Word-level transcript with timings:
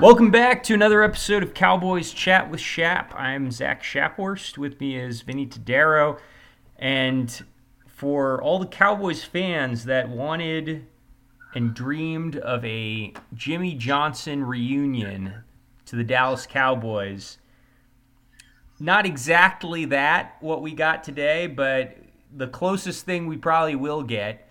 Welcome 0.00 0.30
back 0.30 0.62
to 0.62 0.72
another 0.72 1.02
episode 1.02 1.42
of 1.42 1.52
Cowboys 1.52 2.12
Chat 2.12 2.50
with 2.50 2.58
Shap. 2.58 3.12
I'm 3.14 3.50
Zach 3.50 3.82
Shaphorst. 3.82 4.56
With 4.56 4.80
me 4.80 4.96
is 4.96 5.20
Vinny 5.20 5.46
Tadaro. 5.46 6.18
And 6.78 7.44
for 7.86 8.40
all 8.40 8.58
the 8.58 8.66
Cowboys 8.66 9.24
fans 9.24 9.84
that 9.84 10.08
wanted 10.08 10.86
and 11.54 11.74
dreamed 11.74 12.38
of 12.38 12.64
a 12.64 13.12
Jimmy 13.34 13.74
Johnson 13.74 14.42
reunion 14.42 15.34
to 15.84 15.96
the 15.96 16.04
Dallas 16.04 16.46
Cowboys, 16.46 17.36
not 18.78 19.04
exactly 19.04 19.84
that 19.84 20.38
what 20.40 20.62
we 20.62 20.72
got 20.72 21.04
today, 21.04 21.46
but 21.46 21.98
the 22.34 22.48
closest 22.48 23.04
thing 23.04 23.26
we 23.26 23.36
probably 23.36 23.76
will 23.76 24.02
get 24.02 24.48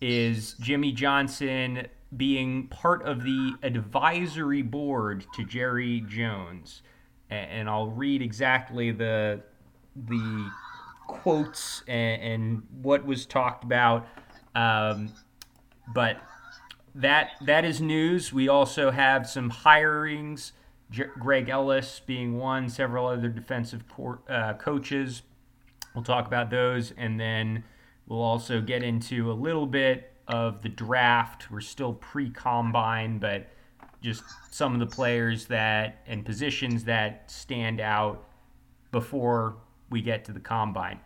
is 0.00 0.54
Jimmy 0.54 0.90
Johnson 0.90 1.86
being 2.16 2.66
part 2.68 3.02
of 3.02 3.22
the 3.22 3.54
advisory 3.62 4.62
board 4.62 5.24
to 5.34 5.44
Jerry 5.44 6.00
Jones. 6.00 6.82
And 7.28 7.68
I'll 7.68 7.90
read 7.90 8.22
exactly 8.22 8.90
the 8.90 9.40
the 9.94 10.50
quotes 11.06 11.82
and, 11.86 12.22
and 12.22 12.62
what 12.82 13.04
was 13.04 13.26
talked 13.26 13.62
about. 13.62 14.06
Um, 14.54 15.12
but 15.94 16.18
that 16.94 17.30
that 17.42 17.64
is 17.64 17.80
news. 17.80 18.32
We 18.32 18.48
also 18.48 18.90
have 18.90 19.28
some 19.28 19.50
hirings. 19.50 20.52
J- 20.90 21.04
Greg 21.20 21.48
Ellis 21.48 22.00
being 22.04 22.36
one, 22.36 22.68
several 22.68 23.06
other 23.06 23.28
defensive 23.28 23.84
co- 23.88 24.18
uh, 24.28 24.54
coaches. 24.54 25.22
We'll 25.94 26.04
talk 26.04 26.26
about 26.26 26.50
those, 26.50 26.92
and 26.96 27.18
then 27.18 27.64
we'll 28.08 28.22
also 28.22 28.60
get 28.60 28.82
into 28.82 29.30
a 29.30 29.34
little 29.34 29.66
bit 29.66 30.09
of 30.30 30.62
the 30.62 30.68
draft. 30.68 31.50
We're 31.50 31.60
still 31.60 31.94
pre 31.94 32.30
combine, 32.30 33.18
but 33.18 33.48
just 34.00 34.22
some 34.50 34.72
of 34.72 34.80
the 34.80 34.86
players 34.86 35.46
that 35.46 35.98
and 36.06 36.24
positions 36.24 36.84
that 36.84 37.30
stand 37.30 37.80
out 37.80 38.24
before 38.92 39.56
we 39.90 40.00
get 40.00 40.24
to 40.24 40.32
the 40.32 40.40
combine. 40.40 41.00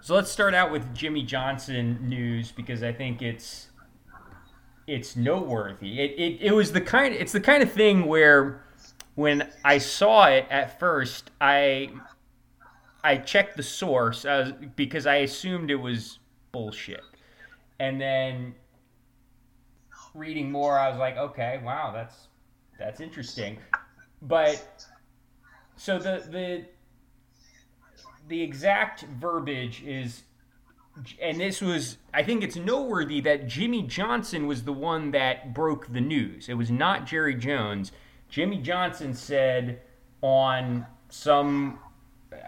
So 0.00 0.14
let's 0.14 0.30
start 0.30 0.54
out 0.54 0.70
with 0.70 0.94
Jimmy 0.94 1.22
Johnson 1.22 1.98
news 2.02 2.52
because 2.52 2.82
I 2.82 2.92
think 2.92 3.22
it's 3.22 3.68
it's 4.86 5.16
noteworthy. 5.16 6.00
It, 6.00 6.18
it, 6.18 6.38
it 6.40 6.52
was 6.52 6.72
the 6.72 6.80
kind 6.80 7.14
it's 7.14 7.32
the 7.32 7.40
kind 7.40 7.62
of 7.62 7.72
thing 7.72 8.06
where 8.06 8.62
when 9.16 9.50
I 9.64 9.78
saw 9.78 10.26
it 10.26 10.46
at 10.50 10.78
first, 10.78 11.30
I 11.40 11.90
I 13.02 13.16
checked 13.16 13.56
the 13.56 13.62
source 13.62 14.24
uh, 14.24 14.52
because 14.76 15.06
I 15.06 15.16
assumed 15.16 15.70
it 15.70 15.76
was 15.76 16.18
bullshit. 16.52 17.02
And 17.80 18.00
then 18.00 18.54
reading 20.14 20.50
more, 20.50 20.78
I 20.78 20.90
was 20.90 20.98
like, 20.98 21.16
okay, 21.16 21.60
wow, 21.64 21.92
that's 21.92 22.28
that's 22.78 23.00
interesting. 23.00 23.58
But 24.22 24.86
so 25.76 25.98
the 25.98 26.24
the 26.28 26.64
the 28.28 28.42
exact 28.42 29.02
verbiage 29.02 29.82
is 29.82 30.22
and 31.20 31.40
this 31.40 31.60
was 31.60 31.98
I 32.12 32.22
think 32.22 32.42
it's 32.42 32.56
noteworthy 32.56 33.20
that 33.22 33.46
Jimmy 33.46 33.82
Johnson 33.82 34.46
was 34.46 34.64
the 34.64 34.72
one 34.72 35.12
that 35.12 35.54
broke 35.54 35.92
the 35.92 36.00
news. 36.00 36.48
It 36.48 36.54
was 36.54 36.70
not 36.70 37.06
Jerry 37.06 37.34
Jones. 37.34 37.92
Jimmy 38.28 38.58
Johnson 38.58 39.14
said 39.14 39.80
on 40.20 40.86
some 41.08 41.78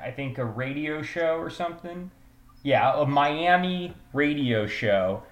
I 0.03 0.11
think 0.11 0.39
a 0.39 0.45
radio 0.45 1.03
show 1.03 1.37
or 1.37 1.51
something 1.51 2.11
yeah, 2.63 3.01
a 3.01 3.07
Miami 3.07 3.95
radio 4.13 4.67
show. 4.67 5.23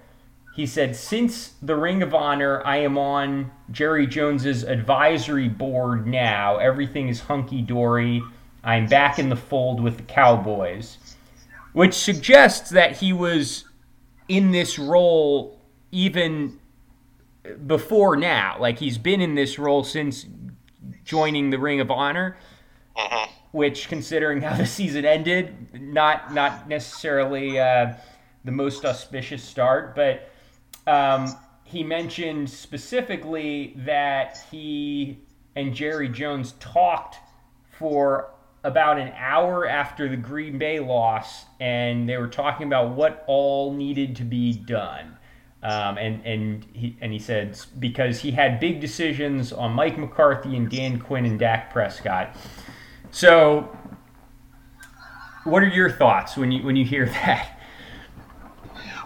He 0.55 0.65
said, 0.65 0.95
Since 0.95 1.53
the 1.61 1.75
Ring 1.75 2.01
of 2.01 2.13
Honor, 2.13 2.65
I 2.65 2.77
am 2.77 2.97
on 2.97 3.51
Jerry 3.71 4.07
Jones's 4.07 4.63
advisory 4.63 5.47
board 5.47 6.07
now. 6.07 6.57
Everything 6.57 7.07
is 7.07 7.21
hunky 7.21 7.61
dory. 7.61 8.21
I'm 8.63 8.87
back 8.87 9.19
in 9.19 9.29
the 9.29 9.35
fold 9.35 9.81
with 9.81 9.97
the 9.97 10.03
Cowboys. 10.03 10.97
Which 11.73 11.93
suggests 11.93 12.71
that 12.71 12.97
he 12.97 13.13
was 13.13 13.65
in 14.27 14.51
this 14.51 14.79
role 14.79 15.61
even 15.91 16.59
before 17.67 18.17
now. 18.17 18.57
Like 18.59 18.79
he's 18.79 18.97
been 18.97 19.21
in 19.21 19.35
this 19.35 19.59
role 19.59 19.83
since 19.83 20.25
joining 21.05 21.51
the 21.51 21.59
Ring 21.59 21.79
of 21.79 21.91
Honor. 21.91 22.37
Mm-hmm 22.97 23.38
which, 23.51 23.87
considering 23.87 24.41
how 24.41 24.55
the 24.55 24.65
season 24.65 25.05
ended, 25.05 25.69
not 25.73 26.33
not 26.33 26.67
necessarily 26.67 27.59
uh, 27.59 27.93
the 28.45 28.51
most 28.51 28.85
auspicious 28.85 29.43
start. 29.43 29.95
But 29.95 30.29
um, 30.87 31.35
he 31.63 31.83
mentioned 31.83 32.49
specifically 32.49 33.73
that 33.77 34.39
he 34.51 35.19
and 35.55 35.73
Jerry 35.73 36.09
Jones 36.09 36.53
talked 36.59 37.17
for 37.77 38.31
about 38.63 38.99
an 38.99 39.11
hour 39.15 39.67
after 39.67 40.09
the 40.09 40.17
Green 40.17 40.57
Bay 40.57 40.79
loss, 40.79 41.45
and 41.59 42.07
they 42.07 42.17
were 42.17 42.27
talking 42.27 42.67
about 42.67 42.91
what 42.91 43.23
all 43.27 43.73
needed 43.73 44.15
to 44.17 44.23
be 44.23 44.53
done. 44.53 45.15
Um, 45.61 45.97
and 45.97 46.25
and 46.25 46.65
he 46.71 46.97
and 47.01 47.11
he 47.11 47.19
said 47.19 47.59
because 47.79 48.21
he 48.21 48.31
had 48.31 48.61
big 48.61 48.79
decisions 48.79 49.51
on 49.51 49.73
Mike 49.73 49.97
McCarthy 49.97 50.55
and 50.55 50.69
Dan 50.69 50.99
Quinn 50.99 51.25
and 51.25 51.37
Dak 51.37 51.73
Prescott. 51.73 52.35
So, 53.11 53.75
what 55.43 55.63
are 55.63 55.67
your 55.67 55.89
thoughts 55.89 56.37
when 56.37 56.51
you 56.51 56.63
when 56.63 56.75
you 56.75 56.85
hear 56.85 57.05
that? 57.23 57.59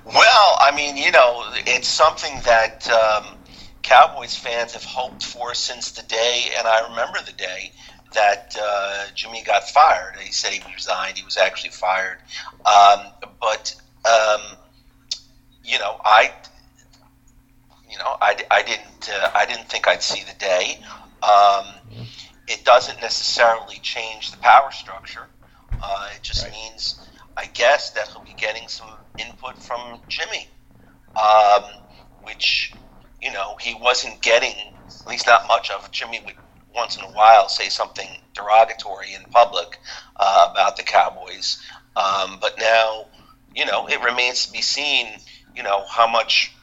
Well, 0.06 0.58
I 0.60 0.72
mean, 0.76 0.98
you 0.98 1.12
know, 1.12 1.44
it's 1.66 1.88
something 1.88 2.42
that 2.44 2.90
um, 2.90 3.38
Cowboys 3.84 4.36
fans 4.36 4.74
have 4.74 4.84
hoped 4.84 5.24
for 5.24 5.54
since 5.54 5.92
the 5.92 6.04
day, 6.04 6.52
and 6.58 6.68
I 6.68 6.90
remember 6.90 7.20
the 7.26 7.32
day 7.32 7.72
that 8.14 8.56
uh, 8.62 9.06
Jimmy 9.16 9.44
got 9.44 9.68
fired. 9.70 10.18
He 10.20 10.32
said 10.32 10.52
he 10.52 10.74
resigned; 10.74 11.18
he 11.18 11.24
was 11.24 11.38
actually 11.38 11.72
fired. 11.72 12.18
Um, 12.66 13.08
but 13.40 13.76
um, 14.06 14.42
you 15.64 15.80
know, 15.80 16.00
I, 16.04 16.32
you 17.90 17.98
know, 17.98 18.18
I, 18.22 18.38
I 18.52 18.62
didn't 18.64 19.10
uh, 19.10 19.32
I 19.34 19.46
didn't 19.46 19.70
think 19.70 19.88
I'd 19.88 20.04
see 20.04 20.24
the 20.24 20.38
day. 20.38 20.80
Um, 21.24 21.66
it 22.48 22.66
doesn't 22.66 23.02
necessarily 23.02 23.80
change 23.82 24.32
the 24.32 24.38
power 24.38 24.72
structure. 24.72 25.28
Uh, 25.82 26.08
it 26.16 26.24
just 26.24 26.44
right. 26.44 26.54
means, 26.54 27.08
I 27.38 27.46
guess, 27.46 27.92
that 27.92 28.08
he'll 28.10 28.24
be 28.24 28.34
getting 28.34 28.68
some 28.68 28.88
input 29.18 29.58
from 29.58 30.00
Jimmy, 30.08 30.48
um, 31.16 31.64
which, 32.22 32.76
you 33.22 33.32
know, 33.32 33.56
he 33.60 33.76
wasn't 33.76 34.22
getting, 34.22 34.54
at 34.54 35.08
least 35.08 35.28
not 35.28 35.48
much 35.48 35.72
of. 35.72 35.92
Jimmy 35.92 36.22
would 36.26 36.36
once 36.76 36.98
in 36.98 37.04
a 37.04 37.08
while 37.10 37.48
say 37.50 37.70
something 37.70 38.08
derogatory 38.34 39.14
in 39.14 39.22
public 39.32 39.78
uh, 40.18 40.50
about 40.52 40.76
the 40.78 40.84
Cowboys. 40.84 41.62
Um, 41.96 42.40
but 42.42 42.58
now, 42.60 43.06
you 43.54 43.66
know, 43.66 43.88
it 43.88 44.02
remains 44.02 44.48
to 44.48 44.52
be 44.52 44.62
seen, 44.62 45.08
you 45.56 45.64
know, 45.64 45.84
how 45.90 46.08
much 46.08 46.56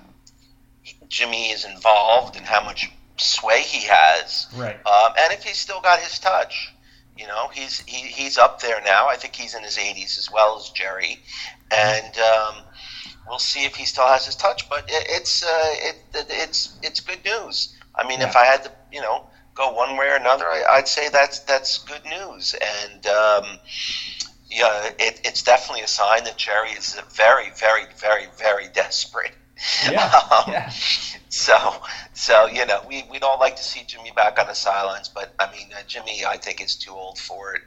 Jimmy 1.09 1.51
is 1.51 1.65
involved 1.65 2.37
and 2.37 2.47
how 2.47 2.65
much 2.65 2.91
sway 3.21 3.63
he 3.63 3.87
has. 3.89 4.47
Right. 4.57 4.77
Um, 4.87 5.13
and 5.19 5.33
if 5.33 5.45
he's 5.45 5.59
still 5.59 5.81
got 5.81 6.01
his 6.01 6.19
touch, 6.19 6.73
you 7.17 7.27
know, 7.27 7.49
he's 7.53 7.81
he, 7.81 8.07
he's 8.07 8.39
up 8.39 8.61
there 8.61 8.81
now. 8.85 9.09
I 9.09 9.17
think 9.17 9.35
he's 9.35 9.55
in 9.55 9.63
his 9.63 9.77
80s 9.77 10.19
as 10.19 10.31
well 10.33 10.57
as 10.59 10.71
Jerry, 10.71 11.19
and 11.71 12.19
um, 12.19 12.65
we'll 13.29 13.39
see 13.39 13.65
if 13.65 13.75
he 13.75 13.85
still 13.85 14.07
has 14.07 14.25
his 14.25 14.37
touch. 14.37 14.69
But 14.71 14.85
it, 14.89 15.07
it's 15.09 15.43
uh, 15.43 15.47
it, 15.49 15.97
it's 16.15 16.79
it's 16.83 17.01
good 17.01 17.25
news. 17.25 17.77
I 17.95 18.07
mean, 18.07 18.21
yeah. 18.21 18.29
if 18.29 18.37
I 18.37 18.45
had 18.45 18.65
to, 18.65 18.73
you 18.93 19.03
know, 19.03 19.27
go 19.55 19.73
one 19.73 19.97
way 19.97 20.09
or 20.09 20.17
another, 20.17 20.47
I, 20.47 20.77
would 20.77 20.89
say 20.89 21.09
that's 21.11 21.41
that's 21.41 21.79
good 21.79 22.05
news. 22.05 22.55
And 22.55 23.07
um, 23.07 23.59
yeah, 24.51 24.91
it, 24.99 25.21
it's 25.25 25.43
definitely 25.43 25.83
a 25.83 25.89
sign 25.89 26.25
that 26.25 26.37
Jerry 26.37 26.71
is 26.71 26.99
very, 27.15 27.51
very, 27.59 27.85
very, 27.97 28.27
very 28.39 28.69
desperate. 28.73 29.33
Yeah. 29.91 30.05
um, 30.31 30.53
yeah. 30.53 30.73
So, 31.31 31.57
so 32.13 32.47
you 32.47 32.67
know, 32.67 32.83
we 32.89 33.05
we 33.09 33.21
don't 33.21 33.39
like 33.39 33.55
to 33.57 33.63
see 33.63 33.85
Jimmy 33.87 34.11
back 34.11 34.39
on 34.39 34.49
the 34.49 34.55
sidelines, 34.55 35.09
but 35.09 35.33
I 35.39 35.51
mean, 35.53 35.69
uh, 35.73 35.83
Jimmy, 35.87 36.25
I 36.27 36.37
think 36.37 36.61
is 36.61 36.75
too 36.75 36.91
old 36.91 37.19
for 37.19 37.55
it. 37.55 37.63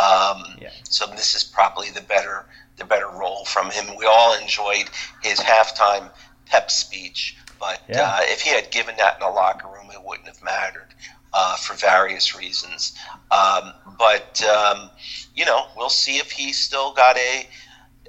Um, 0.00 0.56
yeah. 0.60 0.70
So 0.84 1.04
this 1.06 1.34
is 1.34 1.42
probably 1.42 1.90
the 1.90 2.00
better 2.00 2.46
the 2.76 2.84
better 2.84 3.08
role 3.08 3.44
from 3.44 3.70
him. 3.70 3.96
We 3.96 4.06
all 4.06 4.38
enjoyed 4.40 4.88
his 5.20 5.40
halftime 5.40 6.10
pep 6.46 6.70
speech, 6.70 7.36
but 7.58 7.82
yeah. 7.88 8.02
uh, 8.02 8.18
if 8.22 8.40
he 8.40 8.50
had 8.50 8.70
given 8.70 8.96
that 8.98 9.14
in 9.14 9.20
the 9.20 9.34
locker 9.34 9.66
room, 9.66 9.90
it 9.92 10.02
wouldn't 10.02 10.28
have 10.28 10.42
mattered. 10.42 10.94
Uh, 11.34 11.56
for 11.56 11.74
various 11.74 12.34
reasons, 12.34 12.98
um, 13.30 13.74
but 13.98 14.42
um, 14.44 14.88
you 15.34 15.44
know 15.44 15.66
we'll 15.76 15.90
see 15.90 16.16
if 16.16 16.30
he's 16.30 16.58
still 16.58 16.94
got 16.94 17.18
a. 17.18 17.40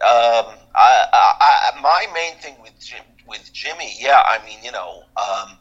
Um, 0.01 0.55
I, 0.73 1.05
I, 1.11 1.81
my 1.81 2.07
main 2.13 2.35
thing 2.35 2.55
with 2.61 2.79
Jim, 2.79 3.03
with 3.29 3.51
Jimmy, 3.53 3.93
yeah, 3.99 4.21
I 4.25 4.43
mean, 4.45 4.59
you 4.63 4.71
know, 4.71 5.03
um, 5.17 5.57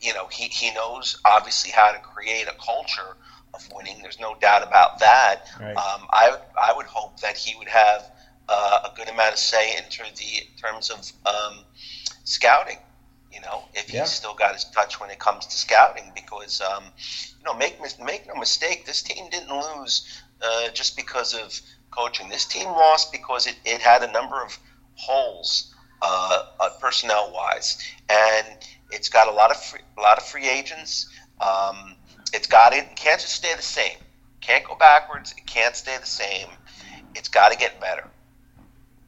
you 0.00 0.12
know, 0.14 0.26
he, 0.30 0.44
he 0.48 0.72
knows 0.74 1.18
obviously 1.24 1.70
how 1.70 1.92
to 1.92 1.98
create 1.98 2.46
a 2.48 2.54
culture 2.64 3.16
of 3.54 3.66
winning. 3.74 4.02
There's 4.02 4.20
no 4.20 4.34
doubt 4.40 4.62
about 4.66 4.98
that. 5.00 5.46
Right. 5.60 5.76
Um, 5.76 6.06
I 6.12 6.36
I 6.60 6.72
would 6.76 6.86
hope 6.86 7.20
that 7.20 7.36
he 7.36 7.56
would 7.56 7.68
have 7.68 8.10
uh, 8.48 8.80
a 8.84 8.96
good 8.96 9.08
amount 9.08 9.32
of 9.32 9.38
say 9.38 9.76
into 9.76 10.02
the 10.16 10.46
terms 10.60 10.90
of 10.90 11.00
um, 11.26 11.64
scouting. 12.24 12.78
You 13.32 13.40
know, 13.40 13.64
if 13.74 13.92
Yeah. 13.92 14.02
he's 14.02 14.12
still 14.12 14.34
got 14.34 14.54
his 14.54 14.64
touch 14.64 15.00
when 15.00 15.10
it 15.10 15.18
comes 15.18 15.46
to 15.46 15.56
scouting, 15.56 16.12
because 16.14 16.60
um, 16.60 16.84
you 17.38 17.44
know, 17.44 17.54
make 17.54 17.78
make 18.00 18.26
no 18.26 18.34
mistake, 18.34 18.86
this 18.86 19.02
team 19.02 19.28
didn't 19.30 19.50
lose 19.50 20.06
uh, 20.42 20.68
just 20.70 20.96
because 20.96 21.34
of 21.34 21.60
coaching. 21.90 22.28
This 22.28 22.44
team 22.44 22.68
lost 22.68 23.12
because 23.12 23.46
it, 23.46 23.56
it 23.64 23.80
had 23.80 24.02
a 24.02 24.12
number 24.12 24.42
of 24.42 24.58
holes, 24.94 25.73
uh, 26.04 26.42
uh, 26.60 26.68
personnel 26.80 27.32
wise, 27.32 27.78
and 28.10 28.46
it's 28.90 29.08
got 29.08 29.26
a 29.26 29.30
lot 29.30 29.50
of 29.50 29.56
free, 29.56 29.80
a 29.96 30.00
lot 30.00 30.18
of 30.18 30.24
free 30.24 30.48
agents. 30.48 31.08
Um, 31.40 31.96
it's 32.32 32.46
got 32.46 32.74
it 32.74 32.94
can't 32.94 33.20
just 33.20 33.32
stay 33.32 33.54
the 33.56 33.62
same. 33.62 33.96
Can't 34.40 34.64
go 34.64 34.74
backwards. 34.74 35.32
It 35.32 35.46
can't 35.46 35.74
stay 35.74 35.96
the 35.98 36.06
same. 36.06 36.48
It's 37.14 37.28
got 37.28 37.52
to 37.52 37.58
get 37.58 37.80
better, 37.80 38.06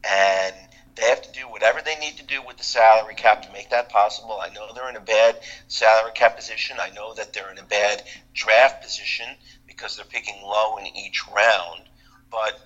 and 0.08 0.56
they 0.96 1.02
have 1.02 1.20
to 1.20 1.32
do 1.32 1.42
whatever 1.42 1.82
they 1.84 1.96
need 1.96 2.16
to 2.16 2.24
do 2.24 2.40
with 2.46 2.56
the 2.56 2.64
salary 2.64 3.14
cap 3.14 3.42
to 3.42 3.52
make 3.52 3.68
that 3.70 3.90
possible. 3.90 4.38
I 4.40 4.48
know 4.54 4.72
they're 4.74 4.88
in 4.88 4.96
a 4.96 5.00
bad 5.00 5.40
salary 5.68 6.12
cap 6.14 6.36
position. 6.36 6.78
I 6.80 6.90
know 6.90 7.12
that 7.14 7.34
they're 7.34 7.50
in 7.50 7.58
a 7.58 7.64
bad 7.64 8.02
draft 8.32 8.82
position 8.82 9.26
because 9.66 9.96
they're 9.96 10.06
picking 10.06 10.40
low 10.42 10.78
in 10.78 10.86
each 10.96 11.22
round. 11.28 11.82
But 12.30 12.58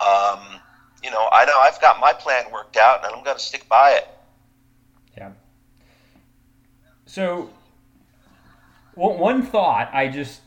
um, 0.00 0.60
you 1.02 1.10
know, 1.10 1.28
I 1.32 1.44
know 1.44 1.58
I've 1.60 1.80
got 1.80 2.00
my 2.00 2.12
plan 2.12 2.44
worked 2.52 2.76
out, 2.76 3.04
and 3.04 3.14
I'm 3.14 3.24
going 3.24 3.36
to 3.36 3.42
stick 3.42 3.68
by 3.68 3.90
it. 3.92 4.08
Yeah. 5.16 5.32
So, 7.06 7.50
one 8.94 9.18
one 9.18 9.42
thought 9.42 9.90
I 9.92 10.08
just 10.08 10.40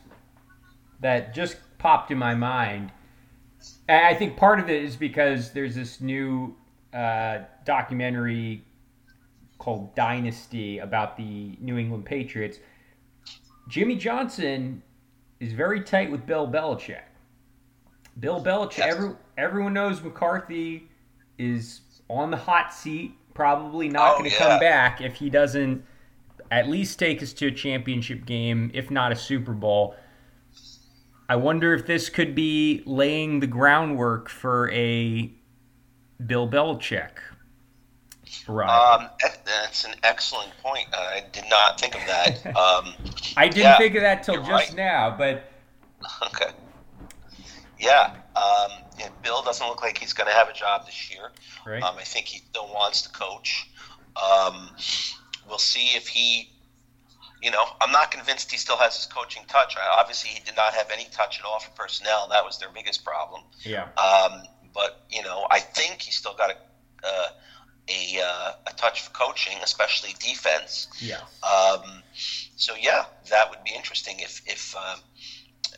that 1.00 1.34
just 1.34 1.56
popped 1.78 2.10
in 2.10 2.18
my 2.18 2.34
mind. 2.34 2.90
And 3.88 4.04
I 4.04 4.14
think 4.14 4.36
part 4.36 4.58
of 4.58 4.68
it 4.70 4.82
is 4.82 4.96
because 4.96 5.52
there's 5.52 5.74
this 5.74 6.00
new 6.00 6.56
uh, 6.92 7.40
documentary 7.64 8.64
called 9.58 9.94
Dynasty 9.94 10.78
about 10.78 11.16
the 11.16 11.56
New 11.60 11.78
England 11.78 12.04
Patriots. 12.04 12.58
Jimmy 13.68 13.96
Johnson 13.96 14.82
is 15.40 15.52
very 15.52 15.82
tight 15.82 16.10
with 16.10 16.26
Bill 16.26 16.46
Belichick. 16.46 17.02
Bill 18.20 18.42
Belichick, 18.42 18.78
Yes. 18.78 18.94
every, 18.94 19.10
everyone 19.38 19.72
knows 19.74 20.02
McCarthy 20.02 20.88
is 21.38 21.80
on 22.08 22.30
the 22.30 22.36
hot 22.36 22.72
seat, 22.72 23.14
probably 23.34 23.88
not 23.88 24.14
Oh, 24.14 24.18
going 24.18 24.30
to 24.30 24.36
yeah. 24.36 24.42
come 24.48 24.60
back 24.60 25.00
if 25.00 25.16
he 25.16 25.28
doesn't 25.28 25.84
at 26.50 26.68
least 26.68 26.98
take 26.98 27.22
us 27.22 27.32
to 27.34 27.46
a 27.48 27.50
championship 27.50 28.24
game, 28.24 28.70
if 28.72 28.90
not 28.90 29.12
a 29.12 29.16
Super 29.16 29.52
Bowl. 29.52 29.96
I 31.28 31.36
wonder 31.36 31.74
if 31.74 31.86
this 31.86 32.08
could 32.08 32.34
be 32.34 32.82
laying 32.86 33.40
the 33.40 33.48
groundwork 33.48 34.28
for 34.28 34.70
a 34.70 35.30
Bill 36.24 36.48
Belichick 36.48 37.10
run. 38.46 38.68
Um, 39.02 39.08
that's 39.44 39.84
an 39.84 39.94
excellent 40.04 40.52
point. 40.62 40.86
I 40.92 41.24
did 41.32 41.44
not 41.50 41.80
think 41.80 41.94
of 41.96 42.00
that. 42.06 42.46
Um, 42.56 42.94
I 43.36 43.48
didn't 43.48 43.56
yeah, 43.64 43.76
think 43.78 43.94
of 43.96 44.02
that 44.02 44.22
till 44.22 44.36
just 44.36 44.50
right. 44.50 44.74
now, 44.74 45.14
but 45.16 45.44
okay. 46.26 46.52
Yeah. 47.78 48.14
Um, 48.34 48.70
and 49.02 49.12
Bill 49.22 49.42
doesn't 49.42 49.66
look 49.66 49.82
like 49.82 49.98
he's 49.98 50.12
going 50.12 50.28
to 50.28 50.34
have 50.34 50.48
a 50.48 50.52
job 50.52 50.86
this 50.86 51.10
year. 51.10 51.30
right, 51.66 51.82
Um, 51.82 51.96
I 51.98 52.02
think 52.04 52.26
he 52.26 52.38
still 52.38 52.68
wants 52.68 53.02
to 53.02 53.08
coach. 53.10 53.68
Um, 54.16 54.70
we'll 55.48 55.58
see 55.58 55.88
if 55.96 56.08
he, 56.08 56.50
you 57.42 57.50
know, 57.50 57.64
I'm 57.80 57.92
not 57.92 58.10
convinced 58.10 58.50
he 58.50 58.58
still 58.58 58.76
has 58.78 58.96
his 58.96 59.06
coaching 59.06 59.42
touch. 59.48 59.76
I, 59.76 60.00
obviously, 60.00 60.30
he 60.30 60.40
did 60.40 60.56
not 60.56 60.72
have 60.74 60.90
any 60.90 61.06
touch 61.12 61.38
at 61.38 61.44
all 61.44 61.60
for 61.60 61.70
personnel. 61.72 62.28
That 62.30 62.44
was 62.44 62.58
their 62.58 62.70
biggest 62.70 63.04
problem. 63.04 63.42
yeah, 63.62 63.88
Um, 63.96 64.42
but 64.74 65.04
you 65.10 65.22
know, 65.22 65.46
I 65.50 65.60
think 65.60 66.02
he's 66.02 66.16
still 66.16 66.34
got 66.34 66.50
a 66.50 66.56
uh, 67.06 67.28
a, 67.88 68.20
uh, 68.20 68.52
a 68.66 68.72
touch 68.76 69.02
for 69.02 69.10
coaching, 69.10 69.56
especially 69.62 70.14
defense. 70.18 70.88
yes, 71.00 71.20
Um, 71.44 72.02
so 72.56 72.74
yeah, 72.74 73.04
that 73.30 73.48
would 73.50 73.62
be 73.64 73.72
interesting 73.74 74.18
if 74.20 74.42
if 74.46 74.74
um, 74.76 74.98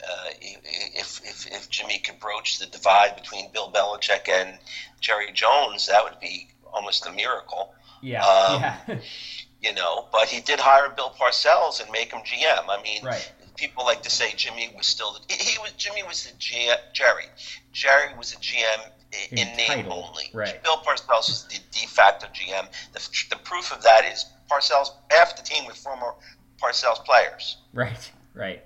uh, 0.03 0.29
if, 0.41 1.21
if 1.25 1.47
if 1.47 1.71
Jimmy 1.71 1.99
could 1.99 2.19
broach 2.21 2.59
the 2.59 2.67
divide 2.67 3.17
between 3.17 3.51
Bill 3.53 3.71
Belichick 3.73 4.29
and 4.29 4.59
Jerry 5.01 5.33
Jones. 5.33 5.87
That 5.87 6.05
would 6.05 6.19
be 6.21 6.49
almost 6.73 7.07
a 7.07 7.13
miracle. 7.13 7.75
yeah, 8.03 8.25
um, 8.25 8.63
yeah, 8.63 8.99
You 9.61 9.75
know, 9.75 10.07
but 10.13 10.29
he 10.29 10.41
did 10.41 10.61
hire 10.61 10.89
Bill 10.91 11.11
Parcells 11.21 11.83
and 11.83 11.91
make 11.91 12.13
him 12.13 12.21
GM. 12.21 12.65
I 12.69 12.81
mean, 12.83 13.05
right, 13.05 13.33
people 13.57 13.85
like 13.85 14.03
to 14.03 14.11
say 14.11 14.33
Jimmy 14.37 14.73
was 14.77 14.87
still 14.87 15.15
the, 15.15 15.35
he 15.35 15.59
was 15.59 15.73
Jimmy 15.73 16.05
was 16.05 16.25
the 16.25 16.33
G, 16.39 16.73
Jerry. 16.93 17.25
Jerry 17.73 18.15
was 18.17 18.33
a 18.33 18.37
GM 18.37 18.91
in, 19.33 19.39
In 19.39 19.57
name 19.57 19.67
title, 19.67 20.05
only. 20.09 20.31
right. 20.33 20.63
Bill 20.63 20.77
Parcells 20.77 21.29
was 21.29 21.47
the 21.51 21.59
de 21.73 21.87
facto 21.89 22.27
GM. 22.29 22.69
The, 22.93 23.35
the 23.35 23.43
proof 23.43 23.73
of 23.73 23.83
that 23.83 24.05
is 24.05 24.27
Parcells 24.51 24.91
half 25.11 25.37
the 25.37 25.43
team 25.43 25.67
with 25.67 25.77
former 25.77 26.15
Parcells 26.63 27.05
players. 27.05 27.57
right, 27.73 28.11
right. 28.35 28.63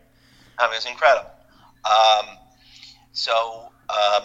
I 0.58 0.66
mean, 0.66 0.76
it's 0.76 0.86
incredible. 0.86 1.30
Um, 1.84 2.26
so, 3.12 3.70
um, 3.90 4.22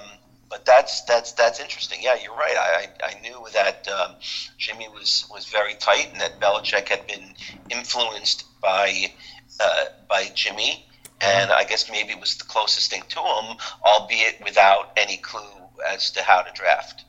but 0.50 0.66
that's 0.66 1.02
that's 1.02 1.34
that's 1.34 1.60
interesting. 1.60 2.00
Yeah, 2.02 2.16
you're 2.22 2.36
right. 2.36 2.56
I, 2.56 2.88
I, 3.04 3.20
knew 3.20 3.46
that 3.54 3.88
um, 3.88 4.16
Jimmy 4.58 4.88
was, 4.90 5.28
was 5.32 5.46
very 5.46 5.74
tight, 5.76 6.10
and 6.12 6.22
that 6.22 6.40
Belichick 6.40 6.88
had 6.88 7.06
been 7.06 7.34
influenced 7.70 8.46
by 8.62 9.12
uh, 9.60 9.86
by 10.08 10.30
Jimmy, 10.36 10.86
and 11.20 11.52
I 11.52 11.64
guess 11.64 11.90
maybe 11.92 12.12
it 12.12 12.20
was 12.20 12.38
the 12.38 12.46
closest 12.46 12.90
thing 12.92 13.04
to 13.10 13.20
him, 13.20 13.58
albeit 13.86 14.42
without 14.44 14.92
any 14.96 15.18
clue 15.18 15.42
as 15.88 16.12
to 16.12 16.22
how 16.24 16.42
to 16.42 16.52
draft. 16.54 17.06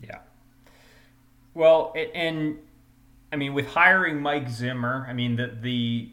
Yeah. 0.00 0.18
Well, 1.54 1.92
a- 1.96 2.14
and 2.16 2.58
I 3.32 3.36
mean, 3.36 3.54
with 3.54 3.66
hiring 3.66 4.20
Mike 4.20 4.48
Zimmer, 4.48 5.06
I 5.08 5.12
mean 5.12 5.36
the 5.36 5.56
the 5.60 6.10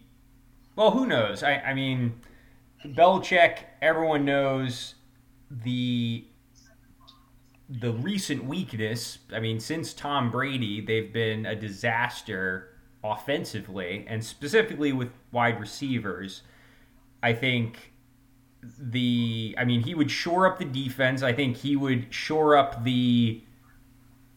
well, 0.76 0.92
who 0.92 1.06
knows? 1.06 1.44
I 1.44 1.58
I 1.58 1.74
mean, 1.74 2.20
Belichick. 2.86 3.60
Everyone 3.82 4.26
knows 4.26 4.96
the 5.50 6.26
the 7.70 7.92
recent 7.94 8.44
weakness. 8.46 9.20
I 9.34 9.40
mean, 9.40 9.60
since 9.60 9.94
Tom 9.94 10.30
Brady, 10.30 10.82
they've 10.82 11.12
been 11.12 11.46
a 11.46 11.56
disaster 11.56 12.70
offensively, 13.04 14.06
and 14.08 14.24
specifically 14.24 14.94
with 14.94 15.10
wide 15.32 15.60
receivers. 15.60 16.44
I 17.22 17.34
think 17.34 17.94
the 18.80 19.56
I 19.58 19.66
mean 19.66 19.82
he 19.82 19.96
would 19.96 20.12
shore 20.12 20.48
up 20.48 20.60
the 20.60 20.66
defense. 20.66 21.24
I 21.24 21.34
think 21.34 21.58
he 21.58 21.76
would 21.76 22.14
shore 22.14 22.56
up 22.56 22.84
the 22.84 23.44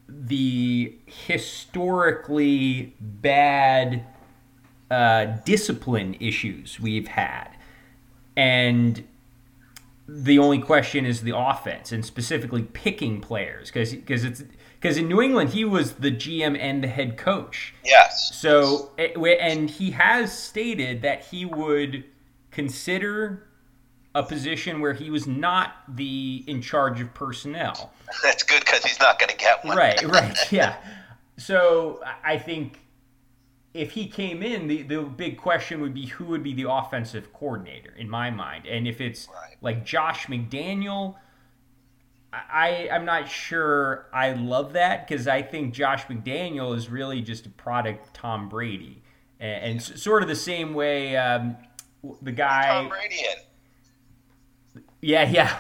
the 0.08 0.96
historically 1.06 2.94
bad 3.00 4.04
uh, 4.90 5.24
discipline 5.44 6.16
issues 6.20 6.78
we've 6.78 7.08
had, 7.08 7.55
and 8.36 9.04
the 10.08 10.38
only 10.38 10.58
question 10.60 11.04
is 11.04 11.22
the 11.22 11.36
offense 11.36 11.90
and 11.90 12.04
specifically 12.04 12.62
picking 12.62 13.20
players 13.20 13.68
because 13.68 13.92
because 13.92 14.24
it's 14.24 14.44
because 14.78 14.96
in 14.96 15.08
New 15.08 15.20
England 15.20 15.50
he 15.50 15.64
was 15.64 15.94
the 15.94 16.10
GM 16.12 16.56
and 16.58 16.82
the 16.84 16.88
head 16.88 17.16
coach. 17.16 17.74
Yes. 17.84 18.36
So, 18.40 18.92
and 18.98 19.68
he 19.68 19.90
has 19.92 20.36
stated 20.36 21.02
that 21.02 21.24
he 21.24 21.44
would 21.44 22.04
consider 22.52 23.48
a 24.14 24.22
position 24.22 24.80
where 24.80 24.92
he 24.94 25.10
was 25.10 25.26
not 25.26 25.74
the 25.96 26.44
in 26.46 26.62
charge 26.62 27.00
of 27.00 27.12
personnel. 27.12 27.92
that's 28.22 28.42
good 28.42 28.60
because 28.60 28.84
he's 28.84 29.00
not 29.00 29.18
going 29.18 29.30
to 29.30 29.36
get 29.36 29.64
one. 29.64 29.76
Right, 29.76 30.02
right, 30.04 30.38
yeah. 30.52 30.76
So 31.36 32.00
I- 32.24 32.34
I 32.34 32.38
think 32.38 32.78
if 33.76 33.92
he 33.92 34.06
came 34.09 34.42
in, 34.42 34.66
the, 34.68 34.83
the 34.83 35.02
big 35.02 35.37
question 35.37 35.80
would 35.80 35.95
be 35.95 36.06
who 36.06 36.25
would 36.26 36.42
be 36.42 36.54
the 36.54 36.71
offensive 36.71 37.33
coordinator 37.33 37.92
in 37.97 38.09
my 38.09 38.30
mind, 38.30 38.66
and 38.66 38.87
if 38.88 39.00
it's 39.00 39.28
Right. 39.28 39.56
like 39.61 39.85
Josh 39.85 40.26
McDaniel. 40.26 41.16
I, 42.33 42.90
I'm 42.92 43.06
not 43.06 43.30
sure 43.30 44.06
I 44.12 44.33
love 44.33 44.75
that 44.75 45.06
because 45.09 45.26
I 45.26 45.40
think 45.40 45.73
Josh 45.73 46.04
McDaniel 46.06 46.76
is 46.76 46.90
really 46.90 47.23
just 47.23 47.47
a 47.47 47.50
product 47.50 48.06
of 48.09 48.12
Tom 48.12 48.50
Brady. 48.50 49.00
And, 49.40 49.64
and 49.64 49.80
s- 49.80 50.02
sort 50.02 50.23
of 50.23 50.28
the 50.28 50.35
same 50.37 50.75
way 50.75 51.16
um, 51.16 51.56
the 52.21 52.33
guy. 52.33 52.66
Tom 52.66 52.88
Brady 52.90 53.21
in. 54.75 54.83
Yeah, 55.00 55.30
yeah. 55.30 55.56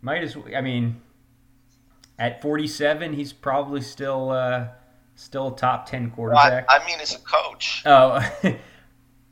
Might 0.00 0.22
as 0.22 0.34
well. 0.36 0.46
I 0.56 0.62
mean, 0.62 1.02
at 2.18 2.40
47, 2.40 3.12
he's 3.12 3.34
probably 3.34 3.82
still 3.82 4.30
uh, 4.30 4.68
still 5.16 5.50
top 5.50 5.86
10 5.88 6.02
Well, 6.02 6.10
I, 6.10 6.14
quarterback. 6.14 6.66
I 6.68 6.86
mean, 6.86 7.00
as 7.00 7.14
a 7.14 7.18
coach. 7.18 7.82
oh, 7.84 8.20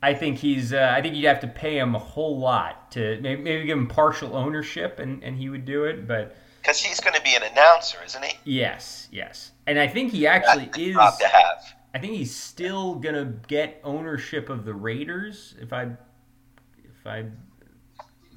I 0.03 0.13
think 0.13 0.37
he's. 0.37 0.73
Uh, 0.73 0.93
I 0.95 1.01
think 1.01 1.15
you'd 1.15 1.25
have 1.25 1.39
to 1.39 1.47
pay 1.47 1.79
him 1.79 1.95
a 1.95 1.99
whole 1.99 2.37
lot 2.37 2.91
to 2.91 3.19
maybe, 3.21 3.41
maybe 3.41 3.65
give 3.65 3.77
him 3.77 3.87
partial 3.87 4.35
ownership, 4.35 4.99
and, 4.99 5.23
and 5.23 5.37
he 5.37 5.49
would 5.49 5.65
do 5.65 5.85
it. 5.85 6.07
But 6.07 6.35
Because 6.61 6.79
he's 6.79 6.99
going 6.99 7.15
to 7.15 7.21
be 7.21 7.33
an 7.35 7.41
announcer, 7.43 7.97
isn't 8.05 8.23
he? 8.23 8.37
yes, 8.43 9.07
yes, 9.11 9.51
and 9.65 9.79
I 9.79 9.87
think 9.87 10.11
he 10.11 10.27
actually 10.27 10.69
is. 10.77 10.95
job 10.95 11.17
to 11.19 11.27
have. 11.27 11.75
I 11.95 11.99
think 11.99 12.13
he's 12.13 12.35
still 12.35 12.95
gonna 12.95 13.33
get 13.47 13.79
ownership 13.83 14.49
of 14.49 14.65
the 14.65 14.73
Raiders, 14.73 15.55
if 15.61 15.71
I 15.73 15.83
if 16.83 17.07
I 17.07 17.25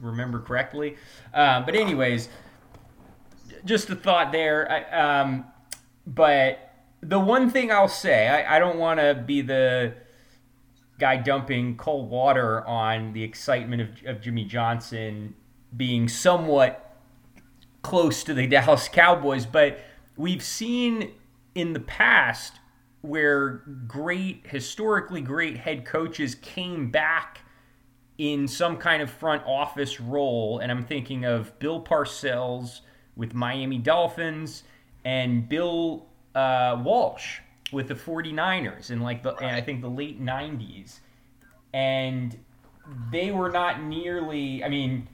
remember 0.00 0.38
correctly. 0.40 0.96
Um, 1.34 1.64
but 1.66 1.74
anyways, 1.74 2.28
just 3.64 3.90
a 3.90 3.96
thought 3.96 4.30
there. 4.32 4.70
I, 4.70 5.20
um, 5.20 5.44
but 6.06 6.67
the 7.00 7.18
one 7.20 7.50
thing 7.50 7.70
I'll 7.70 7.88
say, 7.88 8.28
I, 8.28 8.56
I 8.56 8.58
don't 8.58 8.78
want 8.78 9.00
to 9.00 9.14
be 9.14 9.40
the 9.40 9.94
guy 10.98 11.16
dumping 11.16 11.76
cold 11.76 12.10
water 12.10 12.66
on 12.66 13.12
the 13.12 13.22
excitement 13.22 13.82
of, 13.82 13.88
of 14.06 14.20
Jimmy 14.20 14.44
Johnson 14.44 15.34
being 15.76 16.08
somewhat 16.08 16.96
close 17.82 18.24
to 18.24 18.34
the 18.34 18.46
Dallas 18.48 18.88
Cowboys, 18.88 19.46
but 19.46 19.78
we've 20.16 20.42
seen 20.42 21.12
in 21.54 21.72
the 21.72 21.80
past 21.80 22.54
where 23.02 23.62
great, 23.86 24.46
historically 24.46 25.20
great 25.20 25.56
head 25.56 25.84
coaches 25.84 26.34
came 26.34 26.90
back 26.90 27.42
in 28.18 28.48
some 28.48 28.76
kind 28.76 29.00
of 29.00 29.08
front 29.08 29.42
office 29.46 30.00
role. 30.00 30.58
And 30.58 30.72
I'm 30.72 30.84
thinking 30.84 31.24
of 31.24 31.56
Bill 31.60 31.82
Parcells 31.82 32.80
with 33.14 33.34
Miami 33.34 33.78
Dolphins 33.78 34.64
and 35.04 35.48
Bill 35.48 36.07
uh, 36.38 36.80
Walsh 36.82 37.40
with 37.72 37.88
the 37.88 37.94
49ers 37.94 38.90
in 38.90 39.00
like 39.00 39.22
the 39.22 39.34
and 39.36 39.54
I 39.54 39.60
think 39.60 39.80
the 39.80 39.90
late 39.90 40.22
90s. 40.22 41.00
And 41.74 42.36
they 43.10 43.30
were 43.30 43.50
not 43.50 43.82
nearly, 43.82 44.64
I 44.64 44.68
mean, 44.68 45.08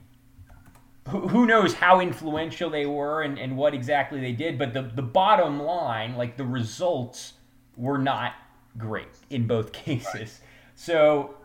who, 1.09 1.27
who 1.27 1.45
knows 1.45 1.73
how 1.73 1.99
influential 1.99 2.69
they 2.69 2.85
were 2.85 3.23
and, 3.23 3.37
and 3.37 3.57
what 3.57 3.73
exactly 3.73 4.19
they 4.19 4.31
did, 4.31 4.57
but 4.57 4.73
the, 4.73 4.83
the 4.83 5.01
bottom 5.01 5.61
line, 5.61 6.15
like 6.15 6.37
the 6.37 6.45
results, 6.45 7.33
were 7.75 7.97
not 7.97 8.33
great 8.77 9.07
in 9.29 9.47
both 9.47 9.71
cases. 9.85 10.13
Right. 10.13 10.29
So, 10.75 11.35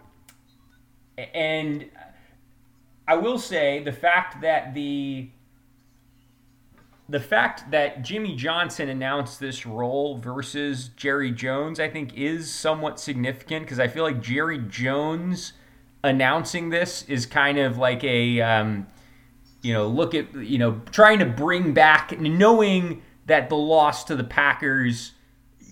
and 1.34 1.90
I 3.08 3.16
will 3.16 3.38
say 3.38 3.82
the 3.82 3.92
fact 3.92 4.42
that 4.42 4.74
the 4.74 5.30
the 7.10 7.18
fact 7.18 7.72
that 7.72 8.02
Jimmy 8.02 8.36
Johnson 8.36 8.88
announced 8.88 9.40
this 9.40 9.66
role 9.66 10.16
versus 10.16 10.90
Jerry 10.96 11.32
Jones, 11.32 11.80
I 11.80 11.88
think, 11.90 12.16
is 12.16 12.52
somewhat 12.54 13.00
significant 13.00 13.64
because 13.64 13.80
I 13.80 13.88
feel 13.88 14.04
like 14.04 14.22
Jerry 14.22 14.58
Jones 14.58 15.54
announcing 16.04 16.70
this 16.70 17.02
is 17.08 17.26
kind 17.26 17.58
of 17.58 17.76
like 17.78 18.04
a, 18.04 18.40
um, 18.40 18.86
you 19.60 19.74
know, 19.74 19.88
look 19.88 20.14
at, 20.14 20.32
you 20.36 20.58
know, 20.58 20.80
trying 20.92 21.18
to 21.18 21.26
bring 21.26 21.74
back, 21.74 22.18
knowing 22.20 23.02
that 23.26 23.48
the 23.48 23.56
loss 23.56 24.04
to 24.04 24.14
the 24.14 24.24
Packers 24.24 25.10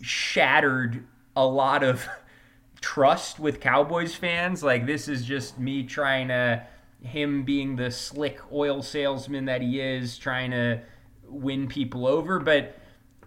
shattered 0.03 1.07
a 1.37 1.47
lot 1.47 1.85
of 1.85 2.09
trust 2.81 3.39
with 3.39 3.61
Cowboys 3.61 4.13
fans. 4.13 4.65
Like, 4.65 4.87
this 4.87 5.07
is 5.07 5.25
just 5.25 5.57
me 5.57 5.85
trying 5.85 6.29
to, 6.29 6.67
him 7.01 7.45
being 7.45 7.77
the 7.77 7.93
slick 7.93 8.41
oil 8.53 8.83
salesman 8.83 9.45
that 9.45 9.63
he 9.63 9.81
is, 9.81 10.19
trying 10.19 10.51
to 10.51 10.81
win 11.29 11.69
people 11.69 12.07
over, 12.07 12.39
but 12.39 12.77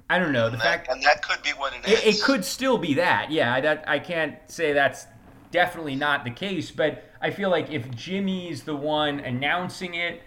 I 0.10 0.20
don't 0.20 0.34
know 0.34 0.48
the 0.48 0.54
and 0.54 0.62
fact 0.62 0.88
that, 0.88 0.96
and 0.96 1.04
that 1.04 1.26
could 1.26 1.42
be 1.42 1.52
what 1.52 1.74
it 1.74 1.88
is. 1.88 2.00
It, 2.00 2.16
it 2.16 2.22
could 2.22 2.44
still 2.44 2.78
be 2.78 2.96
that. 2.96 3.32
Yeah, 3.32 3.62
that 3.62 3.86
I 3.88 4.00
can't 4.00 4.36
say 4.48 4.74
that's 4.74 5.06
definitely 5.52 5.96
not 5.96 6.24
the 6.26 6.32
case, 6.32 6.72
but 6.72 7.04
I 7.22 7.32
feel 7.32 7.50
like 7.50 7.72
if 7.72 7.90
Jimmy's 7.96 8.64
the 8.64 8.76
one 8.76 9.20
announcing 9.20 9.94
it, 9.96 10.22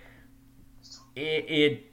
it, 1.16 1.44
it 1.48 1.86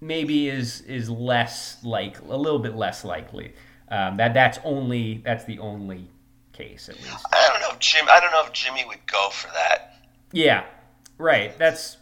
maybe 0.00 0.48
is 0.48 0.80
is 0.82 1.08
less 1.08 1.78
like 1.84 2.20
a 2.20 2.36
little 2.36 2.58
bit 2.58 2.74
less 2.74 3.04
likely. 3.04 3.54
Um, 3.88 4.16
that 4.16 4.34
that's 4.34 4.58
only 4.64 5.22
that's 5.24 5.44
the 5.44 5.58
only 5.58 6.10
case 6.52 6.88
at 6.88 6.96
least. 6.96 7.26
I 7.32 7.48
don't 7.50 7.60
know 7.60 7.70
if 7.70 7.78
Jim. 7.78 8.06
I 8.10 8.20
don't 8.20 8.32
know 8.32 8.44
if 8.44 8.52
Jimmy 8.52 8.84
would 8.86 9.06
go 9.06 9.28
for 9.30 9.48
that. 9.48 10.00
Yeah, 10.32 10.64
right. 11.18 11.56
That's 11.58 11.98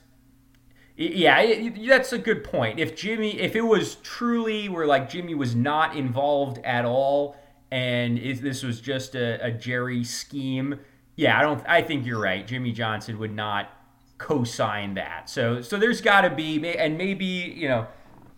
yeah, 1.02 1.68
that's 1.88 2.12
a 2.12 2.18
good 2.18 2.44
point. 2.44 2.78
If 2.78 2.96
Jimmy, 2.96 3.40
if 3.40 3.56
it 3.56 3.62
was 3.62 3.96
truly 3.96 4.68
where 4.68 4.86
like 4.86 5.10
Jimmy 5.10 5.34
was 5.34 5.54
not 5.54 5.96
involved 5.96 6.58
at 6.64 6.84
all, 6.84 7.36
and 7.70 8.18
this 8.18 8.62
was 8.62 8.80
just 8.80 9.14
a, 9.14 9.44
a 9.44 9.50
Jerry 9.50 10.04
scheme, 10.04 10.78
yeah, 11.16 11.38
I 11.38 11.42
don't. 11.42 11.62
I 11.66 11.82
think 11.82 12.06
you're 12.06 12.20
right. 12.20 12.46
Jimmy 12.46 12.72
Johnson 12.72 13.18
would 13.18 13.34
not 13.34 13.70
co-sign 14.18 14.94
that. 14.94 15.28
So, 15.28 15.60
so 15.60 15.78
there's 15.78 16.00
got 16.00 16.20
to 16.22 16.30
be, 16.30 16.76
and 16.76 16.96
maybe 16.96 17.24
you 17.24 17.68
know, 17.68 17.86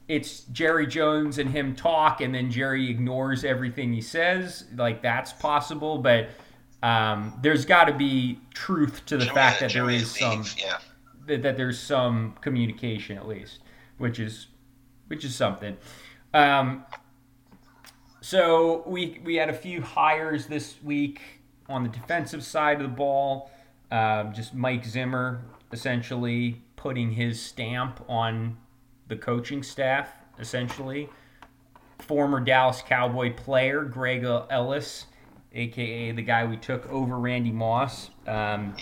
it's 0.08 0.40
Jerry 0.44 0.86
Jones 0.86 1.38
and 1.38 1.50
him 1.50 1.74
talk, 1.74 2.20
and 2.20 2.34
then 2.34 2.50
Jerry 2.50 2.88
ignores 2.88 3.44
everything 3.44 3.92
he 3.92 4.00
says. 4.00 4.64
Like 4.74 5.02
that's 5.02 5.32
possible, 5.32 5.98
but 5.98 6.28
um, 6.82 7.38
there's 7.42 7.64
got 7.64 7.84
to 7.84 7.94
be 7.94 8.40
truth 8.54 9.04
to 9.06 9.16
the 9.16 9.24
Jimmy, 9.24 9.34
fact 9.34 9.60
that 9.60 9.70
Jimmy 9.70 9.94
there 9.94 10.02
is 10.02 10.10
some. 10.18 10.44
Yeah 10.56 10.78
that, 11.26 11.42
that 11.42 11.56
there's 11.56 11.78
some 11.78 12.34
communication 12.40 13.16
at 13.16 13.26
least, 13.26 13.60
which 13.98 14.18
is 14.18 14.48
which 15.08 15.24
is 15.24 15.34
something. 15.34 15.76
Um, 16.32 16.84
so 18.20 18.82
we 18.86 19.20
we 19.24 19.36
had 19.36 19.50
a 19.50 19.54
few 19.54 19.82
hires 19.82 20.46
this 20.46 20.76
week 20.82 21.20
on 21.68 21.82
the 21.82 21.88
defensive 21.88 22.42
side 22.42 22.80
of 22.80 22.90
the 22.90 22.96
ball. 22.96 23.50
Uh, 23.90 24.24
just 24.32 24.54
Mike 24.54 24.84
Zimmer 24.84 25.42
essentially 25.72 26.62
putting 26.76 27.12
his 27.12 27.40
stamp 27.40 28.04
on 28.08 28.56
the 29.08 29.16
coaching 29.16 29.62
staff. 29.62 30.10
Essentially, 30.38 31.08
former 32.00 32.40
Dallas 32.40 32.82
Cowboy 32.82 33.34
player 33.34 33.84
Greg 33.84 34.24
Ellis, 34.24 35.06
aka 35.52 36.12
the 36.12 36.22
guy 36.22 36.44
we 36.44 36.56
took 36.56 36.90
over 36.90 37.18
Randy 37.18 37.52
Moss. 37.52 38.10
Um, 38.26 38.74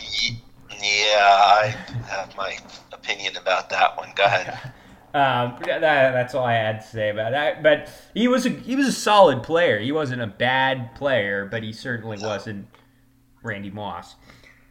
yeah, 0.81 1.27
I 1.27 1.77
have 2.09 2.37
my 2.37 2.57
opinion 2.93 3.37
about 3.37 3.71
that 3.71 3.97
one. 3.97 4.11
Go 4.15 4.25
ahead. 4.25 4.73
Um, 5.15 5.59
that, 5.67 5.83
that's 5.83 6.35
all 6.35 6.47
I 6.47 6.55
had 6.55 6.81
to 6.81 6.87
say 6.87 7.11
about 7.11 7.33
that. 7.33 7.63
But 7.63 7.91
he 8.15 8.29
was 8.29 8.47
a 8.47 8.49
he 8.49 8.77
was 8.77 8.87
a 8.87 8.93
solid 8.93 9.43
player. 9.43 9.79
He 9.79 9.93
wasn't 9.93 10.23
a 10.23 10.27
bad 10.27 10.95
player, 10.95 11.45
but 11.45 11.63
he 11.63 11.71
certainly 11.75 12.17
no. 12.17 12.29
wasn't 12.29 12.67
Randy 13.43 13.69
Moss. 13.69 14.15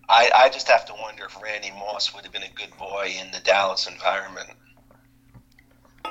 I, 0.10 0.32
I 0.34 0.50
just 0.50 0.68
have 0.68 0.84
to 0.88 0.94
wonder 1.00 1.26
if 1.26 1.42
Randy 1.42 1.70
Moss 1.70 2.16
would 2.16 2.24
have 2.24 2.34
been 2.34 2.42
a 2.42 2.52
good 2.56 2.76
boy 2.78 3.14
in 3.20 3.32
the 3.32 3.40
Dallas 3.40 3.88
environment. 3.88 4.50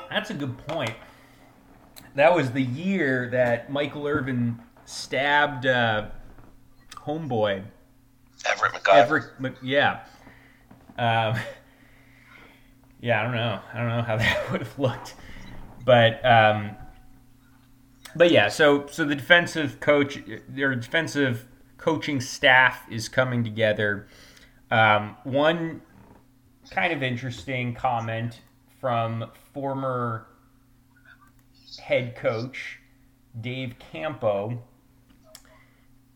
That's 0.08 0.30
a 0.30 0.34
good 0.34 0.56
point. 0.58 0.94
That 2.14 2.34
was 2.34 2.52
the 2.52 2.62
year 2.62 3.28
that 3.30 3.70
Michael 3.70 4.06
Irvin 4.06 4.60
stabbed 4.84 5.66
uh, 5.66 6.06
Homeboy 6.94 7.64
Everett 8.46 8.72
McIver. 8.72 9.30
Everett, 9.38 9.56
yeah. 9.62 10.00
Um, 10.98 11.38
yeah, 13.00 13.20
I 13.20 13.24
don't 13.24 13.34
know. 13.34 13.60
I 13.72 13.78
don't 13.78 13.88
know 13.88 14.02
how 14.02 14.16
that 14.18 14.50
would 14.50 14.60
have 14.60 14.78
looked, 14.78 15.14
but 15.84 16.24
um, 16.24 16.76
but 18.16 18.30
yeah. 18.30 18.48
So 18.48 18.86
so 18.86 19.04
the 19.04 19.14
defensive 19.14 19.80
coach, 19.80 20.18
their 20.48 20.74
defensive 20.74 21.46
coaching 21.78 22.20
staff 22.20 22.84
is 22.90 23.08
coming 23.08 23.42
together. 23.44 24.08
Um, 24.70 25.16
one 25.24 25.82
kind 26.70 26.92
of 26.92 27.02
interesting 27.02 27.74
comment 27.74 28.40
from 28.80 29.26
former 29.52 30.26
head 31.82 32.14
coach 32.16 32.78
Dave 33.40 33.74
Campo 33.78 34.62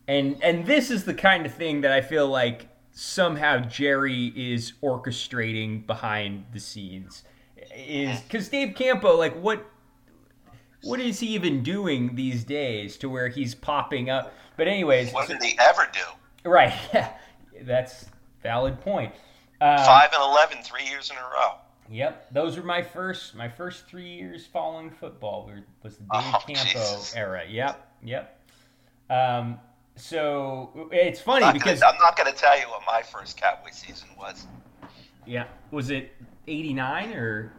and 0.07 0.43
and 0.43 0.67
this 0.67 0.91
is 0.91 1.05
the 1.05 1.15
kind 1.15 1.47
of 1.47 1.55
thing 1.55 1.81
that 1.83 1.93
I 1.93 2.01
feel 2.01 2.29
like 2.29 2.69
somehow 2.93 3.59
Jerry 3.59 4.33
is 4.37 4.73
orchestrating 4.83 5.87
behind 5.87 6.45
the 6.53 6.61
scenes. 6.61 7.25
Is 7.77 8.21
because 8.21 8.49
Dave 8.49 8.75
Campo, 8.75 9.17
like 9.17 9.35
what 9.41 9.65
what 10.83 11.01
is 11.01 11.21
he 11.21 11.29
even 11.29 11.63
doing 11.63 12.15
these 12.15 12.45
days 12.45 12.97
to 12.99 13.09
where 13.09 13.29
he's 13.29 13.55
popping 13.55 14.11
up? 14.11 14.33
But 14.57 14.69
anyways, 14.69 15.13
what 15.13 15.29
did 15.29 15.43
he 15.43 15.59
ever 15.59 15.89
do? 15.93 16.49
Right, 16.49 16.75
yeah, 16.95 17.15
that's 17.63 18.07
valid 18.43 18.81
point. 18.81 19.13
Um, 19.61 19.79
Five 19.79 20.11
and 20.13 20.23
11, 20.23 20.59
three 20.63 20.85
years 20.85 21.11
in 21.11 21.17
a 21.17 21.21
row. 21.21 21.55
Yep, 21.91 22.33
those 22.33 22.57
were 22.57 22.63
my 22.63 22.83
first 22.83 23.35
my 23.35 23.49
first 23.49 23.87
three 23.87 24.09
years 24.09 24.47
following 24.47 24.91
football. 24.91 25.51
Was 25.83 25.97
the 25.97 26.03
Dave 26.03 26.09
oh, 26.13 26.39
Campo 26.47 26.55
Jesus. 26.55 27.15
era? 27.17 27.43
Yep, 27.49 27.99
yep. 28.03 28.41
Um, 29.11 29.59
so 29.97 30.89
it's 30.93 31.21
funny 31.21 31.45
I'm 31.45 31.53
because 31.53 31.81
gonna, 31.81 31.93
I'm 31.93 32.01
not 32.01 32.17
going 32.17 32.33
to 32.33 32.39
tell 32.39 32.59
you 32.59 32.67
what 32.67 32.83
my 32.87 33.03
first 33.03 33.37
Cowboy 33.37 33.71
season 33.71 34.09
was. 34.19 34.47
Yeah, 35.27 35.47
was 35.71 35.91
it 35.91 36.13
'89 36.49 37.13
or? 37.13 37.53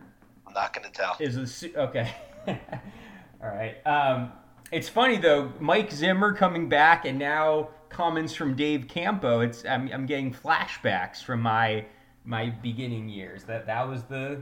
I'm 0.46 0.54
not 0.54 0.74
going 0.74 0.86
to 0.86 0.92
tell. 0.92 1.16
Is 1.20 1.64
it 1.64 1.76
okay? 1.76 2.14
All 2.48 3.50
right. 3.50 3.76
Um, 3.86 4.32
it's 4.72 4.90
funny 4.90 5.18
though, 5.18 5.52
Mike 5.60 5.92
Zimmer 5.92 6.34
coming 6.34 6.68
back, 6.68 7.06
and 7.06 7.18
now 7.18 7.70
comments 7.90 8.34
from 8.34 8.56
Dave 8.56 8.88
Campo. 8.88 9.40
It's 9.40 9.66
I'm, 9.66 9.90
I'm 9.94 10.06
getting 10.06 10.34
flashbacks 10.34 11.24
from 11.24 11.42
my 11.42 11.86
my 12.26 12.50
beginning 12.50 13.08
years. 13.08 13.44
That 13.46 13.66
that 13.68 13.88
was 13.88 14.04
the 14.04 14.42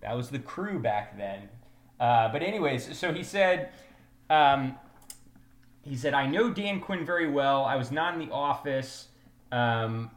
that 0.00 0.16
was 0.16 0.30
the 0.30 0.38
crew 0.38 0.78
back 0.78 1.18
then. 1.18 1.48
Uh, 1.98 2.30
but 2.30 2.42
anyways, 2.42 2.96
so 2.96 3.12
he 3.12 3.24
said. 3.24 3.70
Um, 4.30 4.76
he 5.82 5.96
said, 5.96 6.14
I 6.14 6.26
know 6.26 6.50
Dan 6.50 6.80
Quinn 6.80 7.04
very 7.04 7.28
well. 7.28 7.64
I 7.64 7.76
was 7.76 7.90
not 7.90 8.14
in 8.14 8.20
the 8.20 8.32
office. 8.32 9.08
Um, 9.50 10.10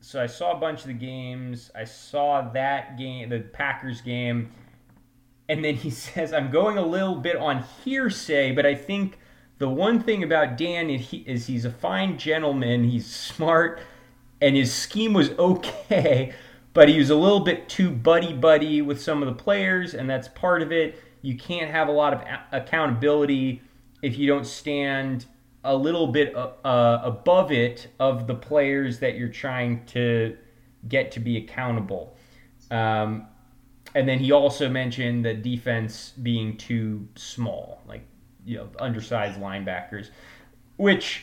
so 0.00 0.22
I 0.22 0.26
saw 0.26 0.56
a 0.56 0.60
bunch 0.60 0.80
of 0.80 0.88
the 0.88 0.94
games. 0.94 1.70
I 1.74 1.84
saw 1.84 2.50
that 2.52 2.98
game, 2.98 3.28
the 3.28 3.40
Packers 3.40 4.00
game. 4.00 4.50
and 5.48 5.64
then 5.64 5.74
he 5.74 5.90
says, 5.90 6.32
I'm 6.32 6.50
going 6.50 6.78
a 6.78 6.86
little 6.86 7.16
bit 7.16 7.36
on 7.36 7.64
hearsay, 7.84 8.52
but 8.52 8.64
I 8.66 8.74
think 8.74 9.18
the 9.58 9.68
one 9.68 10.00
thing 10.00 10.22
about 10.22 10.56
Dan 10.56 10.90
is, 10.90 11.10
he, 11.10 11.18
is 11.18 11.46
he's 11.46 11.64
a 11.64 11.70
fine 11.70 12.18
gentleman, 12.18 12.84
he's 12.84 13.06
smart, 13.06 13.80
and 14.40 14.56
his 14.56 14.74
scheme 14.74 15.12
was 15.12 15.30
okay, 15.38 16.34
but 16.72 16.88
he 16.88 16.98
was 16.98 17.10
a 17.10 17.14
little 17.14 17.40
bit 17.40 17.68
too 17.68 17.90
buddy 17.90 18.32
buddy 18.32 18.82
with 18.82 19.00
some 19.00 19.22
of 19.22 19.28
the 19.28 19.42
players, 19.42 19.94
and 19.94 20.08
that's 20.08 20.28
part 20.28 20.62
of 20.62 20.72
it. 20.72 21.00
You 21.22 21.36
can't 21.36 21.70
have 21.70 21.88
a 21.88 21.92
lot 21.92 22.14
of 22.14 22.22
accountability 22.52 23.62
if 24.04 24.18
you 24.18 24.26
don't 24.26 24.46
stand 24.46 25.24
a 25.64 25.74
little 25.74 26.06
bit 26.06 26.36
uh, 26.36 26.50
uh, 26.62 27.00
above 27.02 27.50
it 27.50 27.88
of 27.98 28.26
the 28.26 28.34
players 28.34 28.98
that 28.98 29.16
you're 29.16 29.30
trying 29.30 29.82
to 29.86 30.36
get 30.88 31.10
to 31.12 31.20
be 31.20 31.38
accountable. 31.38 32.14
Um, 32.70 33.26
and 33.94 34.06
then 34.06 34.18
he 34.18 34.30
also 34.30 34.68
mentioned 34.68 35.24
the 35.24 35.32
defense 35.32 36.12
being 36.22 36.58
too 36.58 37.08
small, 37.14 37.80
like 37.88 38.06
you 38.44 38.58
know, 38.58 38.68
undersized 38.78 39.40
linebackers, 39.40 40.10
which 40.76 41.22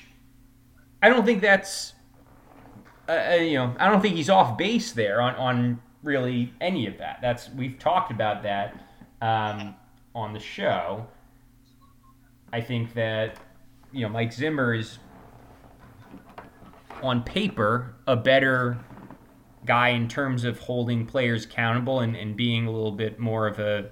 I 1.03 1.09
don't 1.09 1.23
think 1.23 1.41
that's 1.41 1.93
uh, 3.07 3.11
uh, 3.11 3.35
you 3.35 3.57
know, 3.57 3.75
I 3.77 3.91
don't 3.91 4.01
think 4.01 4.15
he's 4.15 4.29
off 4.29 4.57
base 4.57 4.93
there 4.93 5.21
on, 5.21 5.35
on 5.35 5.81
really 6.01 6.51
any 6.59 6.87
of 6.87 6.97
that. 6.97 7.19
That's 7.21 7.49
we've 7.49 7.77
talked 7.77 8.11
about 8.11 8.41
that 8.41 8.73
um, 9.21 9.75
on 10.15 10.33
the 10.33 10.39
show. 10.39 11.05
I 12.53 12.61
think 12.61 12.93
that 12.93 13.37
you 13.91 14.01
know 14.01 14.09
Mike 14.09 14.33
Zimmer 14.33 14.73
is 14.73 14.99
on 17.01 17.23
paper 17.23 17.95
a 18.07 18.15
better 18.15 18.77
guy 19.65 19.89
in 19.89 20.07
terms 20.07 20.43
of 20.43 20.59
holding 20.59 21.05
players 21.05 21.45
accountable 21.45 21.99
and, 21.99 22.15
and 22.15 22.35
being 22.35 22.67
a 22.67 22.71
little 22.71 22.91
bit 22.91 23.19
more 23.19 23.47
of 23.47 23.59
a 23.59 23.89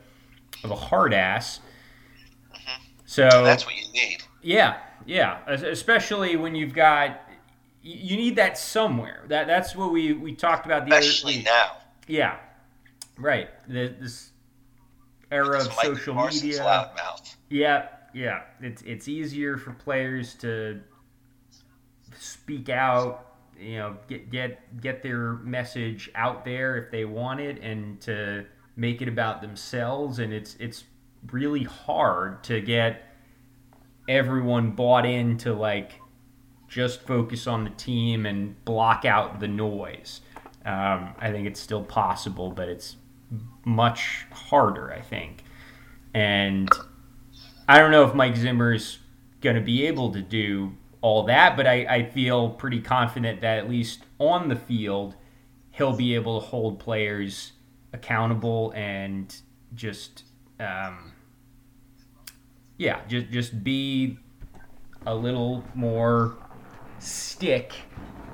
of 0.63 0.71
a 0.71 0.75
hard 0.75 1.13
ass. 1.13 1.59
Mm-hmm. 2.53 2.83
So 3.05 3.27
that's 3.43 3.65
what 3.65 3.75
you 3.75 3.91
need. 3.93 4.23
Yeah, 4.41 4.77
yeah, 5.05 5.47
especially 5.47 6.35
when 6.35 6.55
you've 6.55 6.73
got 6.73 7.21
you 7.81 8.17
need 8.17 8.35
that 8.35 8.57
somewhere. 8.57 9.23
That 9.27 9.47
that's 9.47 9.75
what 9.75 9.91
we 9.91 10.13
we 10.13 10.33
talked 10.33 10.65
about 10.65 10.85
the 10.87 10.95
especially 10.95 11.35
other, 11.35 11.43
now. 11.43 11.77
Yeah, 12.07 12.37
right. 13.17 13.49
The, 13.67 13.95
this 13.99 14.31
era 15.31 15.59
of 15.59 15.73
social 15.73 16.15
media. 16.15 16.59
Loudmouth. 16.61 17.35
Yeah, 17.49 17.87
yeah. 18.13 18.41
It's 18.61 18.81
it's 18.83 19.07
easier 19.07 19.57
for 19.57 19.71
players 19.71 20.35
to 20.35 20.81
speak 22.17 22.69
out. 22.69 23.25
You 23.59 23.77
know, 23.77 23.97
get 24.07 24.29
get 24.29 24.81
get 24.81 25.03
their 25.03 25.33
message 25.33 26.09
out 26.15 26.45
there 26.45 26.77
if 26.77 26.91
they 26.91 27.05
want 27.05 27.39
it, 27.39 27.61
and 27.61 27.99
to 28.01 28.45
make 28.75 29.01
it 29.01 29.07
about 29.07 29.41
themselves. 29.41 30.19
And 30.19 30.33
it's 30.33 30.55
it's 30.59 30.83
really 31.31 31.63
hard 31.63 32.43
to 32.45 32.61
get 32.61 33.03
everyone 34.07 34.71
bought 34.71 35.05
into 35.05 35.53
like 35.53 35.93
just 36.67 37.01
focus 37.01 37.47
on 37.47 37.63
the 37.63 37.69
team 37.71 38.25
and 38.25 38.63
block 38.65 39.05
out 39.05 39.39
the 39.39 39.47
noise. 39.47 40.21
Um, 40.65 41.15
I 41.19 41.31
think 41.31 41.47
it's 41.47 41.59
still 41.59 41.83
possible, 41.83 42.51
but 42.51 42.69
it's 42.69 42.95
much 43.65 44.25
harder, 44.31 44.91
I 44.91 45.01
think. 45.01 45.43
And 46.13 46.69
I 47.69 47.77
don't 47.77 47.91
know 47.91 48.03
if 48.03 48.15
Mike 48.15 48.35
Zimmer's 48.35 48.97
going 49.41 49.55
to 49.55 49.61
be 49.61 49.85
able 49.85 50.11
to 50.13 50.23
do 50.23 50.75
all 51.01 51.21
that, 51.25 51.55
but 51.55 51.67
I, 51.67 51.85
I 51.85 52.03
feel 52.09 52.49
pretty 52.49 52.81
confident 52.81 53.41
that 53.41 53.59
at 53.59 53.69
least 53.69 54.05
on 54.17 54.49
the 54.49 54.55
field, 54.55 55.13
he'll 55.69 55.95
be 55.95 56.15
able 56.15 56.41
to 56.41 56.47
hold 56.47 56.79
players 56.79 57.51
accountable 57.93 58.73
and 58.75 59.35
just, 59.75 60.23
um, 60.59 61.13
yeah, 62.79 63.01
just 63.07 63.29
just 63.29 63.63
be 63.63 64.17
a 65.05 65.13
little 65.13 65.63
more 65.75 66.37
stick 66.97 67.73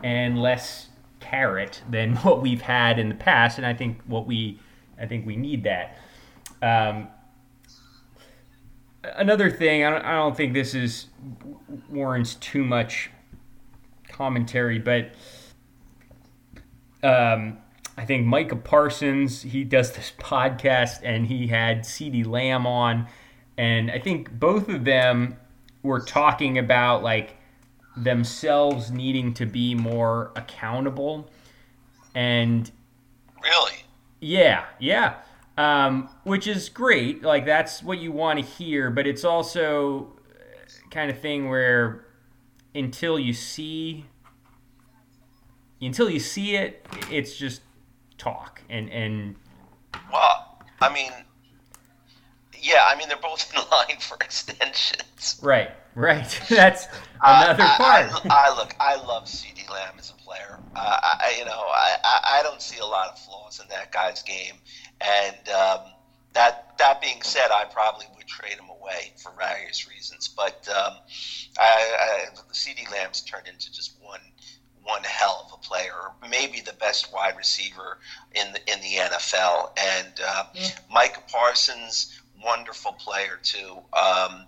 and 0.02 0.42
less 0.42 0.88
carrot 1.20 1.82
than 1.90 2.16
what 2.24 2.42
we've 2.42 2.62
had 2.62 3.00
in 3.00 3.10
the 3.10 3.16
past, 3.16 3.58
and 3.58 3.68
I 3.68 3.74
think 3.74 4.00
what 4.08 4.28
we 4.28 4.62
I 4.98 5.08
think 5.08 5.26
we 5.26 5.36
need 5.36 5.66
that. 5.66 5.98
Um, 6.62 7.10
another 9.16 9.50
thing, 9.50 9.84
I 9.84 9.90
don't, 9.90 10.06
I 10.06 10.12
don't 10.14 10.36
think 10.36 10.54
this 10.54 10.74
is 10.74 11.08
warrants 11.90 12.36
too 12.36 12.64
much 12.64 13.10
commentary, 14.10 14.80
but 14.80 15.12
um, 17.04 17.58
I 17.98 18.06
think 18.06 18.26
Micah 18.26 18.56
Parsons 18.56 19.42
he 19.42 19.64
does 19.64 19.92
this 19.94 20.12
podcast, 20.20 21.02
and 21.04 21.28
he 21.28 21.48
had 21.48 21.82
CeeDee 21.82 22.26
Lamb 22.26 22.66
on, 22.66 23.08
and 23.58 23.92
I 23.92 24.00
think 24.00 24.32
both 24.32 24.70
of 24.70 24.86
them 24.86 25.38
were 25.84 26.00
talking 26.00 26.58
about 26.58 27.04
like 27.04 27.38
themselves 27.96 28.92
needing 28.92 29.34
to 29.36 29.46
be 29.46 29.74
more 29.74 30.32
accountable 30.36 31.30
and 32.14 32.72
really? 33.42 33.84
Yeah 34.20 34.66
yeah 34.80 35.16
um, 35.58 36.10
which 36.24 36.48
is 36.48 36.70
great 36.70 37.24
like 37.24 37.46
that's 37.46 37.82
what 37.82 37.98
you 37.98 38.12
want 38.12 38.40
to 38.40 38.46
hear 38.46 38.90
but 38.90 39.08
it's 39.08 39.24
also 39.24 40.14
kind 40.92 41.10
of 41.10 41.20
thing 41.20 41.50
where 41.50 42.06
until 42.74 43.18
you 43.18 43.34
see 43.34 44.06
until 45.82 46.10
you 46.10 46.20
see 46.20 46.56
it 46.56 46.86
it's 47.10 47.36
just 47.36 47.62
talk 48.18 48.62
and 48.70 48.90
and 48.90 49.36
well 50.12 50.60
i 50.82 50.92
mean 50.94 51.12
yeah 52.62 52.86
i 52.88 52.96
mean 52.98 53.08
they're 53.08 53.18
both 53.18 53.52
in 53.56 53.62
line 53.72 54.00
for 54.00 54.18
extensions. 54.22 55.40
Right 55.42 55.72
Right. 55.96 56.42
That's 56.50 56.88
another 57.24 57.64
uh, 57.64 57.78
part. 57.78 58.26
I, 58.26 58.50
I, 58.50 58.56
look. 58.56 58.76
I 58.80 58.96
love 58.96 59.26
CeeDee 59.26 59.70
Lamb 59.72 59.96
as 59.98 60.12
a 60.12 60.24
player. 60.24 60.60
Uh, 60.76 60.98
I, 61.02 61.36
you 61.40 61.46
know, 61.46 61.52
I, 61.52 61.96
I 62.40 62.44
don't 62.44 62.62
see 62.62 62.80
a 62.80 62.86
lot 62.86 63.10
of 63.10 63.20
flaws 63.20 63.62
in 63.62 63.68
that 63.70 63.92
guy's 63.94 64.22
game, 64.22 64.56
and 65.00 65.50
um, 65.50 65.80
that 66.34 66.78
that 66.78 67.02
being 67.02 67.22
said, 67.22 67.48
I 67.52 67.64
probably 67.66 68.06
would 68.18 68.28
trade 68.28 68.54
him 68.54 68.70
away 68.70 69.14
for 69.16 69.32
various 69.38 69.90
reasons. 69.90 70.28
But 70.28 70.68
um, 70.70 70.98
I, 71.58 71.96
I, 72.00 72.26
CeeDee 72.52 72.92
Lamb's 72.92 73.22
turned 73.22 73.48
into 73.48 73.72
just 73.72 73.96
one 74.02 74.20
one 74.84 75.04
hell 75.04 75.48
of 75.48 75.58
a 75.58 75.62
player, 75.68 76.12
maybe 76.30 76.62
the 76.62 76.74
best 76.74 77.12
wide 77.12 77.38
receiver 77.38 78.00
in 78.34 78.52
the 78.52 78.60
in 78.72 78.82
the 78.82 79.16
NFL. 79.16 79.72
And 79.80 80.14
uh, 80.26 80.44
yeah. 80.54 80.68
Micah 80.92 81.24
Parsons, 81.32 82.22
wonderful 82.44 82.94
player 82.94 83.40
too. 83.42 83.78
Um, 83.94 84.46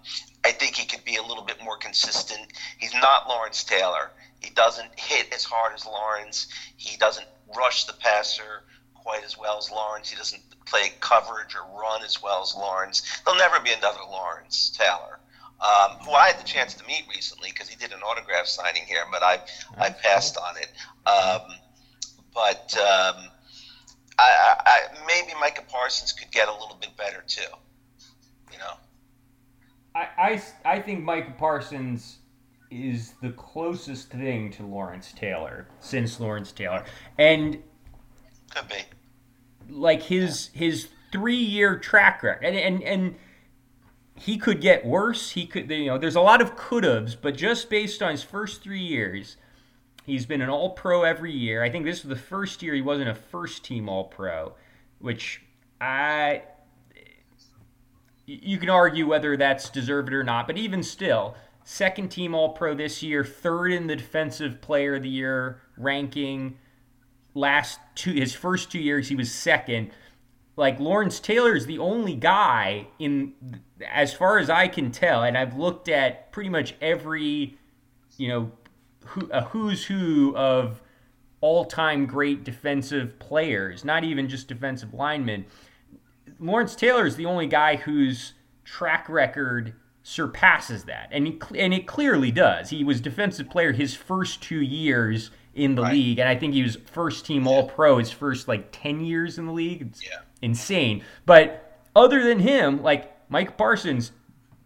I 0.47 0.51
think 0.53 0.77
he 0.77 0.85
could 0.85 1.03
be 1.03 1.17
a 1.17 1.21
little 1.21 1.43
bit 1.43 1.61
more 1.61 1.75
consistent. 1.75 2.53
He's 2.77 2.93
not 2.93 3.27
Lawrence 3.27 3.65
Taylor. 3.65 4.11
He 4.39 4.49
doesn't 4.51 4.97
hit 4.97 5.33
as 5.33 5.43
hard 5.43 5.73
as 5.75 5.85
Lawrence. 5.85 6.47
He 6.77 6.95
doesn't 6.95 7.27
rush 7.53 7.83
the 7.83 7.91
passer 7.91 8.63
quite 8.93 9.25
as 9.25 9.37
well 9.37 9.57
as 9.57 9.69
Lawrence. 9.69 10.09
He 10.09 10.15
doesn't 10.15 10.41
play 10.65 10.93
coverage 11.01 11.53
or 11.53 11.63
run 11.77 12.01
as 12.01 12.23
well 12.23 12.41
as 12.41 12.55
Lawrence. 12.55 13.01
There'll 13.25 13.37
never 13.37 13.59
be 13.59 13.73
another 13.73 13.99
Lawrence 14.09 14.69
Taylor. 14.69 15.19
Um, 15.59 15.97
who 16.05 16.11
I 16.11 16.27
had 16.27 16.39
the 16.39 16.45
chance 16.47 16.75
to 16.75 16.85
meet 16.85 17.03
recently 17.13 17.49
because 17.49 17.67
he 17.67 17.75
did 17.75 17.91
an 17.91 17.99
autograph 17.99 18.45
signing 18.45 18.83
here, 18.85 19.03
but 19.11 19.23
I 19.23 19.39
I 19.77 19.89
passed 19.89 20.37
on 20.37 20.55
it. 20.55 20.71
Um, 21.05 21.41
but 22.33 22.77
um, 22.77 23.29
I, 24.17 24.55
I, 24.65 24.79
maybe 25.07 25.33
Micah 25.41 25.63
Parsons 25.67 26.13
could 26.13 26.31
get 26.31 26.47
a 26.47 26.53
little 26.53 26.77
bit 26.79 26.95
better 26.95 27.21
too. 27.27 27.51
You 28.51 28.59
know. 28.59 28.77
I, 29.97 30.07
I, 30.17 30.41
I 30.73 30.79
think 30.79 31.03
Micah 31.03 31.33
Parsons 31.37 32.19
is 32.69 33.13
the 33.21 33.31
closest 33.31 34.11
thing 34.11 34.51
to 34.51 34.63
Lawrence 34.63 35.11
Taylor 35.13 35.67
since 35.79 36.19
Lawrence 36.19 36.51
Taylor, 36.51 36.83
and 37.17 37.63
could 38.53 38.67
be 38.69 38.83
like 39.69 40.03
his 40.03 40.49
his 40.53 40.89
three 41.11 41.35
year 41.35 41.77
track 41.77 42.21
record, 42.21 42.45
and 42.45 42.55
and 42.55 42.83
and 42.83 43.15
he 44.15 44.37
could 44.37 44.61
get 44.61 44.85
worse. 44.85 45.31
He 45.31 45.47
could, 45.47 45.69
you 45.71 45.85
know, 45.85 45.97
there's 45.97 46.15
a 46.15 46.21
lot 46.21 46.41
of 46.41 46.55
could 46.55 46.83
haves, 46.83 47.15
but 47.15 47.35
just 47.35 47.69
based 47.69 48.03
on 48.03 48.11
his 48.11 48.23
first 48.23 48.61
three 48.61 48.81
years, 48.81 49.37
he's 50.05 50.25
been 50.27 50.41
an 50.41 50.49
All 50.49 50.71
Pro 50.71 51.03
every 51.03 51.31
year. 51.31 51.63
I 51.63 51.71
think 51.71 51.85
this 51.85 52.03
was 52.03 52.09
the 52.09 52.21
first 52.21 52.61
year 52.61 52.75
he 52.75 52.81
wasn't 52.81 53.09
a 53.09 53.15
first 53.15 53.63
team 53.63 53.89
All 53.89 54.03
Pro, 54.03 54.53
which 54.99 55.41
I 55.81 56.43
you 58.27 58.57
can 58.57 58.69
argue 58.69 59.07
whether 59.07 59.37
that's 59.37 59.69
deserved 59.69 60.13
or 60.13 60.23
not, 60.23 60.47
but 60.47 60.57
even 60.57 60.83
still, 60.83 61.35
second 61.63 62.09
team 62.09 62.35
All 62.35 62.49
Pro 62.49 62.75
this 62.75 63.01
year, 63.01 63.23
third 63.23 63.71
in 63.71 63.87
the 63.87 63.95
Defensive 63.95 64.61
Player 64.61 64.95
of 64.95 65.03
the 65.03 65.09
Year 65.09 65.61
ranking. 65.77 66.57
Last 67.33 67.79
two, 67.95 68.11
his 68.11 68.35
first 68.35 68.69
two 68.69 68.79
years, 68.79 69.07
he 69.07 69.15
was 69.15 69.31
second. 69.31 69.91
Like 70.57 70.79
Lawrence 70.79 71.19
Taylor 71.19 71.55
is 71.55 71.67
the 71.67 71.77
only 71.79 72.15
guy 72.15 72.87
in, 72.99 73.33
as 73.89 74.13
far 74.13 74.39
as 74.39 74.49
I 74.49 74.67
can 74.67 74.91
tell, 74.91 75.23
and 75.23 75.37
I've 75.37 75.55
looked 75.55 75.87
at 75.87 76.31
pretty 76.33 76.49
much 76.49 76.75
every, 76.81 77.57
you 78.17 78.27
know, 78.27 78.51
who, 79.05 79.29
a 79.31 79.43
who's 79.45 79.85
who 79.85 80.35
of 80.35 80.81
all-time 81.39 82.07
great 82.07 82.43
defensive 82.43 83.19
players, 83.19 83.85
not 83.85 84.03
even 84.03 84.27
just 84.27 84.47
defensive 84.47 84.93
linemen 84.93 85.45
Lawrence 86.39 86.75
Taylor 86.75 87.05
is 87.05 87.15
the 87.15 87.25
only 87.25 87.47
guy 87.47 87.77
whose 87.77 88.33
track 88.63 89.07
record 89.09 89.73
surpasses 90.03 90.85
that, 90.85 91.09
and 91.11 91.27
he, 91.27 91.39
and 91.55 91.73
it 91.73 91.87
clearly 91.87 92.31
does. 92.31 92.69
He 92.69 92.83
was 92.83 93.01
defensive 93.01 93.49
player 93.49 93.71
his 93.71 93.95
first 93.95 94.41
two 94.41 94.61
years 94.61 95.31
in 95.53 95.75
the 95.75 95.81
right. 95.81 95.93
league, 95.93 96.19
and 96.19 96.29
I 96.29 96.35
think 96.35 96.53
he 96.53 96.63
was 96.63 96.77
first 96.91 97.25
team 97.25 97.47
All 97.47 97.67
Pro 97.67 97.97
his 97.97 98.11
first 98.11 98.47
like 98.47 98.69
ten 98.71 99.03
years 99.03 99.37
in 99.37 99.45
the 99.47 99.51
league. 99.51 99.81
It's 99.81 100.05
yeah. 100.05 100.19
insane. 100.41 101.03
But 101.25 101.81
other 101.95 102.23
than 102.23 102.39
him, 102.39 102.81
like 102.81 103.11
Mike 103.29 103.57
Parsons, 103.57 104.11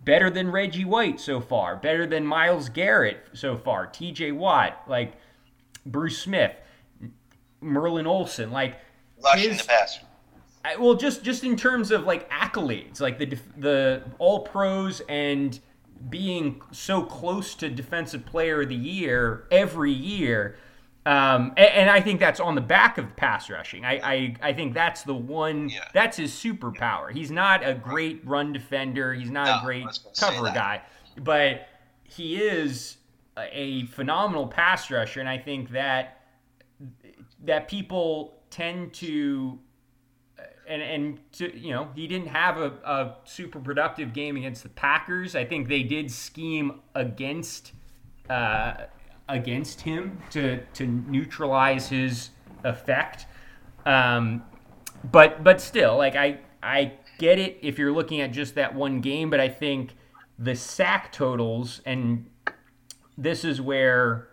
better 0.04 0.30
than 0.30 0.52
Reggie 0.52 0.86
White 0.86 1.20
so 1.20 1.40
far, 1.40 1.76
better 1.76 2.06
than 2.06 2.26
Myles 2.26 2.70
Garrett 2.70 3.26
so 3.34 3.58
far, 3.58 3.88
T.J. 3.88 4.34
Watt, 4.34 4.84
like 4.88 5.14
Bruce 5.86 6.18
Smith, 6.20 6.56
Merlin 7.62 8.08
Olsen, 8.08 8.52
like 8.52 8.78
rushing 9.24 9.52
his, 9.52 9.62
the 9.62 9.68
passer. 9.68 10.02
I, 10.64 10.76
well, 10.76 10.94
just 10.94 11.24
just 11.24 11.44
in 11.44 11.56
terms 11.56 11.92
of 11.92 12.06
like 12.06 12.30
accolades, 12.30 13.02
like 13.02 13.18
the 13.18 13.38
the 13.58 14.04
All 14.20 14.42
Pros 14.42 15.02
and 15.10 15.60
being 16.10 16.62
so 16.72 17.04
close 17.04 17.56
to 17.56 17.70
Defensive 17.70 18.26
Player 18.26 18.62
of 18.62 18.70
the 18.70 18.76
Year 18.76 19.46
every 19.52 19.92
year. 19.92 20.58
Um, 21.04 21.54
and, 21.58 21.70
and, 21.70 21.90
I 21.90 22.00
think 22.00 22.20
that's 22.20 22.40
on 22.40 22.54
the 22.54 22.62
back 22.62 23.00
of 23.00 23.16
pass 23.16 23.50
rushing. 23.50 23.84
I, 23.84 23.94
I, 24.04 24.36
I 24.40 24.54
think 24.54 24.76
that's 24.76 25.02
the 25.02 25.16
one. 25.16 25.70
Yeah. 25.70 25.80
That's 25.96 26.16
his 26.18 26.32
superpower. 26.32 27.12
He's 27.12 27.32
not 27.32 27.68
a 27.68 27.74
great 27.74 28.22
run 28.24 28.54
defender. 28.54 29.12
He's 29.12 29.32
not 29.32 29.48
no, 29.48 29.58
a 29.58 29.66
great 29.66 30.00
cover 30.20 30.46
guy, 30.54 30.84
but 31.18 31.68
he 32.04 32.38
is 32.38 32.98
a 33.36 33.86
phenomenal 33.88 34.46
pass 34.46 34.92
rusher. 34.92 35.20
And 35.20 35.30
I 35.30 35.40
think 35.40 35.72
that 35.72 36.22
that 37.46 37.68
people 37.68 38.44
tend 38.52 38.94
to 38.94 39.58
and 40.72 40.82
and 40.82 41.20
to, 41.34 41.56
you 41.58 41.72
know 41.72 41.90
he 41.94 42.08
didn't 42.08 42.30
have 42.30 42.58
a, 42.58 42.72
a 42.86 43.16
super 43.26 43.60
productive 43.60 44.14
game 44.14 44.38
against 44.38 44.64
the 44.64 44.70
Packers. 44.70 45.36
I 45.36 45.44
think 45.44 45.68
they 45.68 45.84
did 45.84 46.10
scheme 46.10 46.80
against 46.96 47.74
uh, 48.30 48.86
against 49.28 49.82
him 49.82 50.22
to 50.32 50.64
to 50.74 50.88
neutralize 50.88 51.90
his 51.90 52.30
effect. 52.64 53.26
Um, 53.86 54.44
but 55.12 55.44
but 55.44 55.60
still, 55.60 55.98
like 55.98 56.16
I 56.16 56.40
I 56.64 56.94
get 57.18 57.38
it 57.38 57.60
if 57.62 57.78
you're 57.78 57.92
looking 57.92 58.22
at 58.22 58.32
just 58.32 58.56
that 58.56 58.74
one 58.74 59.02
game, 59.02 59.30
but 59.30 59.40
I 59.40 59.50
think 59.50 59.96
the 60.40 60.56
sack 60.56 61.12
totals 61.12 61.82
and 61.86 62.28
this 63.18 63.44
is 63.44 63.62
where 63.62 64.30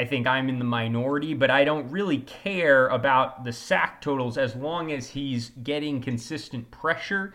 I 0.00 0.06
think 0.06 0.26
I'm 0.26 0.48
in 0.48 0.58
the 0.58 0.64
minority, 0.64 1.34
but 1.34 1.50
I 1.50 1.62
don't 1.62 1.90
really 1.90 2.20
care 2.20 2.88
about 2.88 3.44
the 3.44 3.52
sack 3.52 4.00
totals 4.00 4.38
as 4.38 4.56
long 4.56 4.92
as 4.92 5.10
he's 5.10 5.50
getting 5.62 6.00
consistent 6.00 6.70
pressure. 6.70 7.34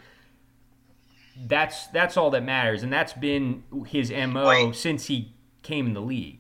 That's 1.46 1.86
that's 1.88 2.18
all 2.18 2.32
that 2.32 2.42
matters, 2.42 2.82
and 2.82 2.92
that's 2.92 3.14
been 3.14 3.64
his 3.86 4.10
mo 4.10 4.48
Wait. 4.48 4.76
since 4.76 5.06
he 5.06 5.36
came 5.62 5.86
in 5.86 5.94
the 5.94 6.02
league. 6.02 6.40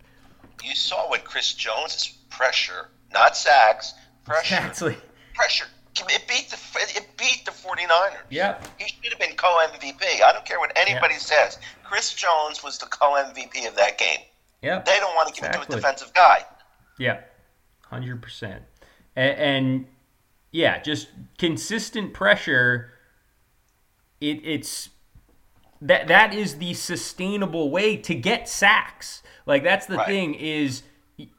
You 0.63 0.73
saw 0.73 1.07
what 1.09 1.25
Chris 1.25 1.53
Jones' 1.53 2.17
pressure, 2.31 2.89
not 3.13 3.37
sacks, 3.37 3.93
pressure, 4.23 4.55
exactly. 4.55 4.97
pressure. 5.35 5.67
It 6.09 6.27
beat 6.27 6.49
the 6.49 6.57
it 6.95 7.05
beat 7.17 7.45
the 7.45 7.51
49ers. 7.51 8.15
Yeah. 8.31 8.59
He 8.79 8.87
should 8.87 9.13
have 9.13 9.19
been 9.19 9.35
co 9.37 9.59
MVP. 9.67 10.23
I 10.25 10.33
don't 10.33 10.43
care 10.43 10.59
what 10.59 10.71
anybody 10.75 11.19
says. 11.19 11.59
Chris 11.83 12.15
Jones 12.15 12.63
was 12.63 12.79
the 12.79 12.87
co 12.87 13.11
MVP 13.11 13.67
of 13.67 13.75
that 13.75 13.99
game. 13.99 14.21
Yeah. 14.65 14.81
They 14.85 14.99
don't 14.99 15.15
want 15.15 15.27
to 15.27 15.33
give 15.33 15.47
exactly. 15.47 15.63
it 15.63 15.69
to 15.69 15.73
a 15.73 15.75
defensive 15.81 16.13
guy. 16.13 16.45
Yeah. 16.97 17.21
100%. 17.91 18.59
And, 19.15 19.39
and 19.39 19.85
yeah, 20.51 20.81
just 20.81 21.09
consistent 21.37 22.13
pressure 22.13 22.91
it, 24.21 24.41
it's 24.43 24.89
that 25.81 26.07
that 26.07 26.33
is 26.33 26.57
the 26.57 26.73
sustainable 26.73 27.69
way 27.69 27.97
to 27.97 28.15
get 28.15 28.49
sacks. 28.49 29.21
Like 29.45 29.63
that's 29.63 29.85
the 29.85 29.97
right. 29.97 30.07
thing 30.07 30.33
is 30.33 30.83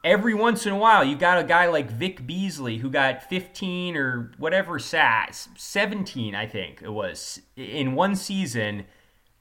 every 0.03 0.33
once 0.33 0.65
in 0.65 0.73
a 0.73 0.77
while 0.77 1.03
you 1.03 1.15
got 1.15 1.37
a 1.37 1.43
guy 1.43 1.67
like 1.67 1.91
Vic 1.91 2.25
Beasley 2.25 2.77
who 2.77 2.89
got 2.89 3.23
15 3.23 3.97
or 3.97 4.31
whatever 4.37 4.79
sacks, 4.79 5.49
17 5.57 6.33
I 6.33 6.45
think 6.45 6.81
it 6.81 6.89
was 6.89 7.41
in 7.55 7.95
one 7.95 8.15
season 8.15 8.85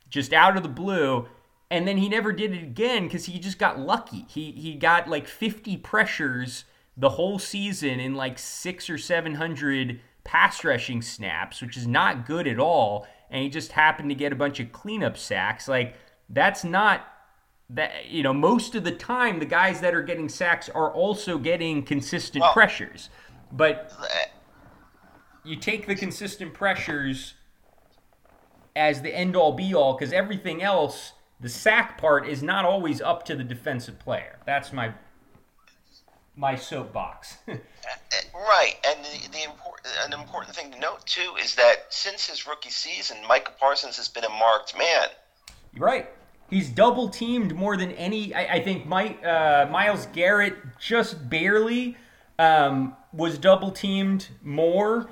just 0.09 0.33
out 0.33 0.57
of 0.57 0.63
the 0.63 0.69
blue 0.69 1.29
and 1.71 1.87
then 1.87 1.99
he 1.99 2.09
never 2.09 2.33
did 2.33 2.53
it 2.53 2.63
again 2.63 3.05
because 3.05 3.27
he 3.27 3.39
just 3.39 3.59
got 3.59 3.79
lucky. 3.79 4.25
He 4.29 4.53
he 4.53 4.75
got 4.75 5.09
like 5.09 5.27
50 5.27 5.77
pressures 5.79 6.65
the 6.97 7.11
whole 7.11 7.39
season 7.39 8.01
in 8.01 8.15
like 8.15 8.39
six 8.39 8.89
or 8.89 8.99
seven 8.99 9.35
hundred 9.35 10.01
pass 10.25 10.65
rushing 10.65 11.03
snaps, 11.03 11.61
which 11.61 11.77
is 11.77 11.87
not 11.87 12.27
good 12.27 12.47
at 12.47 12.59
all. 12.59 13.07
And 13.31 13.43
he 13.43 13.49
just 13.49 13.73
happened 13.73 14.09
to 14.11 14.15
get 14.15 14.33
a 14.33 14.37
bunch 14.37 14.61
of 14.61 14.73
cleanup 14.73 15.19
sacks. 15.19 15.67
Like 15.67 15.97
that's 16.29 16.65
not 16.65 17.07
that 17.69 18.07
you 18.09 18.23
know 18.23 18.33
most 18.33 18.77
of 18.77 18.85
the 18.85 18.93
time 18.93 19.41
the 19.41 19.47
guys 19.47 19.81
that 19.81 19.95
are 19.95 20.03
getting 20.03 20.29
sacks 20.29 20.69
are 20.69 20.93
also 20.93 21.37
getting 21.37 21.83
consistent 21.83 22.43
well, 22.43 22.53
pressures, 22.53 23.11
but 23.51 23.93
eh, 24.03 24.27
you 25.45 25.57
take 25.57 25.87
the 25.87 25.97
consistent 25.97 26.55
pressures 26.55 27.35
as 28.77 29.03
the 29.03 29.13
end 29.17 29.35
all 29.35 29.53
be 29.53 29.75
all 29.75 29.95
because 29.95 30.13
everything 30.13 30.63
else 30.63 31.13
the 31.41 31.49
sack 31.49 31.99
part 31.99 32.27
is 32.27 32.43
not 32.43 32.65
always 32.65 33.01
up 33.01 33.25
to 33.27 33.37
the 33.37 33.45
defensive 33.45 33.99
player. 33.99 34.39
That's 34.47 34.73
my 34.73 34.93
my 36.39 36.55
soapbox. 36.55 37.39
right, 37.49 38.75
and 38.87 39.05
the, 39.05 39.29
the 39.31 39.45
important 39.45 39.89
an 40.05 40.13
important 40.13 40.55
thing 40.55 40.71
to 40.73 40.79
note 40.79 41.05
too 41.07 41.35
is 41.43 41.55
that 41.55 41.87
since 41.91 42.27
his 42.27 42.47
rookie 42.47 42.71
season, 42.71 43.19
Micah 43.29 43.53
Parsons 43.59 43.97
has 43.97 44.09
been 44.09 44.25
a 44.25 44.31
marked 44.31 44.77
man. 44.77 45.09
Right. 45.77 46.11
He's 46.49 46.71
double 46.71 47.09
teamed 47.09 47.55
more 47.55 47.77
than 47.77 47.91
any. 47.93 48.33
I, 48.33 48.55
I 48.55 48.63
think 48.63 48.87
Mike, 48.87 49.25
uh, 49.25 49.67
Myles 49.71 50.07
Garrett 50.13 50.55
just 50.79 51.29
barely 51.29 51.97
um, 52.39 52.97
was 53.13 53.37
double 53.37 53.73
teamed 53.73 54.29
more 54.43 55.09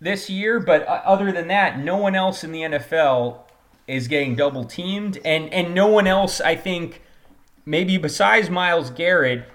this 0.00 0.30
year, 0.30 0.60
but 0.60 0.86
uh, 0.86 1.02
other 1.04 1.32
than 1.32 1.48
that, 1.48 1.80
no 1.80 1.96
one 1.96 2.14
else 2.14 2.44
in 2.44 2.52
the 2.52 2.60
NFL 2.60 3.43
is 3.86 4.08
getting 4.08 4.34
double 4.34 4.64
teamed, 4.64 5.18
and 5.24 5.52
and 5.52 5.74
no 5.74 5.86
one 5.86 6.06
else, 6.06 6.40
I 6.40 6.56
think, 6.56 7.02
maybe 7.66 7.98
besides 7.98 8.48
Myles 8.50 8.90
Garrett, 8.90 9.46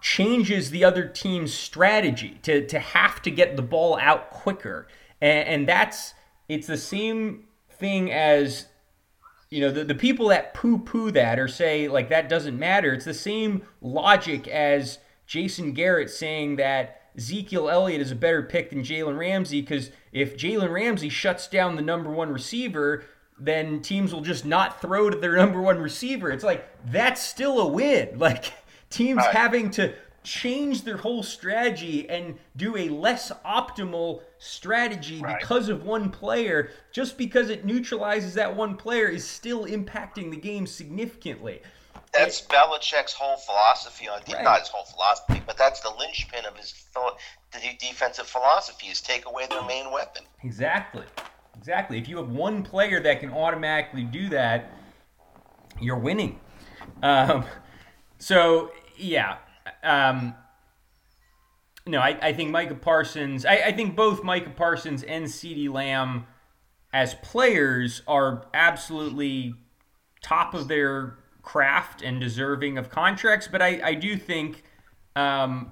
changes 0.00 0.70
the 0.70 0.84
other 0.84 1.06
team's 1.06 1.54
strategy 1.54 2.38
to 2.42 2.66
to 2.66 2.78
have 2.78 3.22
to 3.22 3.30
get 3.30 3.56
the 3.56 3.62
ball 3.62 3.98
out 3.98 4.30
quicker, 4.30 4.88
and, 5.20 5.48
and 5.48 5.68
that's 5.68 6.14
it's 6.48 6.66
the 6.66 6.76
same 6.76 7.44
thing 7.70 8.12
as 8.12 8.66
you 9.48 9.60
know 9.60 9.70
the, 9.70 9.84
the 9.84 9.94
people 9.94 10.28
that 10.28 10.54
poo 10.54 10.78
poo 10.78 11.10
that 11.10 11.38
or 11.38 11.48
say 11.48 11.88
like 11.88 12.10
that 12.10 12.28
doesn't 12.28 12.58
matter. 12.58 12.92
It's 12.92 13.04
the 13.04 13.14
same 13.14 13.62
logic 13.80 14.46
as 14.48 14.98
Jason 15.26 15.72
Garrett 15.72 16.10
saying 16.10 16.56
that. 16.56 16.98
Ezekiel 17.14 17.68
Elliott 17.68 18.00
is 18.00 18.10
a 18.10 18.16
better 18.16 18.42
pick 18.42 18.70
than 18.70 18.82
Jalen 18.82 19.18
Ramsey 19.18 19.60
because 19.60 19.90
if 20.12 20.34
Jalen 20.34 20.72
Ramsey 20.72 21.10
shuts 21.10 21.46
down 21.46 21.76
the 21.76 21.82
number 21.82 22.10
one 22.10 22.32
receiver, 22.32 23.04
then 23.44 23.80
teams 23.82 24.14
will 24.14 24.20
just 24.20 24.44
not 24.44 24.80
throw 24.80 25.10
to 25.10 25.16
their 25.16 25.36
number 25.36 25.60
one 25.60 25.78
receiver. 25.78 26.30
It's 26.30 26.44
like 26.44 26.68
that's 26.90 27.22
still 27.22 27.60
a 27.60 27.66
win. 27.66 28.18
Like 28.22 28.52
teams 28.88 29.18
right. 29.18 29.34
having 29.34 29.70
to 29.72 29.94
change 30.22 30.82
their 30.82 30.96
whole 30.96 31.24
strategy 31.24 32.08
and 32.08 32.38
do 32.56 32.76
a 32.76 32.88
less 32.88 33.32
optimal 33.44 34.20
strategy 34.38 35.20
right. 35.20 35.40
because 35.40 35.68
of 35.68 35.84
one 35.84 36.08
player, 36.08 36.70
just 36.92 37.18
because 37.18 37.50
it 37.50 37.64
neutralizes 37.64 38.34
that 38.34 38.54
one 38.54 38.76
player, 38.76 39.08
is 39.08 39.26
still 39.26 39.66
impacting 39.66 40.30
the 40.30 40.36
game 40.36 40.66
significantly. 40.66 41.60
That's 42.12 42.42
Belichick's 42.42 43.12
whole 43.12 43.38
philosophy 43.38 44.08
on 44.08 44.20
right. 44.32 44.44
not 44.44 44.60
his 44.60 44.68
whole 44.68 44.84
philosophy, 44.84 45.42
but 45.44 45.58
that's 45.58 45.80
the 45.80 45.90
linchpin 45.98 46.44
of 46.44 46.56
his 46.56 46.84
the 47.52 47.60
defensive 47.80 48.26
philosophy 48.26 48.86
is 48.86 49.00
take 49.00 49.26
away 49.26 49.46
their 49.48 49.64
main 49.64 49.90
weapon. 49.90 50.22
Exactly. 50.44 51.04
Exactly. 51.62 51.96
If 51.96 52.08
you 52.08 52.16
have 52.16 52.28
one 52.28 52.64
player 52.64 52.98
that 52.98 53.20
can 53.20 53.30
automatically 53.30 54.02
do 54.02 54.28
that, 54.30 54.72
you're 55.80 55.96
winning. 55.96 56.40
Um, 57.04 57.44
so 58.18 58.72
yeah, 58.96 59.36
um, 59.84 60.34
no, 61.86 62.00
I, 62.00 62.18
I, 62.20 62.32
think 62.32 62.50
Micah 62.50 62.74
Parsons. 62.74 63.46
I, 63.46 63.58
I, 63.66 63.72
think 63.72 63.94
both 63.94 64.24
Micah 64.24 64.50
Parsons 64.50 65.04
and 65.04 65.26
CeeDee 65.26 65.72
Lamb, 65.72 66.26
as 66.92 67.14
players, 67.14 68.02
are 68.08 68.44
absolutely 68.52 69.54
top 70.20 70.54
of 70.54 70.66
their 70.66 71.16
craft 71.42 72.02
and 72.02 72.20
deserving 72.20 72.76
of 72.76 72.90
contracts. 72.90 73.46
But 73.46 73.62
I, 73.62 73.80
I 73.84 73.94
do 73.94 74.16
think 74.16 74.64
um, 75.14 75.70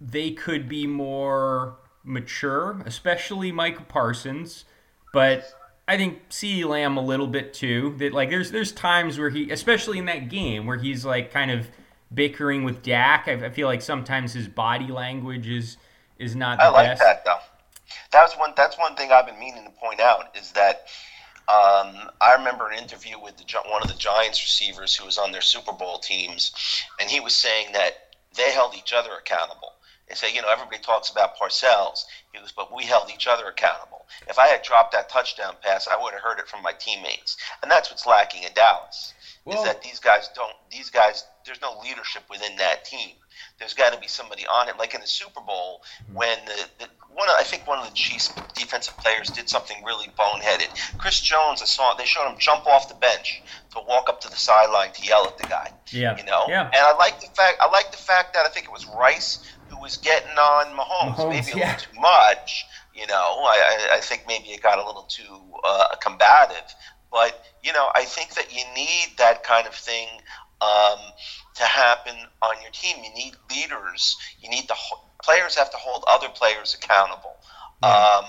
they 0.00 0.30
could 0.30 0.70
be 0.70 0.86
more 0.86 1.80
mature, 2.04 2.82
especially 2.86 3.50
Michael 3.50 3.86
Parsons, 3.86 4.64
but 5.12 5.44
I 5.88 5.96
think 5.96 6.28
CeeDee 6.30 6.64
Lamb 6.64 6.96
a 6.96 7.02
little 7.02 7.26
bit 7.26 7.54
too. 7.54 7.94
That 7.98 8.12
like 8.12 8.30
there's 8.30 8.50
there's 8.50 8.72
times 8.72 9.18
where 9.18 9.30
he, 9.30 9.50
especially 9.50 9.98
in 9.98 10.06
that 10.06 10.28
game, 10.28 10.66
where 10.66 10.76
he's 10.76 11.04
like 11.04 11.32
kind 11.32 11.50
of 11.50 11.68
bickering 12.12 12.64
with 12.64 12.82
Dak. 12.82 13.28
I, 13.28 13.46
I 13.46 13.50
feel 13.50 13.66
like 13.66 13.82
sometimes 13.82 14.32
his 14.32 14.48
body 14.48 14.88
language 14.88 15.48
is 15.48 15.76
is 16.18 16.36
not 16.36 16.58
the 16.58 16.64
I 16.64 16.68
like 16.68 16.88
best. 16.88 17.02
that 17.02 17.24
though. 17.24 17.38
That's 18.12 18.34
one. 18.38 18.52
That's 18.56 18.78
one 18.78 18.94
thing 18.96 19.12
I've 19.12 19.26
been 19.26 19.38
meaning 19.38 19.64
to 19.64 19.70
point 19.70 20.00
out 20.00 20.36
is 20.36 20.52
that 20.52 20.86
um, 21.46 22.08
I 22.22 22.34
remember 22.38 22.68
an 22.68 22.78
interview 22.78 23.20
with 23.20 23.36
the, 23.36 23.44
one 23.68 23.82
of 23.82 23.88
the 23.88 23.98
Giants 23.98 24.42
receivers 24.42 24.94
who 24.96 25.04
was 25.04 25.18
on 25.18 25.32
their 25.32 25.42
Super 25.42 25.72
Bowl 25.72 25.98
teams, 25.98 26.52
and 26.98 27.10
he 27.10 27.20
was 27.20 27.34
saying 27.34 27.72
that 27.72 28.14
they 28.34 28.50
held 28.52 28.74
each 28.74 28.94
other 28.94 29.10
accountable. 29.18 29.73
They 30.08 30.14
say, 30.14 30.34
you 30.34 30.42
know, 30.42 30.50
everybody 30.50 30.78
talks 30.78 31.10
about 31.10 31.36
Parcells. 31.38 32.04
He 32.32 32.38
goes, 32.38 32.52
but 32.52 32.74
we 32.74 32.84
held 32.84 33.10
each 33.10 33.26
other 33.26 33.46
accountable. 33.48 34.06
If 34.28 34.38
I 34.38 34.48
had 34.48 34.62
dropped 34.62 34.92
that 34.92 35.08
touchdown 35.08 35.56
pass, 35.62 35.88
I 35.88 36.00
would 36.00 36.12
have 36.12 36.22
heard 36.22 36.38
it 36.38 36.48
from 36.48 36.62
my 36.62 36.72
teammates, 36.72 37.36
and 37.62 37.70
that's 37.70 37.90
what's 37.90 38.06
lacking 38.06 38.42
in 38.42 38.52
Dallas. 38.54 39.14
Well, 39.44 39.58
is 39.58 39.64
that 39.64 39.82
these 39.82 39.98
guys 39.98 40.28
don't? 40.34 40.52
These 40.70 40.90
guys, 40.90 41.24
there's 41.44 41.60
no 41.60 41.78
leadership 41.82 42.22
within 42.30 42.56
that 42.56 42.84
team 42.84 43.16
there's 43.58 43.74
got 43.74 43.92
to 43.92 44.00
be 44.00 44.08
somebody 44.08 44.46
on 44.46 44.68
it. 44.68 44.78
Like 44.78 44.94
in 44.94 45.00
the 45.00 45.06
Super 45.06 45.40
Bowl, 45.40 45.82
mm-hmm. 46.02 46.14
when 46.14 46.38
the, 46.46 46.84
the 46.84 46.90
one, 47.14 47.28
I 47.28 47.44
think 47.44 47.66
one 47.66 47.78
of 47.78 47.88
the 47.88 47.94
Chiefs 47.94 48.32
defensive 48.54 48.96
players 48.96 49.28
did 49.28 49.48
something 49.48 49.84
really 49.84 50.08
boneheaded. 50.18 50.68
Chris 50.98 51.20
Jones, 51.20 51.62
I 51.62 51.66
saw 51.66 51.94
they 51.94 52.04
showed 52.04 52.28
him 52.28 52.38
jump 52.38 52.66
off 52.66 52.88
the 52.88 52.96
bench 52.96 53.42
to 53.72 53.80
walk 53.86 54.08
up 54.08 54.20
to 54.22 54.28
the 54.28 54.36
sideline 54.36 54.92
to 54.92 55.02
yell 55.04 55.26
at 55.26 55.38
the 55.38 55.46
guy. 55.46 55.72
Yeah, 55.90 56.16
you 56.16 56.24
know. 56.24 56.44
Yeah. 56.48 56.66
And 56.66 56.74
I 56.74 56.96
like 56.96 57.20
the 57.20 57.28
fact 57.28 57.58
I 57.60 57.70
like 57.70 57.90
the 57.92 57.98
fact 57.98 58.34
that 58.34 58.46
I 58.46 58.48
think 58.48 58.66
it 58.66 58.72
was 58.72 58.86
Rice 58.86 59.38
who 59.74 59.82
was 59.82 59.96
getting 59.98 60.36
on 60.36 60.66
Mahomes, 60.76 61.16
Mahomes 61.16 61.28
maybe 61.28 61.52
a 61.52 61.56
yeah. 61.56 61.72
little 61.72 61.92
too 61.92 62.00
much. 62.00 62.66
You 62.94 63.06
know, 63.06 63.14
I, 63.14 63.88
I 63.94 64.00
think 64.00 64.24
maybe 64.28 64.48
it 64.48 64.62
got 64.62 64.78
a 64.78 64.86
little 64.86 65.02
too 65.02 65.40
uh, 65.64 65.96
combative. 66.00 66.74
But 67.10 67.44
you 67.62 67.72
know, 67.72 67.88
I 67.94 68.04
think 68.04 68.34
that 68.34 68.52
you 68.52 68.62
need 68.74 69.16
that 69.18 69.44
kind 69.44 69.66
of 69.66 69.74
thing 69.74 70.08
um, 70.60 70.98
to 71.54 71.64
happen 71.64 72.14
on 72.42 72.54
your 72.62 72.70
team. 72.70 73.02
You 73.04 73.14
need 73.14 73.34
leaders. 73.50 74.16
You 74.40 74.50
need 74.50 74.68
the 74.68 74.76
players 75.22 75.54
have 75.56 75.70
to 75.70 75.76
hold 75.76 76.04
other 76.08 76.28
players 76.28 76.74
accountable. 76.74 77.36
Um, 77.82 78.24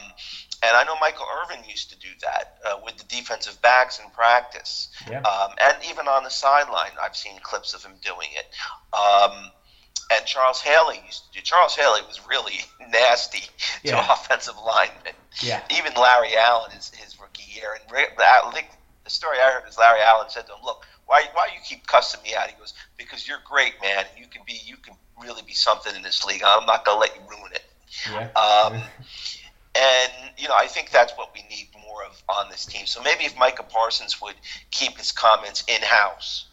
and 0.63 0.75
I 0.75 0.83
know 0.83 0.95
Michael 0.99 1.27
Irvin 1.43 1.63
used 1.69 1.91
to 1.91 1.99
do 1.99 2.09
that 2.21 2.57
uh, 2.65 2.79
with 2.83 2.97
the 2.97 3.03
defensive 3.05 3.61
backs 3.61 3.99
in 3.99 4.09
practice, 4.11 4.89
yeah. 5.09 5.21
um, 5.21 5.51
and 5.61 5.77
even 5.89 6.07
on 6.07 6.23
the 6.23 6.29
sideline. 6.29 6.91
I've 7.01 7.15
seen 7.15 7.39
clips 7.41 7.73
of 7.73 7.83
him 7.83 7.93
doing 8.03 8.29
it. 8.33 8.47
Um, 8.93 9.51
and 10.11 10.25
Charles 10.25 10.61
Haley 10.61 11.01
used 11.05 11.25
to 11.25 11.39
do. 11.39 11.41
Charles 11.41 11.75
Haley 11.75 12.01
was 12.07 12.21
really 12.27 12.59
nasty 12.89 13.43
yeah. 13.83 14.01
to 14.01 14.13
offensive 14.13 14.55
linemen. 14.63 15.13
Yeah. 15.41 15.61
Even 15.75 15.93
Larry 15.93 16.35
Allen 16.37 16.71
his, 16.71 16.89
his 16.89 17.19
rookie 17.19 17.43
year, 17.51 17.77
and 17.79 18.01
I 18.19 18.51
think 18.53 18.67
the 19.03 19.09
story 19.09 19.37
I 19.39 19.51
heard 19.51 19.67
is 19.67 19.77
Larry 19.77 20.01
Allen 20.01 20.29
said 20.29 20.47
to 20.47 20.53
him, 20.53 20.59
"Look, 20.63 20.85
why 21.05 21.25
why 21.33 21.47
you 21.53 21.59
keep 21.63 21.87
cussing 21.87 22.21
me 22.23 22.35
out?" 22.35 22.49
He 22.49 22.57
goes, 22.57 22.73
"Because 22.97 23.27
you're 23.27 23.41
great, 23.45 23.73
man. 23.81 24.05
You 24.17 24.27
can 24.27 24.41
be 24.45 24.59
you 24.65 24.77
can 24.77 24.95
really 25.21 25.41
be 25.43 25.53
something 25.53 25.95
in 25.95 26.01
this 26.01 26.25
league. 26.25 26.43
I'm 26.45 26.65
not 26.65 26.85
gonna 26.85 26.99
let 26.99 27.15
you 27.15 27.21
ruin 27.29 27.51
it." 27.53 27.63
Yeah. 28.11 28.29
Um, 28.39 28.81
and 29.75 30.31
you 30.37 30.47
know, 30.47 30.55
I 30.55 30.67
think 30.67 30.91
that's 30.91 31.13
what 31.13 31.33
we 31.33 31.43
need 31.49 31.69
more 31.81 32.03
of 32.03 32.21
on 32.29 32.49
this 32.49 32.65
team. 32.65 32.85
So 32.85 33.01
maybe 33.01 33.25
if 33.25 33.37
Micah 33.37 33.63
Parsons 33.63 34.21
would 34.21 34.35
keep 34.71 34.97
his 34.97 35.11
comments 35.11 35.63
in 35.67 35.81
house, 35.81 36.45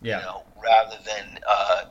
yeah. 0.00 0.18
you 0.18 0.24
know, 0.24 0.42
rather 0.62 0.96
than 1.04 1.38
uh, 1.48 1.84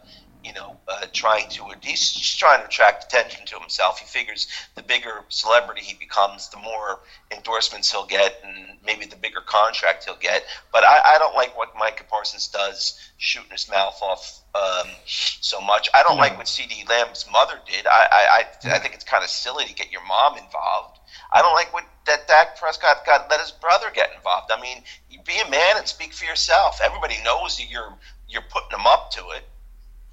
you 0.50 0.56
know, 0.56 0.76
uh, 0.88 1.06
trying 1.14 1.48
to, 1.48 1.64
he's 1.84 2.12
just 2.12 2.40
trying 2.40 2.60
to 2.60 2.66
attract 2.66 3.04
attention 3.04 3.46
to 3.46 3.60
himself. 3.60 4.00
He 4.00 4.06
figures 4.08 4.48
the 4.74 4.82
bigger 4.82 5.24
celebrity 5.30 5.82
he 5.82 5.94
becomes, 5.94 6.50
the 6.50 6.58
more 6.58 7.02
endorsements 7.30 7.92
he'll 7.92 8.08
get, 8.08 8.42
and 8.44 8.80
maybe 8.84 9.06
the 9.06 9.16
bigger 9.16 9.42
contract 9.42 10.06
he'll 10.06 10.18
get. 10.18 10.44
But 10.74 10.84
I, 10.84 11.02
I 11.06 11.18
don't 11.20 11.36
like 11.36 11.56
what 11.56 11.76
Micah 11.78 12.04
Parsons 12.10 12.48
does, 12.48 13.00
shooting 13.18 13.52
his 13.52 13.70
mouth 13.70 14.00
off 14.02 14.42
um, 14.56 14.88
so 15.06 15.62
much. 15.62 15.88
I 15.94 16.02
don't 16.02 16.18
like 16.18 16.36
what 16.36 16.48
CeeDee 16.48 16.90
Lamb's 16.90 17.28
mother 17.32 17.60
did. 17.68 17.86
I, 17.86 18.08
I, 18.12 18.70
I, 18.72 18.76
I 18.76 18.80
think 18.80 18.96
it's 18.96 19.04
kind 19.04 19.24
of 19.24 19.30
silly 19.30 19.66
to 19.66 19.74
get 19.76 19.92
your 19.92 20.06
mom 20.08 20.36
involved. 20.36 20.98
I 21.32 21.44
don't 21.44 21.54
like 21.54 21.72
what 21.72 21.86
that 22.08 22.28
Dak 22.28 22.58
Prescott 22.58 23.06
got 23.06 23.30
let 23.30 23.40
his 23.40 23.52
brother 23.52 23.92
get 23.94 24.10
involved. 24.16 24.52
I 24.52 24.60
mean, 24.60 24.82
be 25.26 25.40
a 25.46 25.50
man 25.52 25.78
and 25.78 25.88
speak 25.88 26.12
for 26.12 26.26
yourself. 26.26 26.82
Everybody 26.84 27.18
knows 27.24 27.58
that 27.58 27.70
you're 27.70 27.94
you're 28.28 28.42
putting 28.50 28.72
them 28.72 28.88
up 28.88 29.12
to 29.12 29.22
it. 29.36 29.44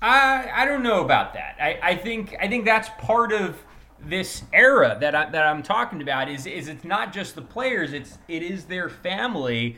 I 0.00 0.48
I 0.54 0.64
don't 0.64 0.82
know 0.82 1.04
about 1.04 1.35
that. 1.35 1.56
I, 1.61 1.78
I 1.82 1.96
think 1.96 2.35
I 2.40 2.48
think 2.48 2.64
that's 2.64 2.88
part 2.98 3.32
of 3.32 3.56
this 3.98 4.42
era 4.52 4.96
that 5.00 5.14
I, 5.14 5.30
that 5.30 5.46
I'm 5.46 5.62
talking 5.62 6.02
about 6.02 6.28
is 6.28 6.46
is 6.46 6.68
it's 6.68 6.85
not 6.85 7.12
just 7.12 7.35
the 7.35 7.42
players 7.42 7.92
it's 7.92 8.18
it 8.28 8.42
is 8.42 8.66
their 8.66 8.88
family 8.88 9.76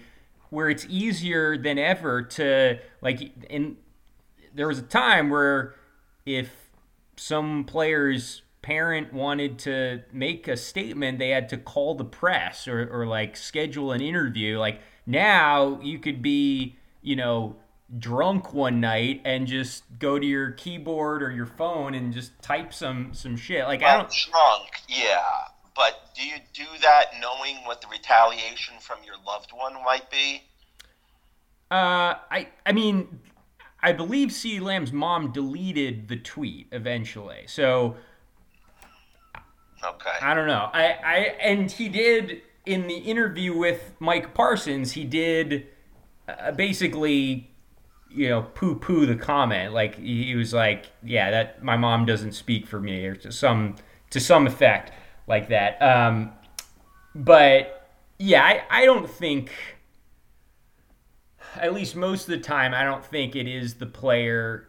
where 0.50 0.68
it's 0.68 0.86
easier 0.88 1.56
than 1.56 1.78
ever 1.78 2.22
to 2.22 2.78
like 3.00 3.32
in 3.48 3.76
there 4.54 4.66
was 4.66 4.78
a 4.78 4.82
time 4.82 5.30
where 5.30 5.74
if 6.26 6.50
some 7.16 7.64
player's 7.64 8.42
parent 8.60 9.12
wanted 9.12 9.58
to 9.60 10.02
make 10.12 10.48
a 10.48 10.56
statement 10.56 11.18
they 11.18 11.30
had 11.30 11.48
to 11.48 11.56
call 11.56 11.94
the 11.94 12.04
press 12.04 12.66
or, 12.66 12.88
or 12.92 13.06
like 13.06 13.36
schedule 13.36 13.92
an 13.92 14.00
interview 14.00 14.58
like 14.58 14.80
now 15.06 15.80
you 15.80 15.98
could 15.98 16.20
be 16.20 16.76
you 17.02 17.14
know 17.14 17.56
drunk 17.96 18.52
one 18.52 18.80
night 18.80 19.22
and 19.24 19.46
just 19.46 19.84
go 19.98 20.18
to 20.18 20.26
your 20.26 20.50
keyboard 20.52 21.22
or 21.22 21.30
your 21.30 21.46
phone 21.46 21.94
and 21.94 22.12
just 22.12 22.40
type 22.42 22.74
some 22.74 23.14
some 23.14 23.36
shit. 23.36 23.64
Like 23.64 23.80
well, 23.80 23.94
I 23.94 23.96
don't 23.98 24.12
drunk, 24.30 24.68
yeah. 24.88 25.22
But 25.74 26.10
do 26.14 26.26
you 26.26 26.36
do 26.52 26.66
that 26.82 27.12
knowing 27.20 27.56
what 27.64 27.80
the 27.80 27.86
retaliation 27.88 28.74
from 28.80 28.98
your 29.04 29.14
loved 29.26 29.52
one 29.52 29.74
might 29.84 30.10
be? 30.10 30.42
Uh, 31.70 32.14
I 32.30 32.48
I 32.66 32.72
mean, 32.72 33.20
I 33.82 33.92
believe 33.92 34.32
C. 34.32 34.60
Lamb's 34.60 34.92
mom 34.92 35.32
deleted 35.32 36.08
the 36.08 36.16
tweet 36.16 36.68
eventually. 36.72 37.44
So 37.46 37.96
okay, 39.82 40.16
I 40.20 40.34
don't 40.34 40.46
know. 40.48 40.68
I 40.72 40.84
I 41.04 41.16
and 41.40 41.70
he 41.70 41.88
did 41.88 42.42
in 42.66 42.86
the 42.86 42.98
interview 42.98 43.56
with 43.56 43.92
Mike 43.98 44.34
Parsons. 44.34 44.92
He 44.92 45.04
did 45.04 45.68
uh, 46.28 46.50
basically 46.50 47.50
you 48.10 48.28
know, 48.28 48.42
poo 48.42 48.76
poo 48.76 49.06
the 49.06 49.16
comment. 49.16 49.72
Like 49.72 49.96
he 49.96 50.34
was 50.34 50.52
like, 50.52 50.86
yeah, 51.02 51.30
that 51.30 51.62
my 51.62 51.76
mom 51.76 52.06
doesn't 52.06 52.32
speak 52.32 52.66
for 52.66 52.80
me, 52.80 53.04
or 53.06 53.16
to 53.16 53.32
some 53.32 53.76
to 54.10 54.20
some 54.20 54.46
effect 54.46 54.92
like 55.26 55.48
that. 55.48 55.80
Um, 55.82 56.32
but 57.14 57.90
yeah, 58.18 58.42
I, 58.42 58.62
I 58.70 58.84
don't 58.84 59.08
think. 59.08 59.52
At 61.56 61.72
least 61.72 61.96
most 61.96 62.24
of 62.24 62.30
the 62.30 62.38
time, 62.38 62.74
I 62.74 62.84
don't 62.84 63.04
think 63.04 63.34
it 63.34 63.48
is 63.48 63.74
the 63.74 63.86
player 63.86 64.68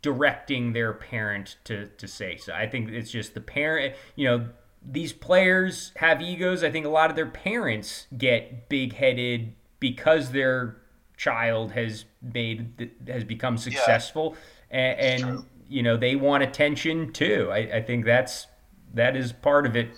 directing 0.00 0.72
their 0.72 0.92
parent 0.92 1.56
to, 1.64 1.86
to 1.86 2.08
say 2.08 2.36
so. 2.36 2.52
I 2.52 2.66
think 2.66 2.90
it's 2.90 3.10
just 3.10 3.34
the 3.34 3.40
parent, 3.40 3.94
you 4.16 4.28
know, 4.28 4.48
these 4.84 5.12
players 5.12 5.92
have 5.96 6.20
egos. 6.20 6.64
I 6.64 6.70
think 6.70 6.84
a 6.84 6.88
lot 6.88 7.08
of 7.08 7.16
their 7.16 7.30
parents 7.30 8.08
get 8.18 8.68
big 8.68 8.94
headed 8.94 9.54
because 9.78 10.32
they're 10.32 10.81
child 11.22 11.70
has 11.70 12.04
made 12.20 12.90
has 13.06 13.22
become 13.22 13.56
successful, 13.56 14.34
yeah, 14.70 14.76
and, 14.76 15.24
and 15.24 15.44
you 15.68 15.80
know 15.80 15.96
they 15.96 16.16
want 16.16 16.42
attention 16.42 17.12
too. 17.12 17.48
I, 17.52 17.58
I, 17.76 17.82
think 17.82 18.04
that's 18.04 18.48
that 18.94 19.14
is 19.14 19.32
part 19.32 19.64
of 19.64 19.76
it. 19.76 19.90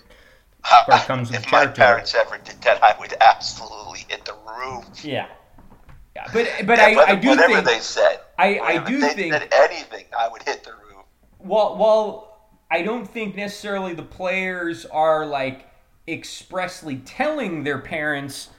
It 0.87 1.01
comes 1.07 1.31
if 1.31 1.51
my 1.51 1.65
parents 1.65 2.13
ever 2.13 2.37
did 2.37 2.61
that, 2.61 2.83
I 2.83 2.95
would 2.99 3.15
absolutely 3.21 4.05
hit 4.07 4.23
the 4.25 4.35
roof. 4.47 5.03
Yeah. 5.03 5.27
Yeah, 6.15 6.27
but 6.31 6.47
but 6.65 6.77
yeah, 6.77 6.85
I, 6.85 6.95
whatever, 6.95 7.11
I 7.11 7.15
do 7.15 7.29
whatever 7.29 7.53
think 7.55 7.65
they 7.65 7.79
said. 7.79 8.21
I, 8.37 8.59
I 8.59 8.77
do 8.85 9.01
they 9.01 9.13
think 9.13 9.33
said 9.33 9.49
anything, 9.51 10.05
I 10.17 10.29
would 10.29 10.43
hit 10.43 10.63
the 10.63 10.71
roof. 10.71 11.03
Well, 11.39 11.77
well, 11.77 12.49
I 12.71 12.83
don't 12.83 13.05
think 13.05 13.35
necessarily 13.35 13.93
the 13.93 14.03
players 14.03 14.85
are 14.85 15.25
like 15.25 15.69
expressly 16.07 16.97
telling 16.97 17.63
their 17.63 17.79
parents 17.79 18.49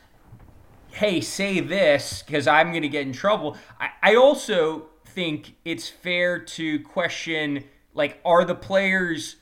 hey, 0.97 1.21
say 1.21 1.61
this 1.61 2.23
because 2.23 2.47
I'm 2.47 2.71
going 2.71 2.81
to 2.81 2.89
get 2.89 3.07
in 3.07 3.13
trouble. 3.13 3.55
I, 3.79 3.91
I 4.03 4.15
also 4.17 4.87
think 5.05 5.55
it's 5.63 5.91
fair 5.91 6.39
to 6.39 6.81
question 6.81 7.65
like, 7.93 8.19
are 8.25 8.47
the 8.47 8.55
players 8.55 9.37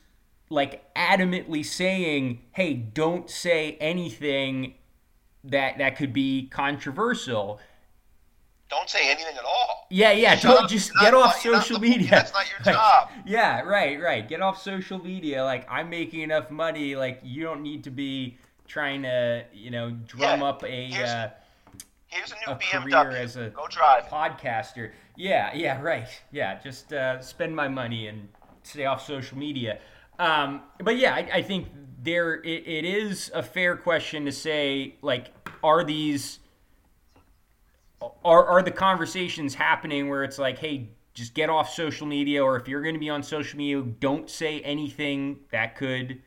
like 0.51 0.93
adamantly 0.95 1.65
saying, 1.65 2.41
hey, 2.53 2.75
don't 2.75 3.31
say 3.31 3.77
anything 3.81 4.75
that 5.45 5.79
that 5.79 5.97
could 5.97 6.13
be 6.13 6.49
controversial? 6.51 7.61
Don't 8.69 8.91
say 8.91 9.09
anything 9.09 9.37
at 9.37 9.45
all. 9.45 9.87
Yeah, 9.91 10.11
yeah. 10.11 10.35
Shut 10.35 10.43
don't 10.57 10.65
up. 10.65 10.71
just 10.71 10.91
get 11.01 11.15
off 11.15 11.41
social 11.41 11.79
the, 11.79 11.89
media. 11.89 12.11
That's 12.11 12.33
not 12.33 12.51
your 12.51 12.59
like, 12.67 12.75
job. 12.75 13.11
Yeah, 13.25 13.61
right, 13.61 14.01
right. 14.01 14.29
Get 14.29 14.43
off 14.43 14.61
social 14.61 14.99
media. 14.99 15.45
Like 15.45 15.71
I'm 15.71 15.89
making 15.89 16.23
enough 16.23 16.51
money. 16.51 16.97
Like 16.97 17.21
you 17.23 17.45
don't 17.45 17.63
need 17.63 17.85
to 17.85 17.93
be 17.93 18.39
trying 18.67 19.03
to, 19.03 19.45
you 19.53 19.71
know, 19.71 19.93
drum 19.93 20.41
yeah, 20.41 20.47
up 20.47 20.65
a. 20.65 20.93
Uh, 20.93 21.29
Here's 22.15 22.31
a 22.33 22.35
new 22.47 22.55
a 22.55 22.57
BMW. 22.57 23.05
career 23.05 23.17
as 23.17 23.37
a 23.37 23.51
Go 23.51 23.67
drive. 23.69 24.05
podcaster. 24.05 24.93
Yeah, 25.17 25.53
yeah, 25.53 25.81
right. 25.81 26.07
Yeah, 26.31 26.61
just 26.63 26.93
uh, 26.93 27.21
spend 27.21 27.57
my 27.57 27.67
money 27.67 28.07
and 28.07 28.29
stay 28.63 28.85
off 28.85 29.05
social 29.05 29.37
media. 29.37 29.81
Um, 30.21 30.63
but 30.79 30.97
yeah, 30.97 31.13
I, 31.15 31.29
I 31.35 31.43
think 31.43 31.67
there 32.03 32.35
it, 32.43 32.63
it 32.67 32.85
is 32.85 33.33
a 33.35 33.43
fair 33.43 33.77
question 33.77 34.25
to 34.27 34.33
say 34.33 34.95
like, 35.03 35.33
are 35.65 35.83
these 35.83 36.39
are 38.25 38.45
are 38.47 38.63
the 38.63 38.71
conversations 38.71 39.55
happening 39.55 40.09
where 40.09 40.23
it's 40.23 40.39
like, 40.39 40.59
hey, 40.59 40.91
just 41.15 41.35
get 41.35 41.51
off 41.51 41.73
social 41.73 42.07
media, 42.07 42.45
or 42.45 42.57
if 42.57 42.69
you're 42.69 42.83
going 42.83 42.95
to 42.95 43.01
be 43.01 43.11
on 43.11 43.23
social 43.23 43.59
media, 43.59 43.83
don't 43.83 44.31
say 44.31 44.61
anything 44.61 45.39
that 45.51 45.75
could 45.77 46.21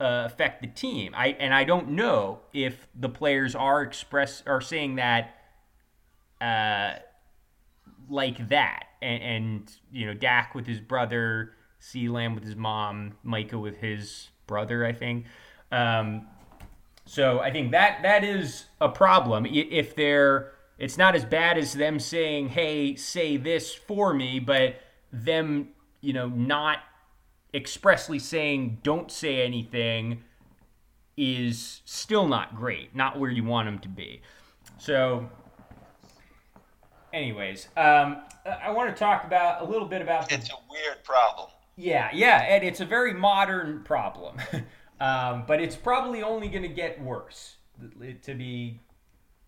uh, 0.00 0.24
affect 0.24 0.62
the 0.62 0.66
team. 0.66 1.14
I 1.14 1.28
and 1.38 1.52
I 1.52 1.64
don't 1.64 1.90
know 1.90 2.40
if 2.52 2.88
the 2.98 3.08
players 3.08 3.54
are 3.54 3.82
express 3.82 4.42
are 4.46 4.60
saying 4.60 4.96
that 4.96 5.36
uh, 6.40 6.94
like 8.08 8.48
that, 8.48 8.84
and, 9.02 9.22
and 9.22 9.72
you 9.92 10.06
know 10.06 10.14
Dak 10.14 10.54
with 10.54 10.66
his 10.66 10.80
brother, 10.80 11.52
CeeDee 11.80 12.10
Lamb 12.10 12.34
with 12.34 12.44
his 12.44 12.56
mom, 12.56 13.18
Micah 13.22 13.58
with 13.58 13.76
his 13.76 14.28
brother, 14.46 14.84
I 14.84 14.92
think. 14.92 15.26
Um, 15.70 16.26
so 17.04 17.40
I 17.40 17.50
think 17.50 17.72
that 17.72 18.02
that 18.02 18.24
is 18.24 18.66
a 18.80 18.88
problem. 18.88 19.46
If 19.46 19.94
they're, 19.96 20.52
it's 20.78 20.96
not 20.96 21.14
as 21.14 21.24
bad 21.24 21.58
as 21.58 21.74
them 21.74 21.98
saying, 22.00 22.50
"Hey, 22.50 22.96
say 22.96 23.36
this 23.36 23.74
for 23.74 24.14
me," 24.14 24.40
but 24.40 24.76
them, 25.12 25.70
you 26.00 26.12
know, 26.12 26.28
not 26.28 26.78
expressly 27.52 28.18
saying 28.18 28.78
don't 28.82 29.10
say 29.10 29.42
anything 29.42 30.22
is 31.16 31.82
still 31.84 32.26
not 32.26 32.56
great, 32.56 32.94
not 32.94 33.18
where 33.18 33.30
you 33.30 33.44
want 33.44 33.66
them 33.66 33.78
to 33.80 33.88
be. 33.88 34.22
So, 34.78 35.28
anyways, 37.12 37.68
um, 37.76 38.22
I 38.46 38.70
want 38.70 38.94
to 38.94 38.98
talk 38.98 39.24
about 39.24 39.62
a 39.62 39.64
little 39.64 39.86
bit 39.86 40.00
about. 40.00 40.28
The, 40.28 40.36
it's 40.36 40.50
a 40.50 40.54
weird 40.70 41.04
problem. 41.04 41.48
Yeah, 41.76 42.10
yeah, 42.12 42.42
and 42.42 42.64
it's 42.64 42.80
a 42.80 42.84
very 42.84 43.12
modern 43.12 43.82
problem, 43.84 44.36
um, 45.00 45.44
but 45.46 45.60
it's 45.60 45.76
probably 45.76 46.22
only 46.22 46.48
going 46.48 46.62
to 46.62 46.68
get 46.68 47.02
worse. 47.02 47.56
To 48.24 48.34
be, 48.34 48.80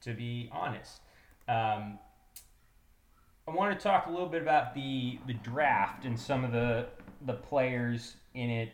to 0.01 0.15
be 0.15 0.49
honest. 0.53 1.03
Um, 1.49 1.99
I 3.47 3.51
want 3.51 3.79
to 3.79 3.83
talk 3.83 4.07
a 4.07 4.11
little 4.11 4.29
bit 4.29 4.41
about 4.41 4.75
the 4.75 5.19
the 5.27 5.35
draft 5.35 6.05
and 6.05 6.19
some 6.19 6.45
of 6.45 6.53
the 6.53 6.87
the 7.26 7.35
players 7.35 8.16
in 8.35 8.50
it. 8.50 8.72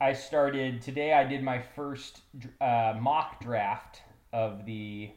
I 0.00 0.12
started 0.12 0.82
today. 0.82 1.12
I 1.12 1.24
did 1.24 1.42
my 1.42 1.62
first 1.74 2.22
uh, 2.60 2.94
mock 3.00 3.40
draft 3.42 4.02
of 4.32 4.66
the 4.66 5.10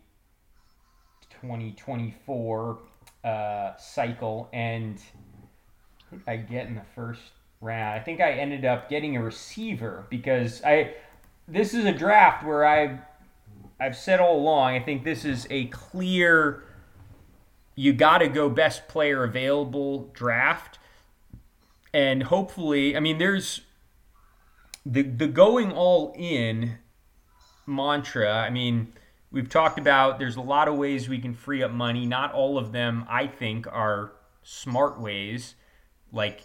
2024 1.41 2.79
uh, 3.23 3.75
cycle, 3.77 4.49
and 4.53 5.01
who 6.09 6.17
did 6.17 6.29
I 6.29 6.37
get 6.37 6.67
in 6.67 6.75
the 6.75 6.85
first 6.95 7.21
round? 7.59 7.99
I 7.99 8.03
think 8.03 8.21
I 8.21 8.33
ended 8.33 8.65
up 8.65 8.89
getting 8.89 9.17
a 9.17 9.23
receiver 9.23 10.05
because 10.09 10.61
I. 10.63 10.95
This 11.49 11.73
is 11.73 11.85
a 11.85 11.93
draft 11.93 12.45
where 12.45 12.67
I, 12.67 12.99
I've 13.79 13.95
said 13.95 14.19
all 14.19 14.37
along. 14.37 14.75
I 14.75 14.81
think 14.81 15.05
this 15.05 15.23
is 15.23 15.47
a 15.49 15.65
clear. 15.67 16.63
You 17.75 17.93
got 17.93 18.17
to 18.17 18.27
go 18.27 18.49
best 18.49 18.87
player 18.89 19.23
available 19.23 20.09
draft 20.13 20.77
and 21.93 22.23
hopefully, 22.23 22.95
I 22.95 22.99
mean, 22.99 23.17
there's 23.17 23.61
the 24.85 25.01
the 25.03 25.27
going 25.27 25.71
all 25.71 26.13
in 26.17 26.77
mantra. 27.65 28.33
I 28.33 28.49
mean, 28.49 28.93
we've 29.31 29.49
talked 29.49 29.79
about 29.79 30.19
there's 30.19 30.35
a 30.35 30.41
lot 30.41 30.67
of 30.67 30.75
ways 30.75 31.09
we 31.09 31.19
can 31.19 31.33
free 31.33 31.63
up 31.63 31.71
money. 31.71 32.05
Not 32.05 32.33
all 32.33 32.57
of 32.57 32.71
them, 32.71 33.05
I 33.09 33.27
think, 33.27 33.67
are 33.67 34.13
smart 34.43 34.99
ways, 34.99 35.55
like 36.11 36.43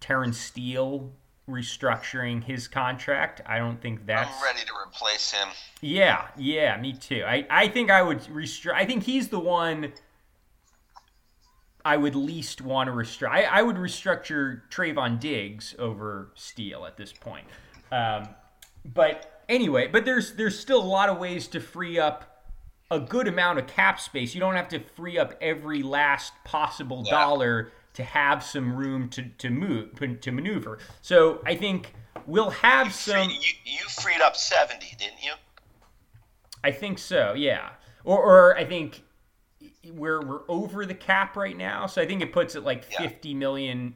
Terence 0.00 0.38
Steele 0.38 1.12
restructuring 1.48 2.42
his 2.42 2.68
contract. 2.68 3.40
I 3.46 3.58
don't 3.58 3.80
think 3.80 4.06
that's. 4.06 4.34
I'm 4.36 4.42
ready 4.42 4.66
to 4.66 4.72
replace 4.86 5.30
him. 5.30 5.48
Yeah, 5.80 6.28
yeah, 6.36 6.76
me 6.78 6.94
too. 6.94 7.22
I, 7.26 7.46
I 7.50 7.68
think 7.68 7.90
I 7.90 8.02
would 8.02 8.20
restructure. 8.20 8.72
I 8.74 8.86
think 8.86 9.04
he's 9.04 9.28
the 9.28 9.40
one 9.40 9.92
I 11.84 11.96
would 11.96 12.14
least 12.14 12.62
want 12.62 12.88
to 12.88 12.92
restructure. 12.92 13.28
I, 13.28 13.42
I, 13.44 13.62
would 13.62 13.76
restructure 13.76 14.62
Trevon 14.70 15.20
Diggs 15.20 15.74
over 15.78 16.30
Steele 16.34 16.86
at 16.86 16.96
this 16.96 17.12
point. 17.12 17.44
Um, 17.92 18.28
but 18.84 19.42
anyway, 19.48 19.88
but 19.88 20.04
there's 20.04 20.32
there's 20.34 20.58
still 20.58 20.80
a 20.80 20.84
lot 20.84 21.08
of 21.08 21.18
ways 21.18 21.46
to 21.48 21.60
free 21.60 21.98
up 21.98 22.44
a 22.90 23.00
good 23.00 23.28
amount 23.28 23.58
of 23.58 23.66
cap 23.66 24.00
space. 24.00 24.34
You 24.34 24.40
don't 24.40 24.56
have 24.56 24.68
to 24.68 24.80
free 24.80 25.18
up 25.18 25.34
every 25.40 25.82
last 25.82 26.32
possible 26.44 27.02
yeah. 27.04 27.10
dollar 27.10 27.72
to 27.94 28.02
have 28.02 28.42
some 28.42 28.74
room 28.74 29.08
to 29.10 29.22
to 29.22 29.50
move 29.50 30.20
to 30.20 30.32
maneuver. 30.32 30.78
So 31.02 31.42
I 31.44 31.54
think 31.54 31.94
we'll 32.26 32.50
have 32.50 32.86
you 32.86 32.92
some. 32.92 33.24
Freed, 33.26 33.42
you, 33.42 33.72
you 33.78 33.88
freed 34.00 34.20
up 34.20 34.36
seventy, 34.36 34.96
didn't 34.98 35.22
you? 35.22 35.32
I 36.62 36.70
think 36.70 36.98
so. 36.98 37.34
Yeah. 37.34 37.70
Or, 38.04 38.18
or 38.18 38.56
I 38.56 38.64
think 38.64 39.02
we're 39.92 40.24
we're 40.24 40.42
over 40.48 40.86
the 40.86 40.94
cap 40.94 41.36
right 41.36 41.56
now, 41.56 41.86
so 41.86 42.00
I 42.00 42.06
think 42.06 42.22
it 42.22 42.32
puts 42.32 42.54
it 42.54 42.64
like 42.64 42.84
yeah. 42.90 43.02
50 43.02 43.34
million, 43.34 43.94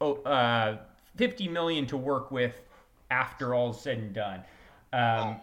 oh, 0.00 0.14
uh, 0.22 0.78
50 1.16 1.48
million 1.48 1.86
to 1.86 1.96
work 1.96 2.30
with 2.30 2.60
after 3.10 3.54
all's 3.54 3.80
said 3.80 3.98
and 3.98 4.14
done. 4.14 4.40
Um, 4.92 5.36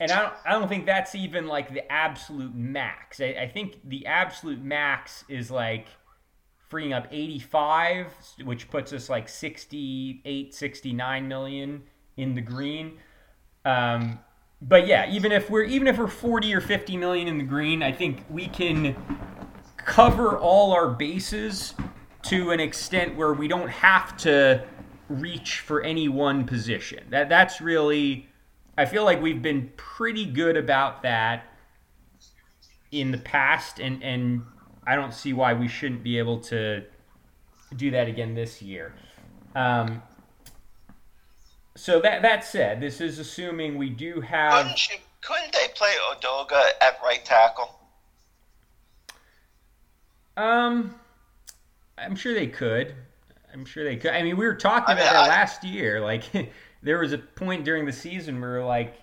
and 0.00 0.10
I 0.10 0.22
don't, 0.22 0.34
I 0.46 0.52
don't 0.52 0.68
think 0.68 0.86
that's 0.86 1.14
even 1.14 1.46
like 1.46 1.72
the 1.72 1.90
absolute 1.90 2.54
max. 2.54 3.20
I, 3.20 3.36
I 3.40 3.48
think 3.48 3.78
the 3.84 4.06
absolute 4.06 4.62
max 4.62 5.24
is 5.28 5.50
like 5.50 5.86
freeing 6.68 6.92
up 6.92 7.06
85, 7.10 8.06
which 8.44 8.68
puts 8.70 8.92
us 8.92 9.08
like 9.08 9.28
68, 9.28 10.54
69 10.54 11.28
million 11.28 11.82
in 12.16 12.34
the 12.34 12.40
green. 12.40 12.98
Um, 13.64 14.18
but 14.60 14.86
yeah, 14.86 15.08
even 15.10 15.30
if 15.30 15.50
we're 15.50 15.64
even 15.64 15.86
if 15.86 15.98
we're 15.98 16.06
40 16.06 16.54
or 16.54 16.60
50 16.60 16.96
million 16.96 17.28
in 17.28 17.38
the 17.38 17.44
green, 17.44 17.82
I 17.82 17.92
think 17.92 18.24
we 18.30 18.48
can 18.48 18.96
cover 19.84 20.38
all 20.38 20.72
our 20.72 20.88
bases 20.88 21.74
to 22.22 22.50
an 22.50 22.60
extent 22.60 23.16
where 23.16 23.32
we 23.32 23.48
don't 23.48 23.68
have 23.68 24.16
to 24.16 24.64
reach 25.08 25.60
for 25.60 25.82
any 25.82 26.08
one 26.08 26.44
position. 26.44 27.04
That 27.10 27.28
that's 27.28 27.60
really 27.60 28.28
I 28.76 28.86
feel 28.86 29.04
like 29.04 29.20
we've 29.22 29.42
been 29.42 29.70
pretty 29.76 30.24
good 30.24 30.56
about 30.56 31.02
that 31.02 31.44
in 32.90 33.10
the 33.10 33.18
past 33.18 33.78
and 33.78 34.02
and 34.02 34.42
I 34.86 34.96
don't 34.96 35.14
see 35.14 35.32
why 35.32 35.54
we 35.54 35.68
shouldn't 35.68 36.02
be 36.02 36.18
able 36.18 36.40
to 36.40 36.84
do 37.76 37.90
that 37.90 38.08
again 38.08 38.34
this 38.34 38.60
year. 38.62 38.94
Um, 39.54 40.02
so 41.76 42.00
that 42.00 42.22
that 42.22 42.44
said, 42.44 42.80
this 42.80 43.00
is 43.00 43.18
assuming 43.18 43.76
we 43.76 43.90
do 43.90 44.20
have. 44.20 44.52
Couldn't, 44.52 45.00
couldn't 45.20 45.52
they 45.52 45.68
play 45.74 45.92
Edoga 46.12 46.70
at 46.80 46.98
right 47.02 47.24
tackle? 47.24 47.78
Um, 50.36 50.94
I'm 51.98 52.16
sure 52.16 52.34
they 52.34 52.46
could. 52.46 52.94
I'm 53.52 53.64
sure 53.64 53.84
they 53.84 53.96
could. 53.96 54.12
I 54.12 54.22
mean, 54.22 54.36
we 54.36 54.46
were 54.46 54.54
talking 54.54 54.94
I 54.94 54.94
mean, 54.94 55.04
about 55.04 55.12
that 55.12 55.24
I, 55.24 55.28
last 55.28 55.64
year. 55.64 56.00
Like, 56.00 56.24
there 56.82 56.98
was 56.98 57.12
a 57.12 57.18
point 57.18 57.64
during 57.64 57.86
the 57.86 57.92
season 57.92 58.40
where, 58.40 58.64
like, 58.64 58.96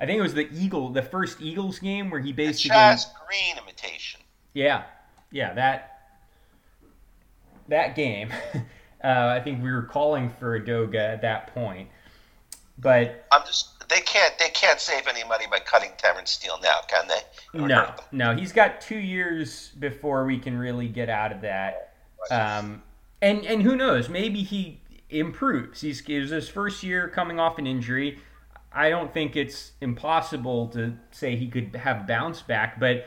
I 0.00 0.06
think 0.06 0.18
it 0.18 0.22
was 0.22 0.34
the 0.34 0.48
Eagle, 0.52 0.90
the 0.90 1.02
first 1.02 1.40
Eagles 1.40 1.78
game 1.78 2.10
where 2.10 2.20
he 2.20 2.32
basically. 2.32 2.76
Chaz 2.76 3.06
Green 3.26 3.58
imitation. 3.58 4.20
Yeah, 4.54 4.84
yeah, 5.32 5.52
that 5.54 5.98
that 7.68 7.96
game. 7.96 8.32
uh, 9.04 9.08
I 9.08 9.40
think 9.40 9.62
we 9.62 9.70
were 9.70 9.82
calling 9.82 10.30
for 10.38 10.58
Edoga 10.58 11.14
at 11.14 11.22
that 11.22 11.52
point, 11.52 11.88
but 12.78 13.26
I'm 13.32 13.44
just 13.44 13.77
they 13.88 14.00
can't 14.00 14.38
they 14.38 14.50
can't 14.50 14.80
save 14.80 15.06
any 15.06 15.24
money 15.24 15.46
by 15.50 15.58
cutting 15.58 15.90
Terence 15.96 16.30
Steele 16.30 16.58
now, 16.62 16.80
can 16.88 17.08
they? 17.08 17.20
no, 17.54 17.94
no. 18.12 18.36
He's 18.36 18.52
got 18.52 18.80
two 18.80 18.98
years 18.98 19.70
before 19.78 20.24
we 20.24 20.38
can 20.38 20.56
really 20.58 20.88
get 20.88 21.08
out 21.08 21.32
of 21.32 21.40
that. 21.42 21.94
Um, 22.30 22.82
and 23.22 23.44
and 23.44 23.62
who 23.62 23.76
knows? 23.76 24.08
Maybe 24.08 24.42
he 24.42 24.80
improves. 25.10 25.80
He's 25.80 26.02
it 26.02 26.20
was 26.20 26.30
his 26.30 26.48
first 26.48 26.82
year 26.82 27.08
coming 27.08 27.40
off 27.40 27.58
an 27.58 27.66
injury. 27.66 28.18
I 28.72 28.90
don't 28.90 29.12
think 29.12 29.34
it's 29.34 29.72
impossible 29.80 30.68
to 30.68 30.94
say 31.10 31.36
he 31.36 31.48
could 31.48 31.74
have 31.74 32.06
bounce 32.06 32.42
back, 32.42 32.78
but 32.78 33.06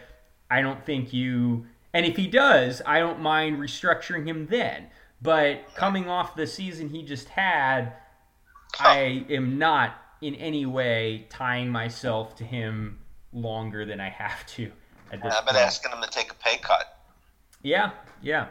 I 0.50 0.62
don't 0.62 0.84
think 0.86 1.14
you. 1.14 1.68
And 1.94 2.06
if 2.06 2.16
he 2.18 2.28
does, 2.28 2.82
I 2.86 3.00
don't 3.00 3.20
mind 3.20 3.58
restructuring 3.58 4.26
him 4.26 4.48
then. 4.48 4.88
But 5.22 5.76
coming 5.76 6.10
off 6.10 6.36
the 6.36 6.48
season 6.48 6.90
he 6.90 7.04
just 7.04 7.30
had, 7.30 7.94
I 8.80 9.26
am 9.30 9.60
not 9.60 10.01
in 10.22 10.36
any 10.36 10.66
way 10.66 11.26
tying 11.30 11.70
myself 11.70 12.36
to 12.36 12.44
him 12.44 13.00
longer 13.34 13.86
than 13.86 14.00
I 14.00 14.10
have 14.10 14.46
to. 14.48 14.72
At 15.12 15.22
this 15.22 15.34
I've 15.34 15.46
been 15.46 15.56
point. 15.56 15.66
asking 15.66 15.92
him 15.92 16.02
to 16.02 16.10
take 16.10 16.32
a 16.32 16.36
pay 16.36 16.58
cut. 16.58 16.98
Yeah, 17.64 17.92
yeah. 18.22 18.48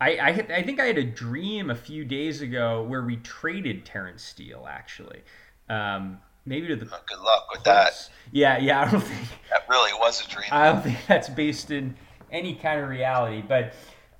I, 0.00 0.16
I, 0.16 0.28
I 0.28 0.62
think 0.62 0.80
I 0.80 0.84
had 0.84 0.98
a 0.98 1.04
dream 1.04 1.70
a 1.70 1.74
few 1.74 2.04
days 2.04 2.42
ago 2.42 2.82
where 2.82 3.02
we 3.02 3.16
traded 3.16 3.84
Terence 3.84 4.22
Steele 4.22 4.66
actually. 4.68 5.20
Um, 5.68 6.18
maybe 6.44 6.66
to 6.68 6.76
the 6.76 6.86
oh, 6.92 6.98
good 7.06 7.20
luck 7.20 7.46
with 7.52 7.62
Colts. 7.64 8.08
that. 8.08 8.10
Yeah, 8.32 8.58
yeah. 8.58 8.82
I 8.82 8.90
don't 8.90 9.00
think 9.00 9.20
that 9.50 9.68
really 9.68 9.92
was 9.94 10.24
a 10.24 10.28
dream. 10.28 10.48
I 10.50 10.66
don't 10.66 10.82
think 10.82 10.98
that's 11.06 11.28
based 11.28 11.70
in 11.70 11.94
any 12.30 12.54
kind 12.54 12.80
of 12.80 12.88
reality, 12.88 13.42
but 13.46 13.74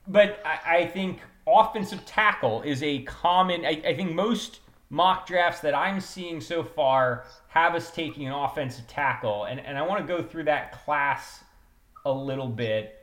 but 0.06 0.40
I, 0.44 0.78
I 0.78 0.86
think 0.86 1.20
offensive 1.46 2.04
tackle 2.06 2.62
is 2.62 2.82
a 2.82 3.02
common. 3.02 3.64
I, 3.64 3.82
I 3.86 3.96
think 3.96 4.12
most 4.12 4.60
mock 4.92 5.26
drafts 5.26 5.60
that 5.60 5.74
I'm 5.74 6.00
seeing 6.00 6.38
so 6.38 6.62
far 6.62 7.24
have 7.48 7.74
us 7.74 7.90
taking 7.90 8.26
an 8.26 8.34
offensive 8.34 8.86
tackle, 8.86 9.44
and, 9.44 9.58
and 9.58 9.78
I 9.78 9.82
want 9.82 10.06
to 10.06 10.06
go 10.06 10.22
through 10.22 10.44
that 10.44 10.84
class 10.84 11.42
a 12.04 12.12
little 12.12 12.48
bit, 12.48 13.00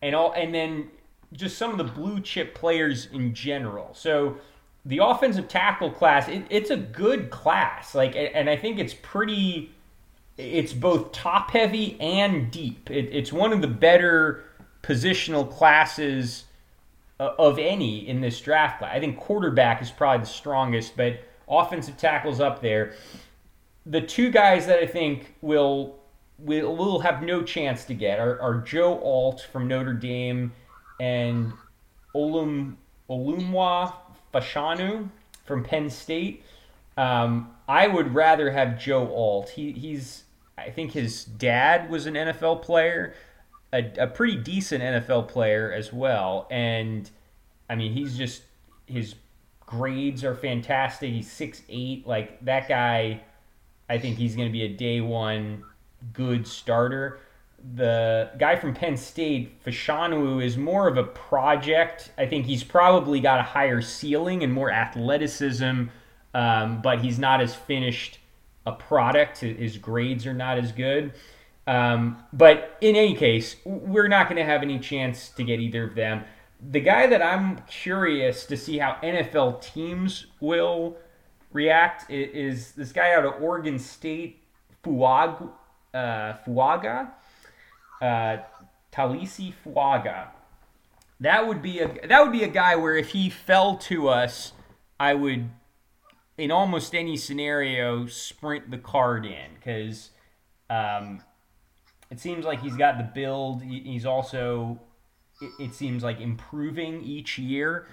and 0.00 0.14
all, 0.14 0.32
and 0.32 0.54
then 0.54 0.90
just 1.34 1.58
some 1.58 1.70
of 1.70 1.78
the 1.78 1.84
blue 1.84 2.20
chip 2.20 2.54
players 2.54 3.08
in 3.12 3.34
general. 3.34 3.90
So 3.92 4.38
the 4.86 4.98
offensive 4.98 5.46
tackle 5.46 5.90
class, 5.90 6.26
it, 6.28 6.44
it's 6.48 6.70
a 6.70 6.76
good 6.76 7.28
class. 7.28 7.94
Like, 7.94 8.16
and 8.16 8.48
I 8.48 8.56
think 8.56 8.78
it's 8.78 8.94
pretty. 8.94 9.72
It's 10.38 10.72
both 10.72 11.12
top 11.12 11.50
heavy 11.50 11.98
and 12.00 12.50
deep. 12.50 12.90
It, 12.90 13.08
it's 13.10 13.32
one 13.32 13.52
of 13.52 13.60
the 13.62 13.68
better 13.68 14.44
positional 14.82 15.50
classes 15.50 16.44
of 17.18 17.58
any 17.58 18.06
in 18.08 18.20
this 18.20 18.40
draft 18.40 18.78
class. 18.78 18.94
I 18.94 19.00
think 19.00 19.18
quarterback 19.18 19.80
is 19.82 19.90
probably 19.90 20.20
the 20.20 20.30
strongest, 20.30 20.96
but 20.96 21.20
offensive 21.48 21.96
tackles 21.96 22.40
up 22.40 22.60
there. 22.60 22.94
The 23.86 24.00
two 24.00 24.30
guys 24.30 24.66
that 24.66 24.78
I 24.80 24.86
think 24.86 25.34
will 25.40 25.98
will, 26.38 26.76
will 26.76 27.00
have 27.00 27.22
no 27.22 27.42
chance 27.42 27.84
to 27.84 27.94
get 27.94 28.18
are, 28.18 28.40
are 28.40 28.58
Joe 28.58 29.00
Alt 29.00 29.46
from 29.52 29.68
Notre 29.68 29.94
Dame 29.94 30.52
and 31.00 31.52
Olum 32.14 32.76
Olumwa 33.08 33.94
Fashanu 34.34 35.08
from 35.44 35.64
Penn 35.64 35.88
State. 35.88 36.42
Um, 36.96 37.50
I 37.68 37.86
would 37.86 38.14
rather 38.14 38.50
have 38.50 38.78
Joe 38.78 39.12
Alt. 39.14 39.50
He, 39.50 39.72
he's 39.72 40.24
I 40.58 40.70
think 40.70 40.92
his 40.92 41.24
dad 41.24 41.90
was 41.90 42.06
an 42.06 42.14
NFL 42.14 42.62
player, 42.62 43.14
a, 43.76 44.04
a 44.04 44.06
pretty 44.06 44.36
decent 44.36 44.82
NFL 44.82 45.28
player 45.28 45.72
as 45.72 45.92
well, 45.92 46.46
and 46.50 47.08
I 47.68 47.74
mean 47.74 47.92
he's 47.92 48.16
just 48.16 48.42
his 48.86 49.14
grades 49.60 50.24
are 50.24 50.34
fantastic. 50.34 51.12
He's 51.12 51.30
six 51.30 51.62
eight. 51.68 52.06
Like 52.06 52.44
that 52.44 52.68
guy, 52.68 53.20
I 53.88 53.98
think 53.98 54.16
he's 54.16 54.34
going 54.34 54.48
to 54.48 54.52
be 54.52 54.62
a 54.62 54.68
day 54.68 55.00
one 55.00 55.64
good 56.12 56.46
starter. 56.46 57.18
The 57.74 58.30
guy 58.38 58.56
from 58.56 58.74
Penn 58.74 58.96
State, 58.96 59.64
Fashanu, 59.64 60.44
is 60.44 60.56
more 60.56 60.86
of 60.86 60.98
a 60.98 61.04
project. 61.04 62.12
I 62.16 62.26
think 62.26 62.46
he's 62.46 62.62
probably 62.62 63.18
got 63.18 63.40
a 63.40 63.42
higher 63.42 63.80
ceiling 63.80 64.44
and 64.44 64.52
more 64.52 64.70
athleticism, 64.70 65.84
um, 66.34 66.82
but 66.82 67.00
he's 67.00 67.18
not 67.18 67.40
as 67.40 67.54
finished 67.54 68.20
a 68.66 68.72
product. 68.72 69.38
His 69.38 69.78
grades 69.78 70.26
are 70.26 70.34
not 70.34 70.58
as 70.58 70.70
good. 70.70 71.12
Um, 71.66 72.22
but 72.32 72.76
in 72.80 72.94
any 72.94 73.14
case, 73.14 73.56
we're 73.64 74.08
not 74.08 74.28
going 74.28 74.36
to 74.36 74.44
have 74.44 74.62
any 74.62 74.78
chance 74.78 75.30
to 75.30 75.42
get 75.42 75.58
either 75.60 75.84
of 75.84 75.94
them. 75.94 76.24
The 76.70 76.80
guy 76.80 77.06
that 77.08 77.22
I'm 77.22 77.58
curious 77.66 78.46
to 78.46 78.56
see 78.56 78.78
how 78.78 78.96
NFL 79.02 79.62
teams 79.62 80.26
will 80.40 80.96
react 81.52 82.10
is, 82.10 82.72
this 82.72 82.92
guy 82.92 83.14
out 83.14 83.24
of 83.24 83.42
Oregon 83.42 83.78
State, 83.78 84.44
Fuag, 84.84 85.50
uh, 85.92 86.34
Fuaga, 86.46 87.10
uh, 88.00 88.38
Taliese 88.92 89.52
Fuaga. 89.64 90.28
That 91.20 91.46
would 91.46 91.62
be 91.62 91.80
a 91.80 91.88
that 92.08 92.22
would 92.22 92.32
be 92.32 92.44
a 92.44 92.48
guy 92.48 92.76
where 92.76 92.94
if 92.94 93.10
he 93.10 93.30
fell 93.30 93.76
to 93.78 94.08
us, 94.08 94.52
I 95.00 95.14
would, 95.14 95.48
in 96.36 96.50
almost 96.50 96.94
any 96.94 97.16
scenario, 97.16 98.06
sprint 98.06 98.70
the 98.70 98.76
card 98.76 99.24
in 99.24 99.54
because 99.54 100.10
um, 100.68 101.22
it 102.10 102.20
seems 102.20 102.44
like 102.44 102.60
he's 102.60 102.76
got 102.76 102.98
the 102.98 103.04
build. 103.04 103.62
He's 103.62 104.06
also, 104.06 104.78
it, 105.58 105.74
seems 105.74 106.02
like 106.02 106.20
improving 106.20 107.02
each 107.02 107.38
year. 107.38 107.88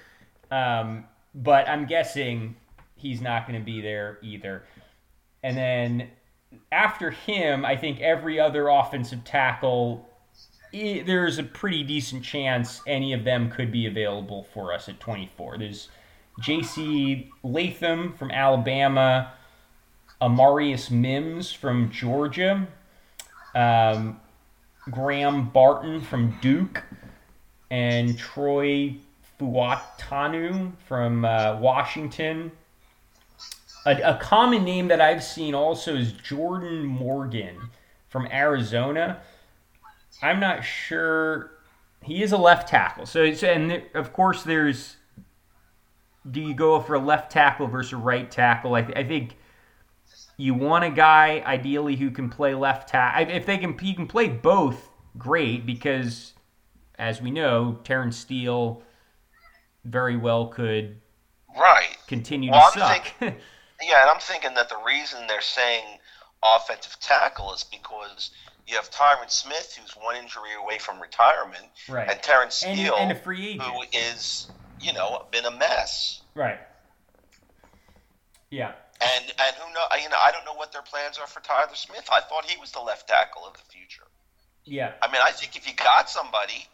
Um, 0.52 1.06
but 1.34 1.68
I'm 1.68 1.86
guessing 1.86 2.56
he's 2.96 3.22
not 3.22 3.48
going 3.48 3.60
to 3.60 3.66
be 3.66 3.82
there 3.82 4.20
either. 4.22 4.64
And 5.42 5.58
then 5.58 6.10
after 6.72 7.12
him, 7.12 7.66
I 7.66 7.76
think 7.76 8.00
every 8.02 8.40
other 8.40 8.68
offensive 8.68 9.24
tackle, 9.24 10.08
there's 10.72 11.40
a 11.40 11.44
pretty 11.44 11.84
decent 11.84 12.24
chance 12.24 12.82
any 12.88 13.14
of 13.14 13.24
them 13.24 13.50
could 13.50 13.72
be 13.72 13.88
available 13.88 14.48
for 14.54 14.74
us 14.74 14.88
at 14.90 15.00
24. 15.00 15.58
There's 15.58 15.90
J.C. 16.40 17.30
Latham 17.44 18.14
from 18.14 18.32
Alabama, 18.32 19.34
Amarius 20.22 20.90
Mims 20.90 21.52
from 21.52 21.92
Georgia, 21.92 22.68
um, 23.56 24.20
Graham 24.90 25.50
Barton 25.50 26.02
from 26.02 26.38
Duke, 26.42 26.84
and 27.70 28.18
Troy 28.18 28.96
Fautanu 29.40 30.72
from 30.88 31.26
uh, 31.26 31.58
Washington. 31.60 32.52
A, 33.86 34.14
a, 34.14 34.18
common 34.22 34.64
name 34.64 34.88
that 34.88 35.02
I've 35.02 35.24
seen 35.24 35.54
also 35.54 35.96
is 35.96 36.14
Jordan 36.14 36.86
Morgan 36.86 37.70
from 38.10 38.28
Arizona. 38.28 39.20
I'm 40.22 40.40
not 40.40 40.64
sure. 40.64 41.52
He 42.02 42.24
is 42.24 42.32
a 42.32 42.38
left 42.38 42.70
tackle. 42.70 43.06
So, 43.06 43.24
and 43.24 43.84
of 43.94 44.14
course, 44.14 44.44
there's. 44.44 44.98
Do 46.30 46.40
you 46.40 46.54
go 46.54 46.80
for 46.80 46.96
a 46.96 47.00
left 47.00 47.32
tackle 47.32 47.68
versus 47.68 47.94
a 47.94 47.98
right 47.98 48.32
tackle? 48.32 48.76
I, 48.76 48.80
I 48.96 49.04
think 49.04 49.36
you 50.38 50.54
want 50.54 50.84
a 50.84 50.90
guy 50.90 51.44
ideally 51.46 51.96
who 51.96 52.12
can 52.12 52.30
play 52.30 52.54
left 52.54 52.90
tackle. 52.90 53.34
If 53.34 53.46
they 53.46 53.58
can, 53.58 53.78
he 53.78 53.94
can 53.94 54.08
play 54.08 54.28
both. 54.28 54.90
Great, 55.18 55.66
because 55.66 56.34
as 56.98 57.22
we 57.22 57.30
know, 57.30 57.80
Terence 57.84 58.18
Steele 58.18 58.82
very 59.86 60.18
well 60.18 60.48
could 60.48 60.98
right 61.60 61.98
continue 62.08 62.52
well, 62.52 62.72
to 62.72 62.84
I'm 62.84 62.96
suck. 62.96 63.14
Yeah, 63.82 64.02
and 64.02 64.10
I'm 64.10 64.20
thinking 64.20 64.54
that 64.56 64.70
the 64.70 64.78
reason 64.86 65.20
they're 65.28 65.42
saying 65.42 65.84
offensive 66.56 66.98
tackle 67.00 67.54
is 67.54 67.64
because 67.64 68.32
you 68.68 68.76
have 68.76 68.90
Tyron 68.90 69.30
Smith, 69.30 69.78
who's 69.80 69.92
one 69.92 70.16
injury 70.16 70.54
away 70.62 70.78
from 70.78 71.02
retirement, 71.02 71.66
right. 71.90 72.10
and 72.10 72.22
Terence 72.22 72.56
Steele, 72.56 72.96
and, 72.96 73.10
and 73.10 73.12
a 73.12 73.16
free 73.16 73.50
agent. 73.50 73.64
who 73.64 73.84
is, 73.92 74.50
you 74.80 74.94
know, 74.94 75.26
been 75.32 75.46
a 75.46 75.52
mess. 75.52 76.22
Right. 76.34 76.60
Yeah. 78.50 78.72
And 79.04 79.26
and 79.30 79.56
who 79.58 79.74
know? 79.74 79.86
You 80.02 80.10
know, 80.10 80.18
I 80.20 80.32
don't 80.32 80.46
know 80.46 80.54
what 80.54 80.72
their 80.72 80.82
plans 80.82 81.18
are 81.18 81.28
for 81.28 81.42
Tyler 81.42 81.76
Smith. 81.76 82.08
I 82.12 82.22
thought 82.22 82.46
he 82.46 82.58
was 82.60 82.72
the 82.72 82.80
left 82.80 83.08
tackle 83.08 83.44
of 83.46 83.54
the 83.54 83.64
future. 83.70 84.08
Yeah. 84.66 84.94
I 85.02 85.12
mean, 85.12 85.22
I 85.24 85.32
think 85.32 85.58
if 85.58 85.68
you 85.68 85.74
got 85.74 86.10
somebody, 86.10 86.68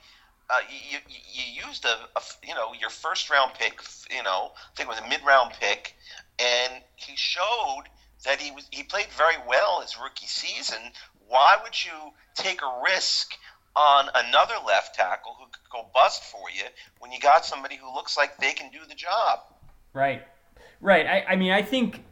uh, 0.49 0.57
you, 0.69 0.99
you, 1.07 1.15
you 1.34 1.65
used 1.67 1.86
a, 1.86 1.95
a, 2.15 2.21
you 2.45 2.53
know 2.53 2.73
your 2.80 2.91
first 2.91 3.30
round 3.30 3.53
pick. 3.55 3.82
You 4.15 4.23
know, 4.23 4.51
I 4.53 4.75
think 4.75 4.89
it 4.89 4.91
was 4.91 4.99
a 4.99 5.07
mid 5.09 5.25
round 5.25 5.53
pick 5.59 5.95
and 6.39 6.82
he 6.95 7.15
showed 7.15 7.84
that 8.25 8.39
he 8.39 8.51
was 8.51 8.67
he 8.71 8.84
played 8.84 9.07
very 9.17 9.36
well 9.47 9.82
his 9.82 9.97
rookie 10.01 10.27
season. 10.27 10.80
Why 11.27 11.57
would 11.61 11.75
you 11.84 12.13
take 12.36 12.61
a 12.61 12.82
risk 12.84 13.34
on 13.75 14.05
another 14.15 14.55
left 14.65 14.95
tackle 14.95 15.36
who 15.38 15.45
could 15.45 15.69
go 15.71 15.89
bust 15.93 16.23
for 16.23 16.49
you 16.49 16.65
when 16.99 17.11
you 17.11 17.19
got 17.19 17.45
somebody 17.45 17.75
who 17.75 17.93
looks 17.93 18.17
like 18.17 18.38
they 18.38 18.53
can 18.53 18.71
do 18.71 18.80
the 18.88 18.95
job? 18.95 19.39
Right, 19.93 20.23
right. 20.82 21.05
I, 21.05 21.34
I 21.34 21.36
mean, 21.36 21.51
I 21.51 21.61
think 21.61 22.03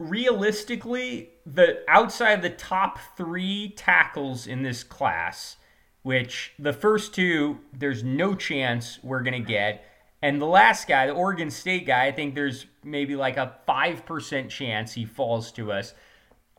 realistically, 0.00 1.28
the 1.44 1.84
outside 1.86 2.32
of 2.32 2.42
the 2.42 2.50
top 2.50 2.98
three 3.18 3.68
tackles 3.76 4.46
in 4.46 4.62
this 4.62 4.82
class, 4.82 5.58
which 6.02 6.54
the 6.58 6.72
first 6.72 7.14
two, 7.14 7.58
there's 7.72 8.02
no 8.02 8.34
chance 8.34 8.98
we're 9.02 9.22
gonna 9.22 9.38
get. 9.38 9.84
And 10.22 10.40
the 10.40 10.46
last 10.46 10.88
guy, 10.88 11.06
the 11.06 11.12
Oregon 11.12 11.50
State 11.50 11.86
guy, 11.86 12.06
I 12.06 12.12
think 12.12 12.34
there's 12.34 12.66
maybe 12.82 13.14
like 13.14 13.36
a 13.36 13.54
5% 13.68 14.48
chance 14.48 14.94
he 14.94 15.04
falls 15.04 15.52
to 15.52 15.70
us. 15.70 15.94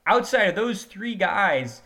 Outside 0.06 0.50
of 0.50 0.56
those 0.56 0.84
three 0.84 1.16
guys, 1.16 1.82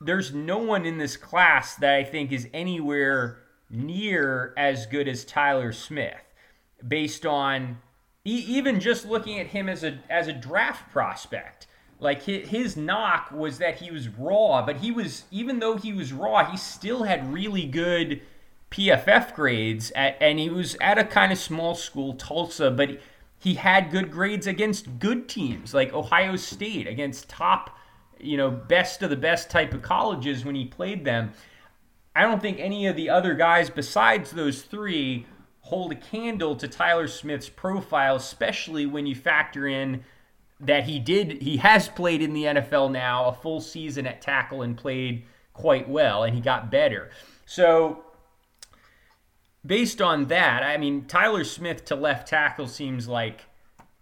there's 0.00 0.32
no 0.32 0.58
one 0.58 0.86
in 0.86 0.98
this 0.98 1.16
class 1.16 1.74
that 1.76 1.94
I 1.94 2.04
think 2.04 2.30
is 2.30 2.48
anywhere 2.54 3.38
near 3.68 4.54
as 4.56 4.86
good 4.86 5.08
as 5.08 5.24
Tyler 5.24 5.72
Smith 5.72 6.14
based 6.86 7.26
on 7.26 7.78
even 8.24 8.80
just 8.80 9.04
looking 9.06 9.38
at 9.38 9.48
him 9.48 9.68
as 9.68 9.84
a 9.84 9.98
as 10.08 10.28
a 10.28 10.32
draft 10.32 10.90
prospect. 10.90 11.66
Like 12.00 12.22
his 12.22 12.76
knock 12.76 13.30
was 13.30 13.58
that 13.58 13.76
he 13.76 13.90
was 13.90 14.08
raw, 14.08 14.64
but 14.64 14.78
he 14.78 14.90
was 14.90 15.24
even 15.30 15.60
though 15.60 15.76
he 15.76 15.92
was 15.92 16.12
raw, 16.12 16.50
he 16.50 16.56
still 16.56 17.04
had 17.04 17.32
really 17.32 17.66
good 17.66 18.20
PFF 18.70 19.34
grades, 19.34 19.92
at, 19.94 20.16
and 20.20 20.38
he 20.38 20.50
was 20.50 20.76
at 20.80 20.98
a 20.98 21.04
kind 21.04 21.30
of 21.30 21.38
small 21.38 21.76
school, 21.76 22.14
Tulsa, 22.14 22.72
but 22.72 22.98
he 23.38 23.54
had 23.54 23.92
good 23.92 24.10
grades 24.10 24.48
against 24.48 24.98
good 24.98 25.28
teams 25.28 25.72
like 25.72 25.92
Ohio 25.92 26.34
State, 26.34 26.88
against 26.88 27.28
top, 27.28 27.78
you 28.18 28.36
know, 28.36 28.50
best 28.50 29.02
of 29.02 29.10
the 29.10 29.16
best 29.16 29.48
type 29.48 29.72
of 29.72 29.82
colleges 29.82 30.44
when 30.44 30.56
he 30.56 30.64
played 30.64 31.04
them. 31.04 31.32
I 32.16 32.22
don't 32.22 32.40
think 32.40 32.58
any 32.58 32.86
of 32.86 32.96
the 32.96 33.10
other 33.10 33.34
guys 33.34 33.70
besides 33.70 34.32
those 34.32 34.62
three 34.62 35.26
hold 35.64 35.90
a 35.90 35.94
candle 35.94 36.54
to 36.54 36.68
Tyler 36.68 37.08
Smith's 37.08 37.48
profile, 37.48 38.16
especially 38.16 38.84
when 38.84 39.06
you 39.06 39.14
factor 39.14 39.66
in 39.66 40.04
that 40.60 40.84
he 40.84 40.98
did 40.98 41.42
he 41.42 41.56
has 41.56 41.88
played 41.88 42.22
in 42.22 42.34
the 42.34 42.44
NFL 42.44 42.92
now 42.92 43.26
a 43.26 43.32
full 43.32 43.60
season 43.60 44.06
at 44.06 44.20
tackle 44.20 44.62
and 44.62 44.76
played 44.76 45.24
quite 45.52 45.88
well 45.88 46.22
and 46.22 46.34
he 46.34 46.40
got 46.40 46.70
better. 46.70 47.10
So 47.46 48.04
based 49.64 50.02
on 50.02 50.26
that, 50.26 50.62
I 50.62 50.76
mean, 50.76 51.06
Tyler 51.06 51.44
Smith 51.44 51.86
to 51.86 51.94
left 51.94 52.28
tackle 52.28 52.66
seems 52.66 53.08
like 53.08 53.46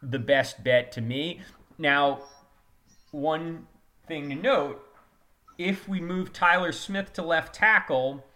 the 0.03 0.19
best 0.19 0.65
bet 0.65 0.91
to 0.93 1.01
me. 1.01 1.43
Now, 1.79 2.23
one 3.13 3.69
thing 4.09 4.31
to 4.31 4.35
note 4.35 4.85
if 5.59 5.89
we 5.89 6.01
move 6.01 6.33
Tyler 6.33 6.73
Smith 6.73 7.13
to 7.13 7.23
left 7.23 7.55
tackle, 7.55 8.27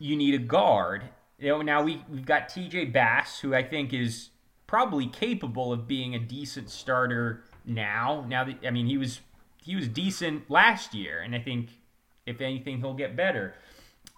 you 0.00 0.16
need 0.16 0.34
a 0.34 0.38
guard. 0.38 1.04
You 1.40 1.48
know, 1.48 1.62
now 1.62 1.82
we, 1.82 2.04
we've 2.10 2.26
got 2.26 2.48
TJ 2.48 2.92
Bass, 2.92 3.40
who 3.40 3.54
I 3.54 3.62
think 3.62 3.94
is 3.94 4.28
probably 4.66 5.06
capable 5.06 5.72
of 5.72 5.88
being 5.88 6.14
a 6.14 6.18
decent 6.18 6.70
starter 6.70 7.42
now. 7.64 8.24
Now 8.28 8.44
that 8.44 8.58
I 8.64 8.70
mean 8.70 8.86
he 8.86 8.98
was 8.98 9.20
he 9.62 9.74
was 9.74 9.88
decent 9.88 10.50
last 10.50 10.94
year, 10.94 11.20
and 11.20 11.34
I 11.34 11.40
think 11.40 11.70
if 12.26 12.40
anything 12.40 12.80
he'll 12.80 12.94
get 12.94 13.16
better. 13.16 13.54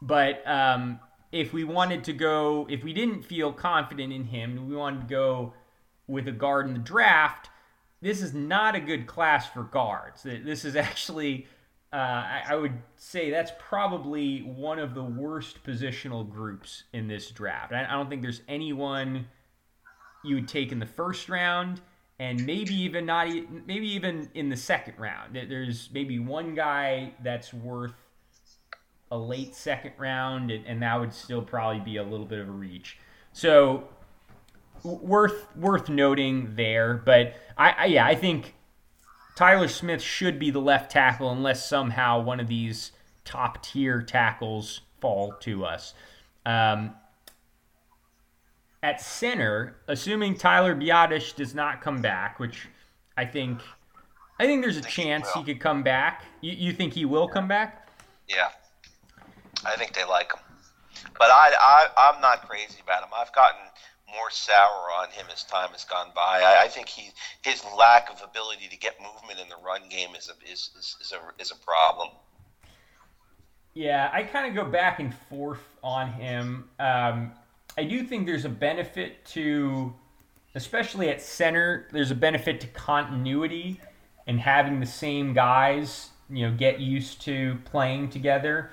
But 0.00 0.46
um, 0.46 0.98
if 1.30 1.52
we 1.52 1.64
wanted 1.64 2.04
to 2.04 2.12
go, 2.12 2.66
if 2.68 2.82
we 2.82 2.92
didn't 2.92 3.22
feel 3.22 3.52
confident 3.52 4.12
in 4.12 4.24
him, 4.24 4.68
we 4.68 4.76
wanted 4.76 5.02
to 5.02 5.06
go 5.06 5.54
with 6.06 6.28
a 6.28 6.32
guard 6.32 6.66
in 6.66 6.74
the 6.74 6.80
draft. 6.80 7.48
This 8.00 8.20
is 8.20 8.34
not 8.34 8.74
a 8.74 8.80
good 8.80 9.06
class 9.06 9.46
for 9.46 9.62
guards. 9.62 10.24
This 10.24 10.64
is 10.64 10.74
actually, 10.76 11.46
uh, 11.92 11.96
I, 11.96 12.42
I 12.48 12.54
would 12.56 12.72
say 12.96 13.30
that's 13.30 13.52
probably 13.58 14.40
one 14.40 14.78
of 14.78 14.94
the 14.94 15.02
worst 15.02 15.62
positional 15.62 16.28
groups 16.28 16.84
in 16.92 17.06
this 17.06 17.30
draft. 17.30 17.72
I, 17.72 17.84
I 17.84 17.92
don't 17.92 18.08
think 18.08 18.22
there's 18.22 18.40
anyone 18.48 19.26
you 20.24 20.36
would 20.36 20.48
take 20.48 20.72
in 20.72 20.78
the 20.78 20.86
first 20.86 21.28
round 21.28 21.80
and 22.18 22.46
maybe 22.46 22.74
even 22.74 23.06
not 23.06 23.28
maybe 23.66 23.88
even 23.88 24.30
in 24.34 24.48
the 24.48 24.56
second 24.56 24.94
round 24.98 25.34
there's 25.34 25.90
maybe 25.92 26.18
one 26.18 26.54
guy 26.54 27.12
that's 27.22 27.52
worth 27.52 27.94
a 29.10 29.18
late 29.18 29.54
second 29.54 29.92
round 29.98 30.50
and, 30.50 30.64
and 30.66 30.82
that 30.82 30.98
would 30.98 31.12
still 31.12 31.42
probably 31.42 31.80
be 31.80 31.96
a 31.96 32.02
little 32.02 32.26
bit 32.26 32.38
of 32.38 32.48
a 32.48 32.52
reach 32.52 32.98
so 33.32 33.84
worth 34.84 35.48
worth 35.56 35.88
noting 35.88 36.54
there 36.54 36.94
but 37.04 37.34
I, 37.58 37.70
I 37.70 37.84
yeah 37.86 38.06
i 38.06 38.14
think 38.14 38.54
tyler 39.34 39.68
smith 39.68 40.02
should 40.02 40.38
be 40.38 40.50
the 40.50 40.60
left 40.60 40.90
tackle 40.90 41.30
unless 41.30 41.68
somehow 41.68 42.20
one 42.20 42.40
of 42.40 42.48
these 42.48 42.92
top 43.24 43.62
tier 43.62 44.02
tackles 44.02 44.80
fall 45.00 45.32
to 45.40 45.64
us 45.64 45.94
um, 46.46 46.94
at 48.82 49.00
center, 49.00 49.76
assuming 49.86 50.36
Tyler 50.36 50.74
Biadasz 50.74 51.34
does 51.34 51.54
not 51.54 51.80
come 51.80 52.02
back, 52.02 52.40
which 52.40 52.68
I 53.16 53.24
think 53.24 53.60
I 54.38 54.46
think 54.46 54.62
there's 54.62 54.76
a 54.76 54.82
chance 54.82 55.30
he, 55.32 55.40
he, 55.40 55.46
could 55.46 55.60
come 55.60 55.82
back. 55.82 56.24
You, 56.40 56.52
you 56.52 56.72
think 56.72 56.94
he 56.94 57.04
will 57.04 57.28
come 57.28 57.46
back? 57.46 57.88
Yeah, 58.28 58.48
I 59.64 59.76
think 59.76 59.94
they 59.94 60.04
like 60.04 60.32
him, 60.32 60.40
but 61.18 61.28
I, 61.30 61.52
I 61.58 61.86
I'm 61.96 62.20
not 62.20 62.48
crazy 62.48 62.78
about 62.82 63.04
him. 63.04 63.10
I've 63.14 63.32
gotten 63.32 63.60
more 64.12 64.30
sour 64.30 64.88
on 65.00 65.08
him 65.10 65.26
as 65.32 65.44
time 65.44 65.70
has 65.70 65.84
gone 65.84 66.08
by. 66.14 66.42
I, 66.42 66.64
I 66.64 66.68
think 66.68 66.88
he 66.88 67.10
his 67.42 67.62
lack 67.76 68.10
of 68.10 68.22
ability 68.22 68.68
to 68.68 68.76
get 68.76 68.96
movement 69.00 69.40
in 69.40 69.48
the 69.48 69.56
run 69.64 69.82
game 69.88 70.14
is 70.16 70.30
a 70.30 70.50
is, 70.50 70.70
is, 70.78 70.96
is 71.00 71.12
a 71.12 71.42
is 71.42 71.50
a 71.50 71.56
problem. 71.56 72.08
Yeah, 73.74 74.10
I 74.12 74.22
kind 74.22 74.46
of 74.46 74.54
go 74.54 74.70
back 74.70 75.00
and 75.00 75.14
forth 75.30 75.62
on 75.82 76.12
him. 76.12 76.68
Um, 76.78 77.32
I 77.78 77.84
do 77.84 78.02
think 78.02 78.26
there's 78.26 78.44
a 78.44 78.50
benefit 78.50 79.24
to, 79.26 79.94
especially 80.54 81.08
at 81.08 81.22
center, 81.22 81.88
there's 81.90 82.10
a 82.10 82.14
benefit 82.14 82.60
to 82.60 82.66
continuity 82.66 83.80
and 84.26 84.38
having 84.38 84.78
the 84.78 84.86
same 84.86 85.32
guys, 85.32 86.10
you 86.28 86.46
know, 86.46 86.54
get 86.54 86.80
used 86.80 87.22
to 87.22 87.58
playing 87.64 88.10
together. 88.10 88.72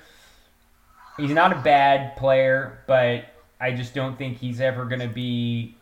He's 1.16 1.30
not 1.30 1.52
a 1.52 1.60
bad 1.60 2.16
player, 2.16 2.82
but 2.86 3.24
I 3.60 3.72
just 3.72 3.94
don't 3.94 4.16
think 4.16 4.38
he's 4.38 4.60
ever 4.60 4.84
going 4.86 5.00
to 5.00 5.08
be 5.08 5.76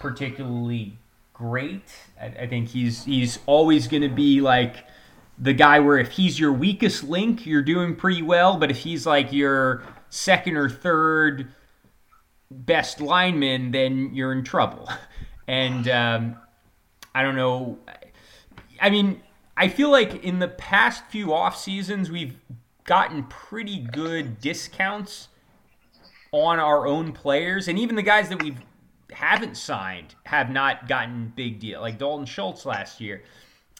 particularly 0.00 0.96
great. 1.32 1.82
I, 2.20 2.26
I, 2.26 2.46
think 2.46 2.68
he's 2.68 3.04
he's 3.04 3.38
always 3.46 3.88
going 3.88 4.02
to 4.02 4.08
be 4.08 4.40
like 4.40 4.84
the 5.38 5.52
guy 5.52 5.80
where 5.80 5.98
if 5.98 6.12
he's 6.12 6.38
your 6.38 6.52
weakest 6.52 7.04
link, 7.04 7.46
you're 7.46 7.62
doing 7.62 7.96
pretty 7.96 8.22
well, 8.22 8.56
but 8.56 8.70
if 8.70 8.78
he's 8.78 9.06
like 9.06 9.32
your 9.32 9.84
second 10.10 10.56
or 10.56 10.68
third 10.68 11.48
best 12.50 13.00
lineman, 13.00 13.72
then 13.72 14.14
you're 14.14 14.32
in 14.32 14.44
trouble. 14.44 14.88
And 15.50 15.88
um, 15.88 16.36
I 17.14 17.22
don't 17.22 17.34
know. 17.34 17.78
I 18.82 18.90
mean, 18.90 19.22
I 19.56 19.68
feel 19.68 19.90
like 19.90 20.22
in 20.22 20.40
the 20.40 20.48
past 20.48 21.04
few 21.06 21.32
off 21.32 21.56
seasons, 21.56 22.10
we've 22.10 22.36
gotten 22.84 23.22
pretty 23.24 23.78
good 23.78 24.42
discounts 24.42 25.28
on 26.32 26.58
our 26.58 26.86
own 26.86 27.12
players, 27.12 27.68
and 27.68 27.78
even 27.78 27.96
the 27.96 28.02
guys 28.02 28.28
that 28.28 28.42
we 28.42 28.54
haven't 29.12 29.56
signed 29.56 30.14
have 30.24 30.50
not 30.50 30.88
gotten 30.88 31.32
big 31.34 31.58
deal, 31.58 31.80
like 31.80 31.98
Dalton 31.98 32.26
Schultz 32.26 32.66
last 32.66 33.00
year. 33.00 33.22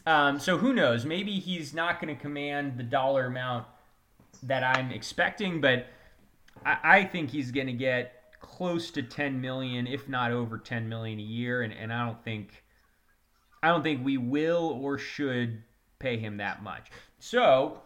Um, 0.07 0.39
so 0.39 0.57
who 0.57 0.73
knows? 0.73 1.05
Maybe 1.05 1.39
he's 1.39 1.75
not 1.75 2.01
going 2.01 2.15
to 2.15 2.21
command 2.21 2.79
the 2.79 2.83
dollar 2.83 3.27
amount 3.27 3.67
that 4.43 4.65
I'm 4.65 4.91
expecting, 4.91 5.61
but 5.61 5.87
I, 6.65 6.79
I 6.83 7.05
think 7.05 7.31
he's 7.31 7.51
going 7.51 7.67
to 7.67 7.73
get 7.73 8.15
close 8.41 8.91
to 8.93 9.03
10 9.03 9.41
million, 9.41 9.87
if 9.87 10.09
not 10.09 10.33
over 10.33 10.59
10 10.59 10.89
million 10.89 11.19
a 11.19 11.23
year, 11.23 11.63
and, 11.63 11.73
and 11.73 11.93
I 11.93 12.07
don't 12.07 12.23
think 12.25 12.65
I 13.63 13.69
don't 13.69 13.83
think 13.83 14.05
we 14.05 14.17
will 14.17 14.79
or 14.81 14.99
should 14.99 15.63
pay 15.99 16.17
him 16.17 16.37
that 16.37 16.63
much. 16.63 16.91
So 17.19 17.83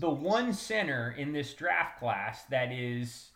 the 0.00 0.10
one 0.10 0.52
center 0.52 1.14
in 1.16 1.32
this 1.32 1.54
draft 1.54 1.98
class 1.98 2.44
that 2.44 2.72
is 2.72 3.30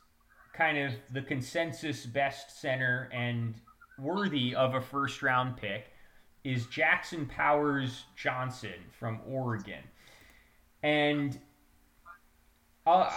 kind 0.52 0.78
of 0.78 0.92
the 1.12 1.22
consensus 1.22 2.04
best 2.06 2.60
center 2.60 3.08
and 3.12 3.54
worthy 3.98 4.54
of 4.54 4.74
a 4.74 4.80
first 4.80 5.22
round 5.22 5.56
pick 5.56 5.92
is 6.44 6.66
Jackson 6.66 7.26
Powers 7.26 8.04
Johnson 8.16 8.74
from 8.98 9.20
Oregon. 9.26 9.82
And 10.82 11.38
uh, 12.86 13.10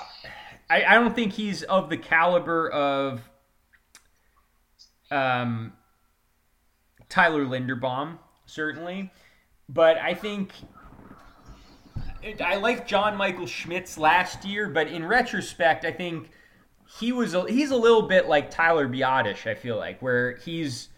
I, 0.70 0.84
I 0.84 0.94
don't 0.96 1.16
think 1.16 1.34
he's 1.34 1.64
of 1.64 1.90
the 1.90 1.98
caliber 1.98 2.70
of 2.70 3.22
um, 5.10 5.74
Tyler 7.10 7.46
Linderbaum, 7.46 8.18
certainly. 8.46 9.12
But 9.70 9.98
I 9.98 10.14
think 10.14 10.52
I 12.42 12.56
like 12.56 12.88
John 12.88 13.18
Michael 13.18 13.48
Schmitz 13.48 13.98
last 13.98 14.46
year, 14.46 14.70
but 14.70 14.88
in 14.88 15.06
retrospect, 15.06 15.86
I 15.86 15.92
think 15.92 16.30
he 17.00 17.12
was 17.12 17.34
a, 17.34 17.46
he's 17.50 17.72
a 17.72 17.76
little 17.76 18.04
bit 18.04 18.28
like 18.28 18.52
Tyler 18.52 18.88
Biadasz. 18.88 19.48
I 19.48 19.56
feel 19.56 19.78
like 19.78 20.02
where 20.02 20.38
he's 20.38 20.90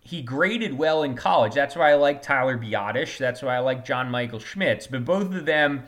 he 0.00 0.22
graded 0.22 0.76
well 0.76 1.04
in 1.04 1.14
college. 1.14 1.54
That's 1.54 1.76
why 1.76 1.92
I 1.92 1.94
like 1.94 2.22
Tyler 2.22 2.58
Biadasz. 2.58 3.18
That's 3.18 3.42
why 3.42 3.56
I 3.56 3.60
like 3.60 3.84
John 3.84 4.10
Michael 4.10 4.40
Schmitz. 4.40 4.88
But 4.88 5.04
both 5.04 5.32
of 5.32 5.46
them 5.46 5.84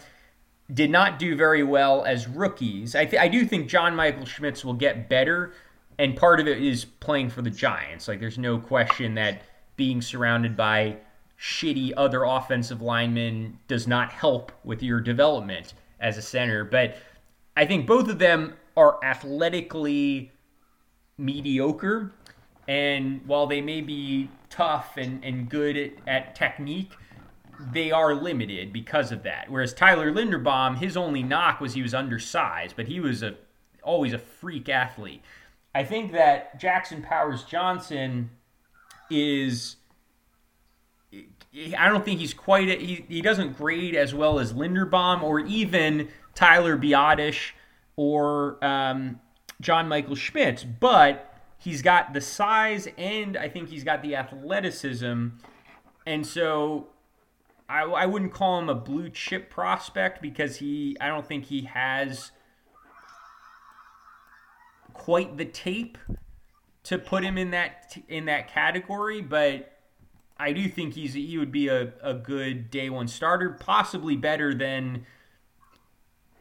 did 0.72 0.90
not 0.90 1.18
do 1.18 1.36
very 1.36 1.64
well 1.64 2.04
as 2.04 2.28
rookies. 2.28 2.94
I, 2.94 3.04
th- 3.04 3.20
I 3.20 3.28
do 3.28 3.44
think 3.44 3.68
John 3.68 3.96
Michael 3.96 4.24
Schmitz 4.24 4.64
will 4.64 4.74
get 4.74 5.08
better, 5.08 5.52
and 5.98 6.16
part 6.16 6.38
of 6.38 6.46
it 6.46 6.62
is 6.62 6.84
playing 6.84 7.30
for 7.30 7.42
the 7.42 7.50
Giants. 7.50 8.06
Like, 8.06 8.20
there's 8.20 8.38
no 8.38 8.58
question 8.58 9.14
that 9.16 9.42
being 9.76 10.00
surrounded 10.00 10.56
by 10.56 10.98
shitty 11.44 11.92
other 11.94 12.24
offensive 12.24 12.80
linemen 12.80 13.58
does 13.68 13.86
not 13.86 14.10
help 14.10 14.50
with 14.64 14.82
your 14.82 14.98
development 14.98 15.74
as 16.00 16.16
a 16.16 16.22
center. 16.22 16.64
But 16.64 16.96
I 17.54 17.66
think 17.66 17.86
both 17.86 18.08
of 18.08 18.18
them 18.18 18.54
are 18.78 18.98
athletically 19.04 20.32
mediocre. 21.18 22.12
And 22.66 23.20
while 23.26 23.46
they 23.46 23.60
may 23.60 23.82
be 23.82 24.30
tough 24.48 24.96
and, 24.96 25.22
and 25.22 25.50
good 25.50 25.76
at, 25.76 25.92
at 26.06 26.34
technique, 26.34 26.92
they 27.72 27.92
are 27.92 28.14
limited 28.14 28.72
because 28.72 29.12
of 29.12 29.22
that. 29.24 29.50
Whereas 29.50 29.74
Tyler 29.74 30.10
Linderbaum, 30.10 30.78
his 30.78 30.96
only 30.96 31.22
knock 31.22 31.60
was 31.60 31.74
he 31.74 31.82
was 31.82 31.92
undersized, 31.92 32.74
but 32.74 32.88
he 32.88 33.00
was 33.00 33.22
a 33.22 33.34
always 33.82 34.14
a 34.14 34.18
freak 34.18 34.70
athlete. 34.70 35.20
I 35.74 35.84
think 35.84 36.12
that 36.12 36.58
Jackson 36.58 37.02
Powers 37.02 37.44
Johnson 37.44 38.30
is 39.10 39.76
I 41.78 41.88
don't 41.88 42.04
think 42.04 42.20
he's 42.20 42.34
quite 42.34 42.68
a, 42.68 42.76
he, 42.76 43.04
he 43.08 43.22
doesn't 43.22 43.56
grade 43.56 43.94
as 43.94 44.14
well 44.14 44.38
as 44.38 44.52
Linderbaum 44.52 45.22
or 45.22 45.40
even 45.40 46.08
Tyler 46.34 46.76
Biadasz 46.76 47.52
or 47.96 48.64
um, 48.64 49.20
John 49.60 49.88
Michael 49.88 50.16
Schmitz, 50.16 50.64
but 50.64 51.32
he's 51.58 51.80
got 51.80 52.12
the 52.12 52.20
size 52.20 52.88
and 52.98 53.36
I 53.36 53.48
think 53.48 53.68
he's 53.68 53.84
got 53.84 54.02
the 54.02 54.16
athleticism. 54.16 55.28
And 56.06 56.26
so 56.26 56.88
I, 57.68 57.82
I 57.82 58.06
wouldn't 58.06 58.32
call 58.32 58.58
him 58.58 58.68
a 58.68 58.74
blue 58.74 59.08
chip 59.08 59.50
prospect 59.50 60.20
because 60.20 60.56
he 60.56 60.96
I 61.00 61.08
don't 61.08 61.26
think 61.26 61.46
he 61.46 61.62
has 61.62 62.32
quite 64.92 65.36
the 65.36 65.44
tape 65.44 65.98
to 66.84 66.98
put 66.98 67.24
him 67.24 67.38
in 67.38 67.50
that 67.50 67.96
in 68.08 68.26
that 68.26 68.48
category, 68.48 69.22
but 69.22 69.73
I 70.36 70.52
do 70.52 70.68
think 70.68 70.94
he's 70.94 71.14
he 71.14 71.38
would 71.38 71.52
be 71.52 71.68
a, 71.68 71.92
a 72.02 72.14
good 72.14 72.70
day 72.70 72.90
one 72.90 73.08
starter, 73.08 73.50
possibly 73.50 74.16
better 74.16 74.52
than 74.52 75.06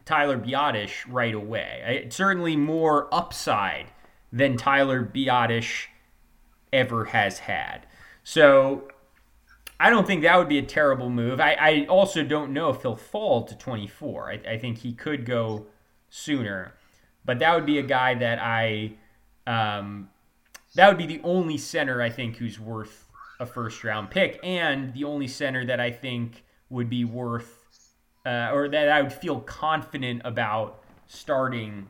Tyler 0.05 0.37
Biadasz 0.37 1.05
right 1.07 1.33
away. 1.33 2.05
I, 2.05 2.09
certainly 2.09 2.55
more 2.55 3.13
upside 3.13 3.87
than 4.31 4.57
Tyler 4.57 5.03
Biadasz 5.03 5.85
ever 6.71 7.05
has 7.05 7.39
had. 7.39 7.85
So 8.23 8.87
I 9.79 9.89
don't 9.89 10.07
think 10.07 10.23
that 10.23 10.37
would 10.37 10.49
be 10.49 10.57
a 10.57 10.63
terrible 10.63 11.09
move. 11.09 11.39
I, 11.39 11.53
I 11.53 11.85
also 11.87 12.23
don't 12.23 12.51
know 12.51 12.69
if 12.69 12.81
he'll 12.81 12.95
fall 12.95 13.43
to 13.43 13.55
24. 13.55 14.31
I, 14.31 14.53
I 14.53 14.57
think 14.57 14.79
he 14.79 14.93
could 14.93 15.25
go 15.25 15.67
sooner. 16.09 16.73
But 17.25 17.39
that 17.39 17.55
would 17.55 17.65
be 17.65 17.77
a 17.77 17.83
guy 17.83 18.15
that 18.15 18.39
I, 18.39 18.93
um, 19.45 20.09
that 20.75 20.89
would 20.89 20.97
be 20.97 21.05
the 21.05 21.21
only 21.23 21.57
center 21.57 22.01
I 22.01 22.09
think 22.09 22.37
who's 22.37 22.59
worth 22.59 23.07
a 23.39 23.45
first 23.45 23.83
round 23.83 24.09
pick, 24.09 24.39
and 24.43 24.93
the 24.93 25.03
only 25.03 25.27
center 25.27 25.65
that 25.65 25.79
I 25.79 25.91
think 25.91 26.43
would 26.69 26.89
be 26.89 27.05
worth, 27.05 27.65
uh, 28.25 28.51
or 28.53 28.69
that 28.69 28.89
I 28.89 29.01
would 29.01 29.13
feel 29.13 29.39
confident 29.39 30.21
about 30.25 30.81
starting 31.07 31.87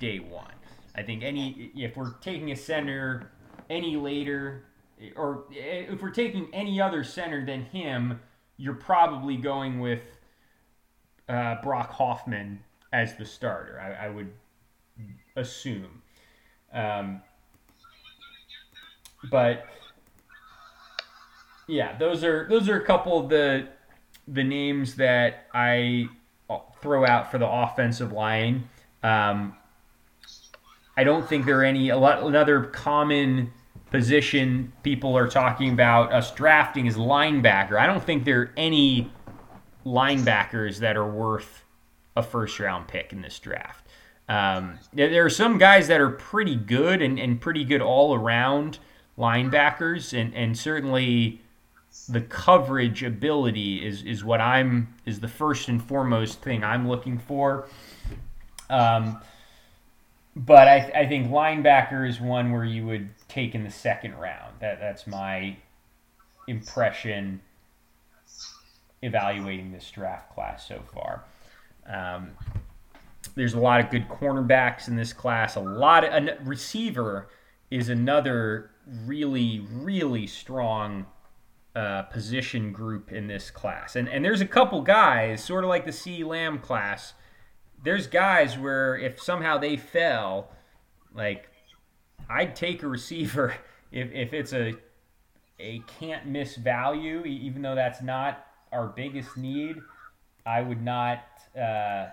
day 0.00 0.18
one. 0.18 0.52
I 0.94 1.02
think 1.02 1.22
any 1.22 1.70
if 1.74 1.96
we're 1.96 2.12
taking 2.20 2.52
a 2.52 2.56
center 2.56 3.30
any 3.70 3.96
later, 3.96 4.64
or 5.16 5.44
if 5.50 6.00
we're 6.00 6.10
taking 6.10 6.48
any 6.52 6.80
other 6.80 7.02
center 7.04 7.44
than 7.44 7.64
him, 7.64 8.20
you're 8.56 8.74
probably 8.74 9.36
going 9.36 9.80
with 9.80 10.02
uh, 11.28 11.56
Brock 11.62 11.90
Hoffman 11.90 12.60
as 12.92 13.16
the 13.16 13.24
starter. 13.24 13.80
I, 13.80 14.06
I 14.06 14.08
would 14.10 14.30
assume. 15.36 16.02
Um, 16.72 17.22
but 19.30 19.66
yeah, 21.72 21.96
those 21.96 22.22
are 22.22 22.46
those 22.50 22.68
are 22.68 22.78
a 22.78 22.84
couple 22.84 23.18
of 23.18 23.30
the 23.30 23.66
the 24.28 24.44
names 24.44 24.96
that 24.96 25.46
I 25.54 26.06
throw 26.82 27.06
out 27.06 27.30
for 27.30 27.38
the 27.38 27.48
offensive 27.48 28.12
line. 28.12 28.68
Um, 29.02 29.56
I 30.98 31.04
don't 31.04 31.26
think 31.26 31.46
there 31.46 31.60
are 31.60 31.64
any 31.64 31.88
a 31.88 31.96
lot 31.96 32.22
another 32.22 32.64
common 32.64 33.52
position 33.90 34.70
people 34.82 35.16
are 35.16 35.28
talking 35.28 35.72
about 35.72 36.12
us 36.12 36.30
drafting 36.32 36.86
is 36.86 36.96
linebacker. 36.96 37.78
I 37.78 37.86
don't 37.86 38.04
think 38.04 38.24
there 38.24 38.40
are 38.42 38.52
any 38.58 39.10
linebackers 39.86 40.78
that 40.78 40.96
are 40.98 41.10
worth 41.10 41.64
a 42.14 42.22
first 42.22 42.60
round 42.60 42.86
pick 42.86 43.14
in 43.14 43.22
this 43.22 43.38
draft. 43.38 43.86
Um, 44.28 44.78
there 44.92 45.24
are 45.24 45.30
some 45.30 45.56
guys 45.56 45.88
that 45.88 46.02
are 46.02 46.10
pretty 46.10 46.54
good 46.54 47.00
and, 47.00 47.18
and 47.18 47.40
pretty 47.40 47.64
good 47.64 47.80
all 47.80 48.14
around 48.14 48.78
linebackers, 49.18 50.18
and, 50.18 50.34
and 50.34 50.56
certainly 50.56 51.41
the 52.08 52.20
coverage 52.20 53.02
ability 53.02 53.84
is, 53.86 54.02
is 54.02 54.24
what 54.24 54.40
I'm 54.40 54.94
is 55.06 55.20
the 55.20 55.28
first 55.28 55.68
and 55.68 55.82
foremost 55.82 56.42
thing 56.42 56.64
I'm 56.64 56.88
looking 56.88 57.18
for. 57.18 57.68
Um, 58.70 59.20
but 60.34 60.66
I, 60.66 60.90
I 60.94 61.06
think 61.06 61.30
linebacker 61.30 62.08
is 62.08 62.20
one 62.20 62.52
where 62.52 62.64
you 62.64 62.86
would 62.86 63.10
take 63.28 63.54
in 63.54 63.64
the 63.64 63.70
second 63.70 64.14
round. 64.14 64.54
That 64.60 64.80
that's 64.80 65.06
my 65.06 65.56
impression 66.48 67.40
evaluating 69.02 69.72
this 69.72 69.90
draft 69.90 70.34
class 70.34 70.66
so 70.66 70.80
far. 70.94 71.24
Um, 71.86 72.30
there's 73.34 73.54
a 73.54 73.58
lot 73.58 73.80
of 73.80 73.90
good 73.90 74.08
cornerbacks 74.08 74.88
in 74.88 74.96
this 74.96 75.12
class. 75.12 75.56
A 75.56 75.60
lot 75.60 76.04
of 76.04 76.12
a 76.12 76.38
receiver 76.44 77.28
is 77.70 77.88
another 77.88 78.70
really 79.06 79.64
really 79.70 80.26
strong 80.26 81.06
uh, 81.74 82.02
position 82.02 82.72
group 82.72 83.12
in 83.12 83.26
this 83.26 83.50
class, 83.50 83.96
and 83.96 84.08
and 84.08 84.24
there's 84.24 84.40
a 84.40 84.46
couple 84.46 84.82
guys 84.82 85.42
sort 85.42 85.64
of 85.64 85.68
like 85.68 85.84
the 85.84 85.90
CeeDee 85.90 86.24
Lamb 86.24 86.58
class 86.58 87.14
there's 87.82 88.06
guys 88.06 88.56
where 88.56 88.96
if 88.96 89.20
somehow 89.20 89.58
they 89.58 89.76
fell, 89.76 90.50
like 91.14 91.48
I'd 92.28 92.54
take 92.54 92.82
a 92.82 92.88
receiver 92.88 93.54
if, 93.92 94.10
if 94.12 94.32
it's 94.32 94.52
a 94.52 94.74
a 95.58 95.82
can't 95.98 96.26
miss 96.26 96.56
value, 96.56 97.24
even 97.24 97.62
though 97.62 97.74
that's 97.74 98.02
not 98.02 98.46
our 98.72 98.88
biggest 98.88 99.36
need. 99.36 99.76
I 100.44 100.60
would 100.60 100.82
not 100.82 101.20
uh, 101.60 102.06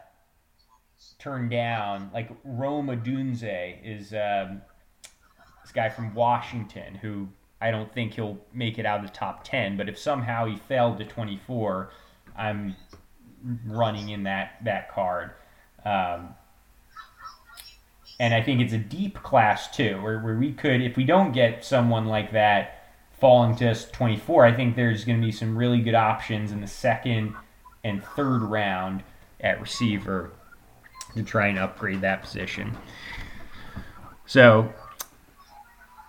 turn 1.18 1.50
down 1.50 2.12
like 2.14 2.30
Rome 2.44 2.88
Odunze 2.88 3.80
is 3.84 4.14
um, 4.14 4.62
this 5.64 5.72
guy 5.74 5.90
from 5.90 6.14
Washington 6.14 6.94
who 6.96 7.28
I 7.62 7.72
don't 7.72 7.94
think 7.94 8.14
he'll 8.14 8.38
make 8.54 8.80
it 8.80 8.86
out 8.86 9.00
of 9.00 9.06
the 9.06 9.12
top 9.12 9.44
ten. 9.44 9.78
But 9.78 9.90
if 9.90 9.98
somehow 9.98 10.46
he 10.46 10.56
failed 10.56 10.98
to 11.00 11.06
24, 11.06 11.92
I'm 12.38 12.76
running 13.66 14.10
in 14.10 14.24
that 14.24 14.58
that 14.64 14.92
card. 14.92 15.32
Um, 15.86 16.36
and 18.20 18.34
I 18.34 18.42
think 18.42 18.60
it's 18.60 18.74
a 18.74 18.78
deep 18.78 19.22
class 19.24 19.74
too, 19.74 20.02
where, 20.02 20.20
where 20.20 20.36
we 20.36 20.52
could, 20.52 20.82
if 20.82 20.98
we 20.98 21.06
don't 21.06 21.32
get 21.32 21.64
someone 21.64 22.06
like 22.06 22.34
that 22.34 22.90
falling 23.20 23.56
to 23.58 23.72
us 23.72 23.90
24, 23.92 24.46
I 24.46 24.54
think 24.54 24.76
there's 24.76 25.06
going 25.06 25.20
to 25.20 25.26
be 25.26 25.32
some 25.32 25.58
really 25.58 25.80
good 25.80 25.96
options 25.96 26.52
in 26.52 26.60
the 26.60 26.68
second 26.68 27.34
and 27.84 28.04
third 28.04 28.42
round 28.42 29.04
at 29.40 29.62
receiver 29.62 30.32
to 31.16 31.24
try 31.24 31.48
and 31.48 31.58
upgrade 31.58 32.02
that 32.02 32.22
position. 32.22 32.78
So, 34.26 34.74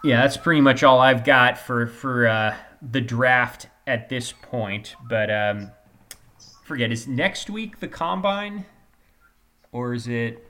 yeah, 0.04 0.22
that's 0.22 0.36
pretty 0.36 0.60
much 0.60 0.82
all 0.82 1.00
I've 1.00 1.24
got 1.24 1.58
for 1.58 1.86
for 1.86 2.26
uh, 2.26 2.56
the 2.82 3.00
draft 3.00 3.68
at 3.86 4.08
this 4.08 4.32
point. 4.32 4.94
But 5.08 5.30
um, 5.30 5.70
forget 6.64 6.92
is 6.92 7.06
next 7.06 7.50
week 7.50 7.80
the 7.80 7.88
combine 7.88 8.64
or 9.72 9.94
is 9.94 10.08
it? 10.08 10.46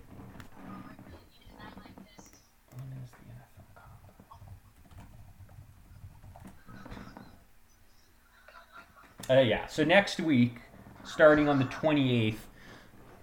Uh, 9.29 9.39
yeah. 9.41 9.65
So 9.69 9.85
next 9.85 10.19
week, 10.19 10.57
starting 11.05 11.49
on 11.49 11.61
the 11.61 11.65
28th, 11.67 12.35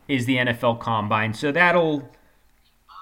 is 0.07 0.25
the 0.25 0.37
NFL 0.37 0.79
Combine. 0.79 1.33
So 1.33 1.51
that'll 1.51 2.09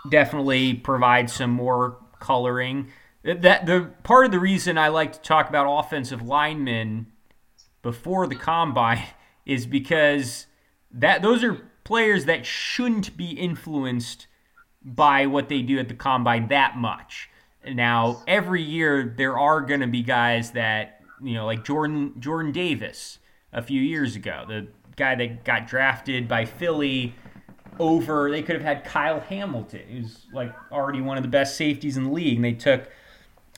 definitely 0.09 0.73
provide 0.73 1.29
some 1.29 1.51
more 1.51 1.97
coloring. 2.19 2.91
That 3.25 3.65
the 3.65 3.91
part 4.03 4.25
of 4.25 4.31
the 4.31 4.39
reason 4.39 4.77
I 4.77 4.89
like 4.89 5.13
to 5.13 5.19
talk 5.19 5.49
about 5.49 5.65
offensive 5.67 6.21
linemen 6.21 7.07
before 7.81 8.27
the 8.27 8.35
combine 8.35 9.03
is 9.45 9.65
because 9.65 10.45
that 10.91 11.23
those 11.23 11.43
are 11.43 11.61
players 11.83 12.25
that 12.25 12.45
shouldn't 12.45 13.17
be 13.17 13.31
influenced 13.31 14.27
by 14.83 15.25
what 15.25 15.49
they 15.49 15.63
do 15.63 15.79
at 15.79 15.87
the 15.87 15.95
combine 15.95 16.47
that 16.49 16.77
much. 16.77 17.29
Now, 17.67 18.21
every 18.27 18.61
year 18.61 19.13
there 19.17 19.39
are 19.39 19.61
going 19.61 19.79
to 19.79 19.87
be 19.87 20.03
guys 20.03 20.51
that, 20.51 21.01
you 21.19 21.33
know, 21.33 21.47
like 21.47 21.65
Jordan 21.65 22.13
Jordan 22.19 22.51
Davis 22.51 23.17
a 23.51 23.63
few 23.63 23.81
years 23.81 24.15
ago, 24.15 24.45
the 24.47 24.67
guy 24.95 25.15
that 25.15 25.43
got 25.43 25.67
drafted 25.67 26.27
by 26.27 26.45
Philly 26.45 27.15
over 27.79 28.29
they 28.29 28.41
could 28.41 28.55
have 28.55 28.63
had 28.63 28.83
Kyle 28.83 29.19
Hamilton, 29.19 29.81
who's 29.89 30.27
like 30.31 30.53
already 30.71 31.01
one 31.01 31.17
of 31.17 31.23
the 31.23 31.29
best 31.29 31.57
safeties 31.57 31.97
in 31.97 32.03
the 32.03 32.11
league, 32.11 32.35
and 32.35 32.45
they 32.45 32.53
took 32.53 32.87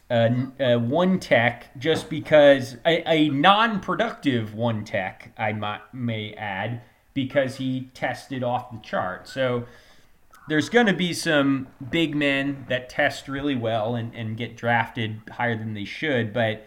Uh, 0.10 0.30
a, 0.60 0.64
a 0.64 0.76
uh, 0.76 0.80
one 0.80 1.20
tech 1.20 1.78
just 1.78 2.10
because 2.10 2.78
a, 2.86 3.04
a 3.10 3.30
non-productive 3.30 4.54
one 4.54 4.86
tech, 4.86 5.34
I 5.38 5.52
might, 5.52 5.82
may 5.94 6.34
add, 6.34 6.82
because 7.14 7.58
he 7.58 7.90
tested 7.94 8.42
off 8.42 8.72
the 8.72 8.80
chart. 8.80 9.28
So 9.28 9.66
there's 10.48 10.70
going 10.70 10.86
to 10.86 10.94
be 10.94 11.14
some 11.14 11.68
big 11.90 12.16
men 12.16 12.66
that 12.70 12.90
test 12.90 13.28
really 13.28 13.56
well 13.56 13.96
and, 13.96 14.16
and 14.16 14.38
get 14.38 14.56
drafted 14.56 15.22
higher 15.32 15.58
than 15.58 15.74
they 15.74 15.84
should, 15.84 16.32
but 16.32 16.66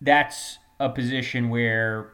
that's 0.00 0.58
a 0.80 0.88
position 0.88 1.50
where 1.50 2.12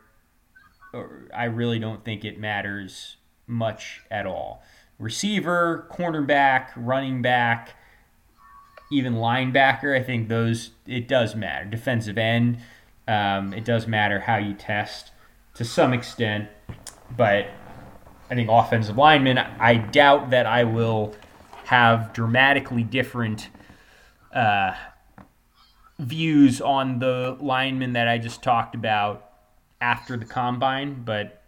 I 1.32 1.44
really 1.44 1.78
don't 1.78 2.04
think 2.04 2.24
it 2.24 2.40
matters 2.40 3.18
much 3.46 4.02
at 4.10 4.26
all. 4.26 4.64
Receiver, 4.98 5.88
cornerback, 5.92 6.70
running 6.76 7.22
back, 7.22 7.76
even 8.90 9.14
linebacker, 9.14 9.98
I 9.98 10.02
think 10.02 10.28
those, 10.28 10.70
it 10.86 11.06
does 11.08 11.34
matter. 11.34 11.64
Defensive 11.64 12.18
end, 12.18 12.58
um, 13.06 13.52
it 13.54 13.64
does 13.64 13.86
matter 13.86 14.20
how 14.20 14.36
you 14.36 14.54
test 14.54 15.12
to 15.54 15.64
some 15.64 15.92
extent. 15.92 16.48
But 17.16 17.46
I 18.30 18.34
think 18.34 18.48
offensive 18.50 18.96
linemen, 18.96 19.38
I 19.38 19.74
doubt 19.74 20.30
that 20.30 20.46
I 20.46 20.64
will 20.64 21.14
have 21.64 22.12
dramatically 22.12 22.82
different 22.82 23.48
uh, 24.32 24.74
views 25.98 26.60
on 26.60 26.98
the 26.98 27.36
linemen 27.40 27.92
that 27.92 28.08
I 28.08 28.18
just 28.18 28.42
talked 28.42 28.74
about 28.74 29.30
after 29.80 30.16
the 30.16 30.24
combine, 30.24 31.02
but 31.04 31.42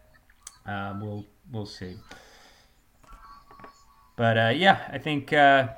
um, 0.66 1.00
we'll 1.00 1.26
we'll 1.50 1.66
see. 1.66 1.96
But 4.16 4.38
uh, 4.38 4.52
yeah, 4.54 4.88
I 4.92 4.98
think 4.98 5.32
uh, 5.32 5.68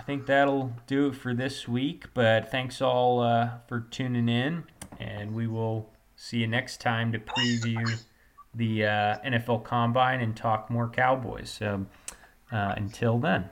I 0.00 0.02
think 0.02 0.24
that'll 0.24 0.72
do 0.86 1.08
it 1.08 1.14
for 1.14 1.34
this 1.34 1.68
week. 1.68 2.06
But 2.14 2.50
thanks 2.50 2.80
all 2.80 3.20
uh, 3.20 3.58
for 3.68 3.80
tuning 3.80 4.30
in, 4.30 4.64
and 4.98 5.34
we 5.34 5.46
will 5.46 5.90
see 6.16 6.38
you 6.38 6.46
next 6.46 6.80
time 6.80 7.12
to 7.12 7.18
preview 7.18 8.00
the 8.54 8.86
uh, 8.86 9.18
NFL 9.18 9.62
Combine 9.64 10.22
and 10.22 10.34
talk 10.34 10.70
more 10.70 10.88
Cowboys. 10.88 11.50
So 11.50 11.84
uh, 12.50 12.72
until 12.78 13.18
then. 13.18 13.50